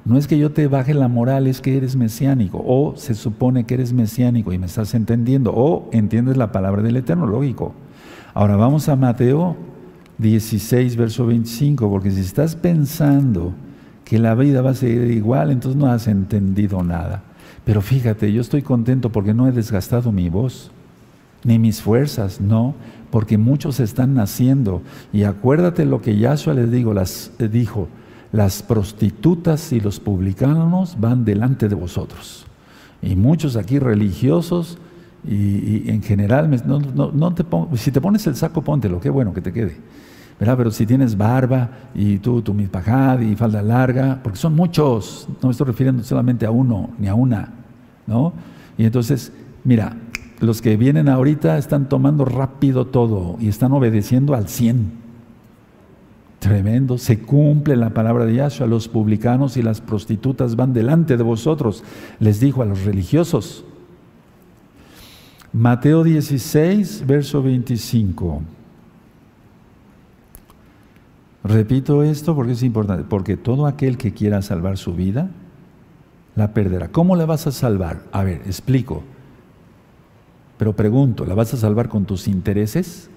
no 0.04 0.16
es 0.16 0.26
que 0.26 0.38
yo 0.38 0.52
te 0.52 0.68
baje 0.68 0.94
la 0.94 1.08
moral, 1.08 1.46
es 1.46 1.60
que 1.60 1.76
eres 1.76 1.96
mesiánico, 1.96 2.62
o 2.66 2.96
se 2.96 3.14
supone 3.14 3.64
que 3.64 3.74
eres 3.74 3.92
mesiánico 3.92 4.52
y 4.52 4.58
me 4.58 4.66
estás 4.66 4.94
entendiendo, 4.94 5.52
o 5.54 5.88
entiendes 5.92 6.36
la 6.36 6.52
palabra 6.52 6.82
del 6.82 6.96
Eterno, 6.96 7.26
lógico. 7.26 7.74
Ahora 8.32 8.56
vamos 8.56 8.88
a 8.88 8.96
Mateo 8.96 9.56
16, 10.18 10.96
verso 10.96 11.26
25, 11.26 11.90
porque 11.90 12.10
si 12.10 12.20
estás 12.20 12.56
pensando 12.56 13.52
que 14.04 14.18
la 14.18 14.34
vida 14.34 14.62
va 14.62 14.70
a 14.70 14.74
seguir 14.74 15.10
igual, 15.10 15.50
entonces 15.50 15.80
no 15.80 15.86
has 15.86 16.06
entendido 16.08 16.82
nada. 16.82 17.22
Pero 17.64 17.80
fíjate, 17.80 18.32
yo 18.32 18.40
estoy 18.40 18.62
contento 18.62 19.10
porque 19.10 19.34
no 19.34 19.48
he 19.48 19.52
desgastado 19.52 20.12
mi 20.12 20.28
voz, 20.28 20.70
ni 21.44 21.58
mis 21.58 21.80
fuerzas, 21.80 22.40
no, 22.40 22.74
porque 23.10 23.38
muchos 23.38 23.78
están 23.78 24.14
naciendo. 24.14 24.82
Y 25.12 25.22
acuérdate 25.22 25.84
lo 25.84 26.00
que 26.02 26.18
Yahshua 26.18 26.54
les 26.54 26.70
digo, 26.70 26.94
las, 26.94 27.30
eh, 27.38 27.48
dijo, 27.48 27.88
las 28.32 28.62
prostitutas 28.62 29.72
y 29.72 29.80
los 29.80 30.00
publicanos 30.00 30.96
van 30.98 31.24
delante 31.24 31.68
de 31.68 31.76
vosotros. 31.76 32.46
Y 33.02 33.14
muchos 33.14 33.56
aquí 33.56 33.78
religiosos 33.78 34.78
y, 35.26 35.88
en 35.88 36.02
general, 36.02 36.50
no, 36.66 37.34
te 37.34 37.44
si 37.76 37.90
te 37.90 38.00
pones 38.00 38.26
el 38.26 38.34
saco, 38.34 38.62
póntelo, 38.62 39.00
qué 39.00 39.10
bueno 39.10 39.32
que 39.32 39.40
te 39.40 39.52
quede. 39.52 39.76
Pero 40.38 40.70
si 40.70 40.84
tienes 40.84 41.16
barba 41.16 41.70
y 41.94 42.18
tú, 42.18 42.42
tu 42.42 42.52
mitpajad 42.52 43.20
y 43.20 43.36
falda 43.36 43.62
larga, 43.62 44.20
porque 44.22 44.38
son 44.38 44.54
muchos, 44.54 45.28
no 45.40 45.48
me 45.48 45.52
estoy 45.52 45.68
refiriendo 45.68 46.02
solamente 46.02 46.44
a 46.44 46.50
uno 46.50 46.90
ni 46.98 47.06
a 47.06 47.14
una, 47.14 47.50
¿no? 48.06 48.32
Y 48.76 48.84
entonces, 48.84 49.32
mira, 49.62 49.96
los 50.40 50.62
que 50.62 50.76
vienen 50.76 51.08
ahorita 51.08 51.58
están 51.58 51.88
tomando 51.88 52.24
rápido 52.24 52.86
todo 52.86 53.36
y 53.40 53.48
están 53.48 53.72
obedeciendo 53.72 54.34
al 54.34 54.48
100. 54.48 55.04
Tremendo, 56.38 56.98
se 56.98 57.20
cumple 57.20 57.76
la 57.76 57.90
palabra 57.90 58.26
de 58.26 58.34
Yahshua, 58.34 58.66
los 58.66 58.88
publicanos 58.88 59.56
y 59.56 59.62
las 59.62 59.80
prostitutas 59.80 60.56
van 60.56 60.74
delante 60.74 61.16
de 61.16 61.22
vosotros, 61.22 61.82
les 62.20 62.40
dijo 62.40 62.60
a 62.60 62.66
los 62.66 62.84
religiosos. 62.84 63.64
Mateo 65.52 66.04
16, 66.04 67.06
verso 67.06 67.42
25. 67.42 68.42
Repito 71.44 72.02
esto 72.02 72.34
porque 72.34 72.52
es 72.52 72.62
importante, 72.62 73.04
porque 73.08 73.36
todo 73.36 73.66
aquel 73.66 73.96
que 73.96 74.12
quiera 74.12 74.42
salvar 74.42 74.76
su 74.76 74.94
vida, 74.94 75.30
la 76.34 76.52
perderá. 76.52 76.88
¿Cómo 76.88 77.16
la 77.16 77.24
vas 77.24 77.46
a 77.46 77.52
salvar? 77.52 78.02
A 78.12 78.24
ver, 78.24 78.42
explico. 78.46 79.02
Pero 80.58 80.74
pregunto, 80.74 81.24
¿la 81.24 81.34
vas 81.34 81.52
a 81.54 81.56
salvar 81.56 81.88
con 81.88 82.04
tus 82.04 82.28
intereses, 82.28 83.10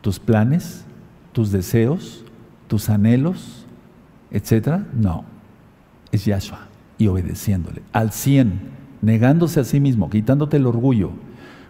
tus 0.00 0.18
planes, 0.18 0.84
tus 1.32 1.50
deseos, 1.50 2.24
tus 2.68 2.88
anhelos, 2.88 3.66
etcétera? 4.30 4.86
No, 4.94 5.24
es 6.12 6.24
Yahshua 6.24 6.68
y 6.98 7.08
obedeciéndole 7.08 7.82
al 7.92 8.12
100, 8.12 8.60
negándose 9.02 9.60
a 9.60 9.64
sí 9.64 9.80
mismo, 9.80 10.08
quitándote 10.08 10.56
el 10.56 10.66
orgullo, 10.66 11.10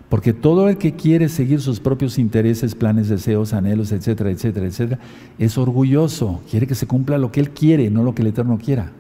porque 0.08 0.32
todo 0.32 0.68
el 0.68 0.76
que 0.76 0.94
quiere 0.94 1.28
seguir 1.28 1.60
sus 1.60 1.80
propios 1.80 2.18
intereses, 2.18 2.74
planes, 2.74 3.08
deseos, 3.08 3.52
anhelos, 3.52 3.90
etcétera, 3.90 4.30
etcétera, 4.30 4.66
etcétera, 4.66 5.00
es 5.38 5.58
orgulloso. 5.58 6.40
Quiere 6.48 6.68
que 6.68 6.76
se 6.76 6.86
cumpla 6.86 7.18
lo 7.18 7.32
que 7.32 7.40
él 7.40 7.50
quiere, 7.50 7.90
no 7.90 8.04
lo 8.04 8.14
que 8.14 8.22
el 8.22 8.28
Eterno 8.28 8.56
quiera. 8.58 8.92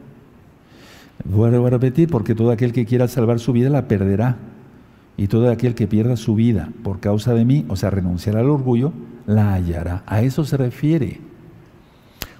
Voy 1.24 1.54
a 1.54 1.70
repetir, 1.70 2.08
porque 2.08 2.34
todo 2.34 2.50
aquel 2.50 2.72
que 2.72 2.86
quiera 2.86 3.06
salvar 3.06 3.38
su 3.38 3.52
vida 3.52 3.70
la 3.70 3.86
perderá. 3.86 4.36
Y 5.16 5.28
todo 5.28 5.50
aquel 5.50 5.74
que 5.74 5.86
pierda 5.86 6.16
su 6.16 6.34
vida 6.34 6.70
por 6.82 7.00
causa 7.00 7.32
de 7.32 7.44
mí, 7.44 7.64
o 7.68 7.76
sea, 7.76 7.90
renunciar 7.90 8.36
al 8.36 8.50
orgullo, 8.50 8.92
la 9.26 9.54
hallará. 9.54 10.02
A 10.06 10.22
eso 10.22 10.44
se 10.44 10.56
refiere. 10.56 11.20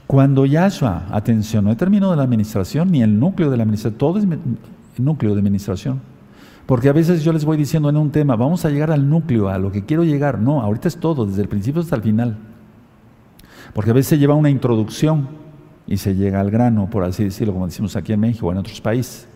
Cuando 0.07 0.47
Yahshua, 0.47 1.07
atención, 1.11 1.65
no 1.65 1.73
he 1.73 1.77
terminado 1.77 2.15
la 2.15 2.23
administración, 2.23 2.91
ni 2.93 3.03
el 3.03 3.19
núcleo 3.19 3.51
de 3.51 3.57
la 3.57 3.65
administración, 3.65 3.99
todo 3.99 4.19
es 4.19 4.27
núcleo 4.99 5.35
de 5.35 5.41
administración. 5.41 6.01
Porque 6.67 6.89
a 6.89 6.93
veces 6.93 7.23
yo 7.25 7.33
les 7.33 7.45
voy 7.45 7.57
diciendo 7.57 7.89
en 7.89 7.97
un 7.97 8.11
tema, 8.11 8.37
vamos 8.37 8.65
a 8.65 8.71
llegar 8.71 8.91
al 8.91 9.09
núcleo, 9.09 9.49
a 9.49 9.59
lo 9.59 9.73
que 9.73 9.85
quiero 9.85 10.05
llegar. 10.05 10.39
No, 10.41 10.61
ahorita 10.61 10.89
es 10.89 10.99
todo, 10.99 11.27
desde 11.27 11.43
el 11.43 11.49
principio 11.49 11.81
hasta 11.81 11.97
el 11.97 12.03
final. 12.03 12.37
Porque 13.73 13.91
a 13.91 13.95
veces 13.95 14.11
se 14.11 14.19
lleva 14.19 14.35
una 14.35 14.51
introducción 14.51 15.29
y 15.87 15.97
se 15.97 16.15
llega 16.15 16.41
al 16.41 16.51
grano, 16.51 16.89
por 16.91 17.05
así 17.05 17.25
decirlo, 17.25 17.53
como 17.53 17.67
decimos 17.67 17.95
aquí 17.97 18.13
en 18.13 18.21
México 18.21 18.47
o 18.47 18.53
en 18.53 18.59
otros 18.59 18.81
países. 18.81 19.29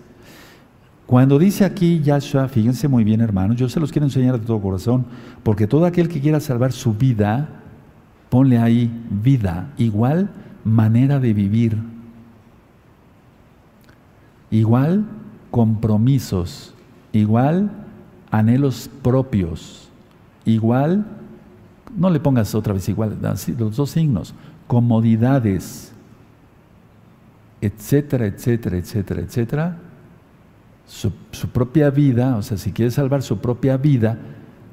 Cuando 1.11 1.41
dice 1.41 1.65
aquí 1.65 2.01
Yahshua, 2.03 2.47
fíjense 2.47 2.87
muy 2.87 3.03
bien 3.03 3.21
hermanos, 3.21 3.57
yo 3.57 3.69
se 3.69 3.81
los 3.81 3.91
quiero 3.91 4.07
enseñar 4.07 4.39
de 4.39 4.47
todo 4.47 4.61
corazón, 4.61 5.07
porque 5.43 5.67
todo 5.67 5.85
aquel 5.85 6.09
que 6.09 6.21
quiera 6.21 6.39
salvar 6.39 6.71
su 6.71 6.95
vida, 6.95 7.49
ponle 8.29 8.59
ahí 8.59 8.89
vida, 9.11 9.73
igual 9.77 10.31
manera 10.63 11.19
de 11.19 11.35
vivir, 11.35 11.79
igual 14.53 15.05
compromisos, 15.51 16.75
igual 17.11 17.73
anhelos 18.31 18.89
propios, 19.03 19.89
igual, 20.45 21.05
no 21.97 22.09
le 22.11 22.21
pongas 22.21 22.55
otra 22.55 22.73
vez 22.73 22.89
igual, 22.89 23.19
los 23.59 23.77
dos 23.77 23.91
signos, 23.91 24.33
comodidades, 24.69 25.93
etcétera, 27.61 28.27
etcétera, 28.27 28.77
etcétera, 28.77 29.21
etcétera, 29.23 29.77
su, 30.91 31.12
propia 31.53 31.88
vida, 31.91 32.36
o 32.36 32.43
sea, 32.43 32.59
si 32.59 32.72
quiere 32.72 32.91
salvar 32.91 33.22
su 33.22 33.38
propia 33.38 33.76
vida, 33.76 34.18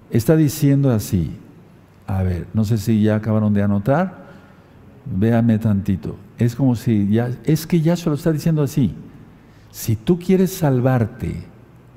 está 0.09 0.36
diciendo 0.36 0.91
así, 0.91 1.32
a 2.07 2.24
ver, 2.24 2.47
no 2.55 2.65
sé 2.65 2.80
si 2.80 3.03
ya 3.03 3.18
acabaron 3.18 3.53
de 3.53 3.61
anotar, 3.61 4.26
véame 5.05 5.59
tantito, 5.59 6.15
es 6.39 6.55
como 6.55 6.76
si 6.76 7.07
ya, 7.07 7.30
es 7.43 7.68
que 7.68 7.82
ya 7.82 7.95
se 7.95 8.09
lo 8.09 8.15
está 8.15 8.32
diciendo 8.32 8.63
así, 8.63 8.95
si 9.70 9.95
tú 9.95 10.18
quieres 10.18 10.51
salvarte, 10.51 11.43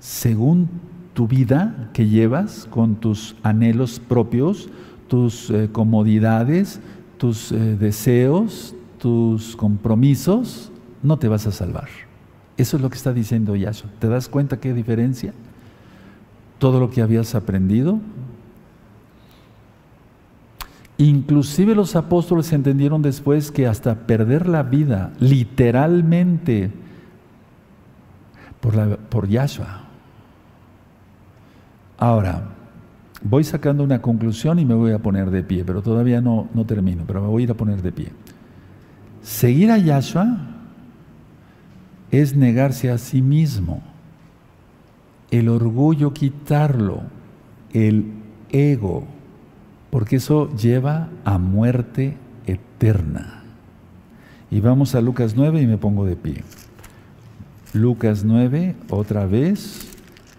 según 0.01 0.69
tu 1.15 1.27
vida 1.27 1.89
que 1.95 2.07
llevas, 2.07 2.69
con 2.71 2.97
tus 2.97 3.37
anhelos 3.43 4.01
propios, 4.07 4.69
tus 5.09 5.49
eh, 5.49 5.71
comodidades, 5.73 6.81
tus 7.17 7.53
eh, 7.53 7.57
deseos, 7.57 8.75
tus 8.99 9.57
compromisos, 9.57 10.71
no 11.03 11.19
te 11.19 11.29
vas 11.29 11.47
a 11.47 11.53
salvar. 11.53 12.10
Eso 12.61 12.77
es 12.77 12.83
lo 12.83 12.91
que 12.91 12.99
está 12.99 13.15
diciendo 13.15 13.57
Yahshua. 13.57 13.89
¿Te 13.99 14.07
das 14.07 14.29
cuenta 14.29 14.61
qué 14.61 14.75
diferencia? 14.75 15.33
Todo 16.59 16.79
lo 16.79 16.91
que 16.91 17.01
habías 17.01 17.35
aprendido. 17.35 18.01
Inclusive 20.99 21.75
los 21.75 21.97
apóstoles 21.97 22.53
entendieron 22.53 23.01
después 23.01 23.51
que 23.51 23.67
hasta 23.67 23.95
perder 24.07 24.47
la 24.47 24.63
vida, 24.63 25.15
literalmente, 25.21 26.71
por, 28.61 28.75
la, 28.77 28.99
por 28.99 29.27
Yahshua, 29.27 29.85
Ahora, 31.97 32.43
voy 33.23 33.45
sacando 33.45 33.85
una 33.85 34.03
conclusión 34.03 34.59
y 34.59 34.67
me 34.67 34.75
voy 34.75 34.93
a 34.93 34.99
poner 34.99 35.31
de 35.31 35.43
pie, 35.43 35.65
pero 35.65 35.81
todavía 35.81 36.21
no, 36.21 36.49
no 36.53 36.67
termino, 36.67 37.05
pero 37.07 37.23
me 37.23 37.29
voy 37.29 37.43
a 37.43 37.45
ir 37.45 37.51
a 37.51 37.55
poner 37.55 37.81
de 37.81 37.93
pie. 37.93 38.13
Seguir 39.23 39.71
a 39.71 39.79
Yahshua 39.79 40.50
es 42.11 42.35
negarse 42.37 42.91
a 42.91 42.99
sí 42.99 43.23
mismo, 43.23 43.83
el 45.31 45.49
orgullo 45.49 46.13
quitarlo, 46.13 47.03
el 47.73 48.07
ego, 48.51 49.05
porque 49.91 50.17
eso 50.17 50.55
lleva 50.57 51.09
a 51.25 51.39
muerte 51.39 52.17
eterna. 52.47 53.45
Y 54.51 54.61
vamos 54.61 54.95
a 54.95 55.01
Lucas 55.01 55.35
9 55.37 55.63
y 55.63 55.67
me 55.67 55.79
pongo 55.79 56.05
de 56.05 56.17
pie. 56.17 56.43
Lucas 57.73 58.25
9, 58.25 58.75
otra 58.91 59.27
vez, 59.27 59.89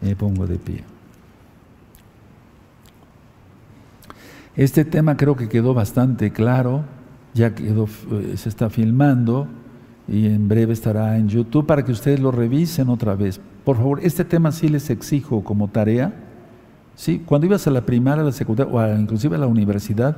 me 0.02 0.16
pongo 0.18 0.48
de 0.48 0.58
pie. 0.58 0.84
Este 4.58 4.84
tema 4.84 5.16
creo 5.16 5.38
que 5.38 5.48
quedó 5.48 5.74
bastante 5.74 6.32
claro, 6.32 6.84
ya 7.34 7.56
quedó, 7.56 7.88
eh, 8.12 8.34
se 8.36 8.50
está 8.50 8.70
filmando 8.70 9.48
y 10.12 10.26
en 10.26 10.50
breve 10.50 10.74
estará 10.74 11.18
en 11.18 11.30
YouTube 11.30 11.66
para 11.66 11.86
que 11.86 11.94
ustedes 11.94 12.20
lo 12.20 12.32
revisen 12.32 12.90
otra 12.90 13.16
vez. 13.16 13.40
Por 13.64 13.78
favor, 13.78 14.02
este 14.04 14.26
tema 14.26 14.52
sí 14.52 14.68
les 14.68 14.90
exijo 14.90 15.42
como 15.42 15.70
tarea. 15.70 16.14
¿sí? 16.96 17.24
Cuando 17.26 17.48
ibas 17.48 17.66
a 17.66 17.72
la 17.72 17.86
primaria, 17.86 18.22
a 18.22 18.26
la 18.26 18.34
secundaria 18.34 18.74
o 18.74 19.00
inclusive 19.00 19.38
a 19.38 19.40
la 19.40 19.48
universidad, 19.48 20.18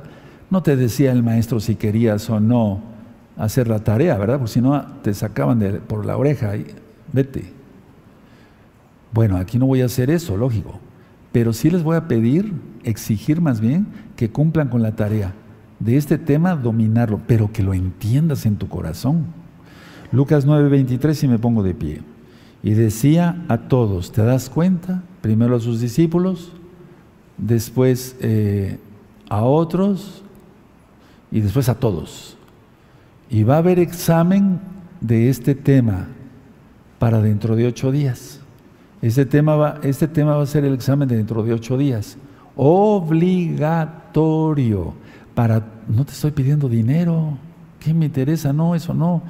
no 0.50 0.64
te 0.64 0.74
decía 0.74 1.12
el 1.12 1.22
maestro 1.22 1.60
si 1.60 1.76
querías 1.76 2.28
o 2.28 2.40
no 2.40 2.82
hacer 3.36 3.68
la 3.68 3.84
tarea, 3.84 4.18
¿verdad? 4.18 4.38
Porque 4.38 4.54
si 4.54 4.60
no 4.60 4.84
te 5.02 5.14
sacaban 5.14 5.60
de, 5.60 5.74
por 5.74 6.04
la 6.04 6.16
oreja 6.16 6.56
y 6.56 6.66
vete. 7.12 7.52
Bueno, 9.12 9.36
aquí 9.36 9.58
no 9.58 9.66
voy 9.66 9.82
a 9.82 9.84
hacer 9.84 10.10
eso, 10.10 10.36
lógico, 10.36 10.80
pero 11.30 11.52
sí 11.52 11.70
les 11.70 11.84
voy 11.84 11.94
a 11.94 12.08
pedir, 12.08 12.52
exigir 12.82 13.40
más 13.40 13.60
bien, 13.60 13.86
que 14.16 14.28
cumplan 14.28 14.68
con 14.68 14.82
la 14.82 14.96
tarea 14.96 15.34
de 15.78 15.96
este 15.96 16.18
tema, 16.18 16.56
dominarlo, 16.56 17.20
pero 17.28 17.52
que 17.52 17.62
lo 17.62 17.74
entiendas 17.74 18.44
en 18.44 18.56
tu 18.56 18.68
corazón. 18.68 19.43
Lucas 20.14 20.46
9:23 20.46 21.24
y 21.24 21.28
me 21.28 21.38
pongo 21.38 21.62
de 21.62 21.74
pie. 21.74 22.00
Y 22.62 22.70
decía 22.70 23.44
a 23.48 23.58
todos, 23.58 24.12
¿te 24.12 24.22
das 24.22 24.48
cuenta? 24.48 25.02
Primero 25.20 25.56
a 25.56 25.60
sus 25.60 25.80
discípulos, 25.80 26.52
después 27.36 28.16
eh, 28.20 28.78
a 29.28 29.42
otros 29.42 30.22
y 31.30 31.40
después 31.40 31.68
a 31.68 31.74
todos. 31.78 32.36
Y 33.28 33.42
va 33.42 33.56
a 33.56 33.58
haber 33.58 33.78
examen 33.78 34.60
de 35.00 35.28
este 35.28 35.54
tema 35.54 36.06
para 36.98 37.20
dentro 37.20 37.56
de 37.56 37.66
ocho 37.66 37.90
días. 37.92 38.40
Este 39.02 39.26
tema 39.26 39.56
va, 39.56 39.80
este 39.82 40.08
tema 40.08 40.36
va 40.36 40.44
a 40.44 40.46
ser 40.46 40.64
el 40.64 40.72
examen 40.74 41.08
de 41.08 41.16
dentro 41.16 41.42
de 41.42 41.52
ocho 41.52 41.76
días. 41.76 42.16
Obligatorio. 42.56 43.74
Para, 45.34 45.62
no 45.88 46.04
te 46.04 46.12
estoy 46.12 46.30
pidiendo 46.30 46.68
dinero. 46.68 47.36
¿Qué 47.80 47.92
me 47.92 48.06
interesa? 48.06 48.52
No, 48.52 48.74
eso 48.74 48.94
no. 48.94 49.22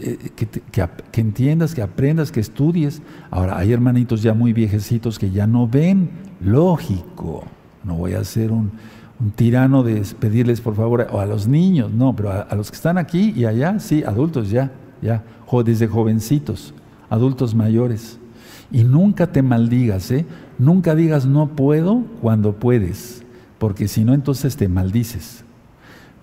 Eh, 0.00 0.30
que, 0.36 1.20
entiendas, 1.20 1.74
que 1.74 1.82
aprendas, 1.82 2.32
que 2.32 2.40
estudies. 2.40 3.02
Ahora, 3.30 3.58
hay 3.58 3.72
hermanitos 3.72 4.22
ya 4.22 4.32
muy 4.32 4.52
viejecitos 4.52 5.18
que 5.18 5.30
ya 5.30 5.46
no 5.46 5.66
ven. 5.68 6.10
Lógico. 6.40 7.44
No 7.84 7.96
voy 7.96 8.14
a 8.14 8.24
ser 8.24 8.52
un, 8.52 8.72
un 9.20 9.30
tirano 9.30 9.82
de 9.82 10.02
pedirles 10.18 10.60
por 10.60 10.74
favor, 10.74 11.06
o 11.12 11.20
a 11.20 11.26
los 11.26 11.46
niños, 11.46 11.92
no, 11.92 12.16
pero 12.16 12.30
a, 12.32 12.54
los 12.54 12.70
que 12.70 12.76
están 12.76 12.98
aquí 12.98 13.32
y 13.36 13.44
allá, 13.44 13.78
sí, 13.78 14.02
adultos 14.02 14.50
ya, 14.50 14.72
ya, 15.02 15.22
desde 15.64 15.86
jovencitos, 15.86 16.74
adultos 17.08 17.54
mayores. 17.54 18.18
Y 18.72 18.84
nunca 18.84 19.26
te 19.32 19.42
maldigas, 19.42 20.10
¿eh? 20.10 20.26
Nunca 20.58 20.94
digas 20.94 21.26
no 21.26 21.48
puedo 21.48 22.04
cuando 22.20 22.52
puedes, 22.52 23.24
porque 23.58 23.88
si 23.88 24.04
no, 24.04 24.14
entonces 24.14 24.56
te 24.56 24.68
maldices. 24.68 25.44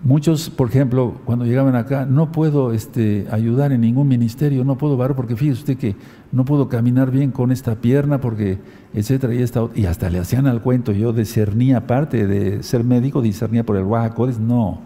Muchos, 0.00 0.48
por 0.48 0.68
ejemplo, 0.68 1.14
cuando 1.24 1.44
llegaban 1.44 1.74
acá, 1.74 2.06
no 2.06 2.30
puedo 2.30 2.72
este, 2.72 3.26
ayudar 3.32 3.72
en 3.72 3.80
ningún 3.80 4.06
ministerio, 4.06 4.64
no 4.64 4.78
puedo 4.78 4.96
varar 4.96 5.16
porque 5.16 5.34
fíjese 5.34 5.58
usted 5.58 5.76
que 5.76 5.96
no 6.30 6.44
puedo 6.44 6.68
caminar 6.68 7.10
bien 7.10 7.32
con 7.32 7.50
esta 7.50 7.74
pierna 7.74 8.20
porque, 8.20 8.58
etcétera, 8.94 9.34
y, 9.34 9.42
esta, 9.42 9.68
y 9.74 9.86
hasta 9.86 10.08
le 10.08 10.20
hacían 10.20 10.46
al 10.46 10.62
cuento, 10.62 10.92
yo 10.92 11.12
discernía, 11.12 11.78
aparte 11.78 12.28
de 12.28 12.62
ser 12.62 12.84
médico, 12.84 13.22
discernía 13.22 13.66
por 13.66 13.76
el 13.76 13.82
Oaxacodes, 13.82 14.38
no, 14.38 14.78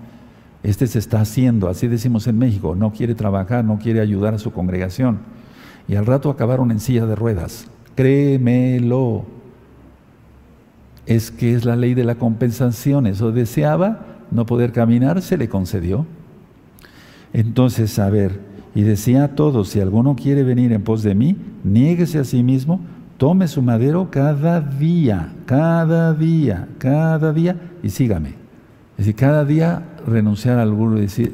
este 0.63 0.87
se 0.87 0.99
está 0.99 1.21
haciendo, 1.21 1.69
así 1.69 1.89
decimos 1.89 2.27
en 2.27 2.39
México, 2.39 2.75
no 2.75 2.93
quiere 2.93 3.15
trabajar, 3.15 3.67
no 3.67 3.79
quiere 3.79 4.01
ayudar 4.01 4.33
a 4.33 4.39
su 4.39 4.51
congregación. 4.51 5.19
Y 5.89 5.97
al 5.97 6.07
rato 6.07 6.31
acabaron 6.31 6.71
en 6.71 6.81
silla 6.81 7.05
de 7.05 7.17
ruedas, 7.17 7.67
créemelo, 7.97 9.27
es 11.05 11.31
que 11.31 11.53
es 11.53 11.67
la 11.67 11.77
ley 11.77 11.93
de 11.93 12.05
la 12.05 12.15
compensación, 12.15 13.07
eso 13.07 13.31
deseaba 13.31 14.12
no 14.33 14.47
poder 14.47 14.72
caminar, 14.72 15.22
se 15.22 15.37
le 15.37 15.49
concedió. 15.49 16.07
Entonces, 17.33 17.99
a 17.99 18.11
ver, 18.11 18.41
y 18.74 18.83
decía 18.83 19.24
a 19.24 19.28
todos, 19.35 19.68
si 19.68 19.80
alguno 19.80 20.16
quiere 20.16 20.43
venir 20.43 20.72
en 20.72 20.83
pos 20.83 21.03
de 21.03 21.14
mí, 21.14 21.37
niéguese 21.64 22.18
a 22.18 22.24
sí 22.24 22.43
mismo, 22.43 22.80
tome 23.18 23.49
su 23.49 23.62
madero 23.62 24.11
cada 24.11 24.61
día, 24.61 25.33
cada 25.47 26.14
día, 26.14 26.68
cada 26.78 27.33
día 27.33 27.57
y 27.83 27.91
sígame. 27.91 28.30
Es 28.93 29.07
decir, 29.07 29.14
cada 29.14 29.45
día 29.45 29.83
renunciar 30.07 30.59
al 30.59 30.70
orgullo, 30.70 30.97
decir, 30.97 31.33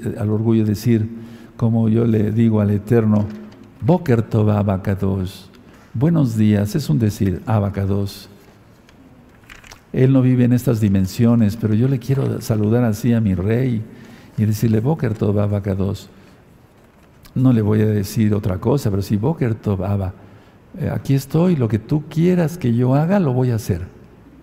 decir 0.67 1.09
como 1.57 1.89
yo 1.89 2.05
le 2.05 2.31
digo 2.31 2.61
al 2.61 2.71
Eterno, 2.71 3.27
Boker 3.81 4.23
Tova 4.23 4.59
Abacados, 4.59 5.51
buenos 5.95 6.37
días, 6.37 6.75
es 6.75 6.89
un 6.89 6.99
decir, 6.99 7.43
Abacados. 7.47 8.29
Él 9.99 10.13
no 10.13 10.23
vive 10.23 10.45
en 10.45 10.53
estas 10.53 10.81
dimensiones, 10.81 11.57
pero 11.57 11.75
yo 11.75 11.89
le 11.89 11.99
quiero 11.99 12.41
saludar 12.41 12.85
así 12.85 13.13
a 13.15 13.21
mi 13.21 13.35
rey 13.35 13.83
y 14.37 14.45
decirle, 14.45 14.79
Boker 14.79 15.15
Tov 15.15 15.41
Abacados. 15.41 16.09
No 17.35 17.53
le 17.53 17.63
voy 17.63 17.81
a 17.81 17.87
decir 17.87 18.33
otra 18.33 18.59
cosa, 18.59 18.91
pero 18.91 19.03
si 19.03 19.17
Boker 19.17 19.57
Tov 19.57 19.83
eh, 20.79 20.89
aquí 20.95 21.15
estoy, 21.15 21.57
lo 21.57 21.67
que 21.67 21.81
tú 21.81 22.05
quieras 22.09 22.59
que 22.59 22.73
yo 22.73 22.95
haga, 22.95 23.19
lo 23.19 23.33
voy 23.33 23.51
a 23.51 23.57
hacer. 23.57 23.89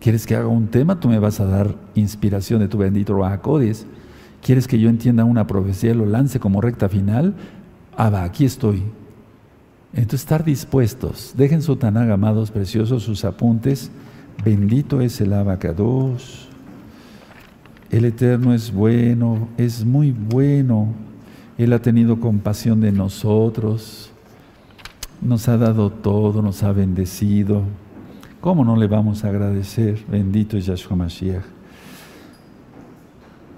¿Quieres 0.01 0.27
que 0.27 0.35
haga 0.35 0.47
un 0.47 0.67
tema? 0.67 0.99
Tú 0.99 1.07
me 1.07 1.19
vas 1.19 1.39
a 1.39 1.45
dar 1.45 1.73
inspiración 1.93 2.59
de 2.59 2.67
tu 2.67 2.77
bendito 2.77 3.17
Rahakodis. 3.17 3.85
¿Quieres 4.43 4.67
que 4.67 4.77
yo 4.77 4.89
entienda 4.89 5.23
una 5.23 5.47
profecía 5.47 5.91
y 5.91 5.95
lo 5.95 6.05
lance 6.05 6.37
como 6.37 6.59
recta 6.59 6.89
final? 6.89 7.33
Abba, 7.95 8.23
aquí 8.23 8.43
estoy. 8.43 8.83
Entonces, 9.93 10.19
estar 10.19 10.43
dispuestos. 10.43 11.33
Dejen 11.37 11.61
su 11.61 11.77
Tanag, 11.77 12.11
amados 12.11 12.51
preciosos, 12.51 13.03
sus 13.03 13.23
apuntes. 13.23 13.89
Bendito 14.43 15.01
es 15.01 15.21
el 15.21 15.33
abacados. 15.33 16.49
El 17.89 18.05
Eterno 18.05 18.53
es 18.53 18.73
bueno, 18.73 19.47
es 19.57 19.85
muy 19.85 20.11
bueno. 20.11 20.93
Él 21.57 21.71
ha 21.73 21.81
tenido 21.81 22.19
compasión 22.19 22.81
de 22.81 22.91
nosotros. 22.91 24.11
Nos 25.21 25.47
ha 25.47 25.57
dado 25.57 25.91
todo, 25.91 26.41
nos 26.41 26.63
ha 26.63 26.71
bendecido. 26.73 27.63
¿Cómo 28.41 28.65
no 28.65 28.75
le 28.75 28.87
vamos 28.87 29.23
a 29.23 29.29
agradecer? 29.29 30.03
Bendito 30.09 30.57
es 30.57 30.65
Yahshua 30.65 30.95
Mashiach. 30.95 31.43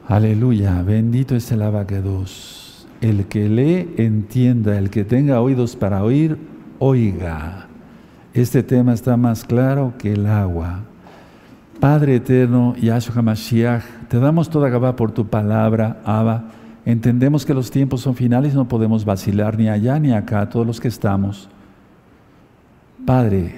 Aleluya, 0.08 0.82
bendito 0.84 1.36
es 1.36 1.52
el 1.52 1.62
abacados. 1.62 2.88
El 3.02 3.26
que 3.26 3.50
lee, 3.50 3.94
entienda. 3.98 4.78
El 4.78 4.90
que 4.90 5.04
tenga 5.04 5.42
oídos 5.42 5.76
para 5.76 6.04
oír, 6.04 6.38
oiga. 6.80 7.67
Este 8.38 8.62
tema 8.62 8.94
está 8.94 9.18
más 9.18 9.44
claro 9.44 9.96
que 9.98 10.14
el 10.14 10.28
agua. 10.28 10.82
Padre 11.80 12.18
eterno, 12.18 12.76
Yahshua 12.76 13.24
Mashiach, 13.24 13.84
te 14.10 14.20
damos 14.20 14.48
toda 14.52 14.70
Gabá 14.70 14.96
por 14.96 15.12
tu 15.12 15.26
palabra, 15.26 16.04
Abba. 16.06 16.44
Entendemos 16.86 17.48
que 17.48 17.56
los 17.56 17.72
tiempos 17.72 18.02
son 18.02 18.14
finales 18.14 18.54
no 18.54 18.68
podemos 18.68 19.06
vacilar 19.06 19.58
ni 19.58 19.70
allá 19.70 19.98
ni 19.98 20.12
acá, 20.12 20.48
todos 20.50 20.68
los 20.68 20.80
que 20.80 20.88
estamos. 20.88 21.50
Padre, 23.08 23.56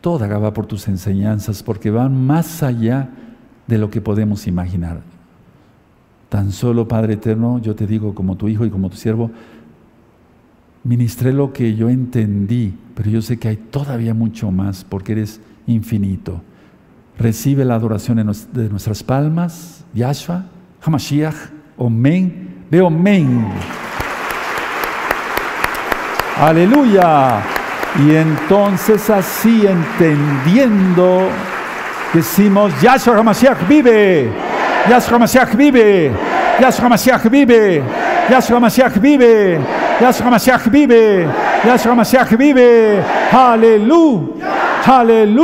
toda 0.00 0.26
Gabá 0.26 0.54
por 0.54 0.64
tus 0.64 0.88
enseñanzas, 0.88 1.62
porque 1.62 1.90
van 1.90 2.16
más 2.16 2.62
allá 2.62 3.10
de 3.66 3.76
lo 3.76 3.90
que 3.90 4.00
podemos 4.00 4.46
imaginar. 4.46 5.00
Tan 6.30 6.50
solo, 6.50 6.88
Padre 6.88 7.12
eterno, 7.12 7.58
yo 7.58 7.74
te 7.74 7.86
digo 7.86 8.14
como 8.14 8.36
tu 8.36 8.48
hijo 8.48 8.64
y 8.64 8.70
como 8.70 8.88
tu 8.88 8.96
siervo, 8.96 9.30
ministré 10.84 11.32
lo 11.32 11.52
que 11.52 11.74
yo 11.74 11.88
entendí, 11.88 12.74
pero 12.94 13.10
yo 13.10 13.22
sé 13.22 13.38
que 13.38 13.48
hay 13.48 13.56
todavía 13.56 14.14
mucho 14.14 14.50
más 14.50 14.84
porque 14.84 15.12
eres 15.12 15.40
infinito. 15.66 16.42
Recibe 17.18 17.64
la 17.64 17.74
adoración 17.74 18.16
de 18.52 18.68
nuestras 18.68 19.02
palmas, 19.02 19.84
Yahshua, 19.94 20.46
Hamashiach, 20.82 21.36
Omen, 21.76 22.64
veo 22.70 22.86
Omen. 22.86 23.46
Aleluya. 26.40 27.42
Y 28.04 28.14
entonces 28.14 29.08
así 29.10 29.66
entendiendo, 29.66 31.28
decimos, 32.12 32.72
Yahshua 32.80 33.18
Hamashiach 33.18 33.68
vive, 33.68 34.30
Yahshua 34.88 35.16
Hamashiach 35.16 35.54
vive, 35.54 36.10
Yahshua 36.58 36.86
Hamashiach 36.86 37.28
vive, 37.28 37.82
Yahshua 38.30 38.56
Hamashiach 38.56 38.98
vive. 38.98 39.60
Yahshua 40.02 40.30
Mashiach 40.30 40.68
vive. 40.68 41.28
Yahshua 41.62 41.94
Mashiach 41.94 42.36
vive. 42.36 43.02
Aleluya. 43.30 44.82
Aleluya. 44.84 45.42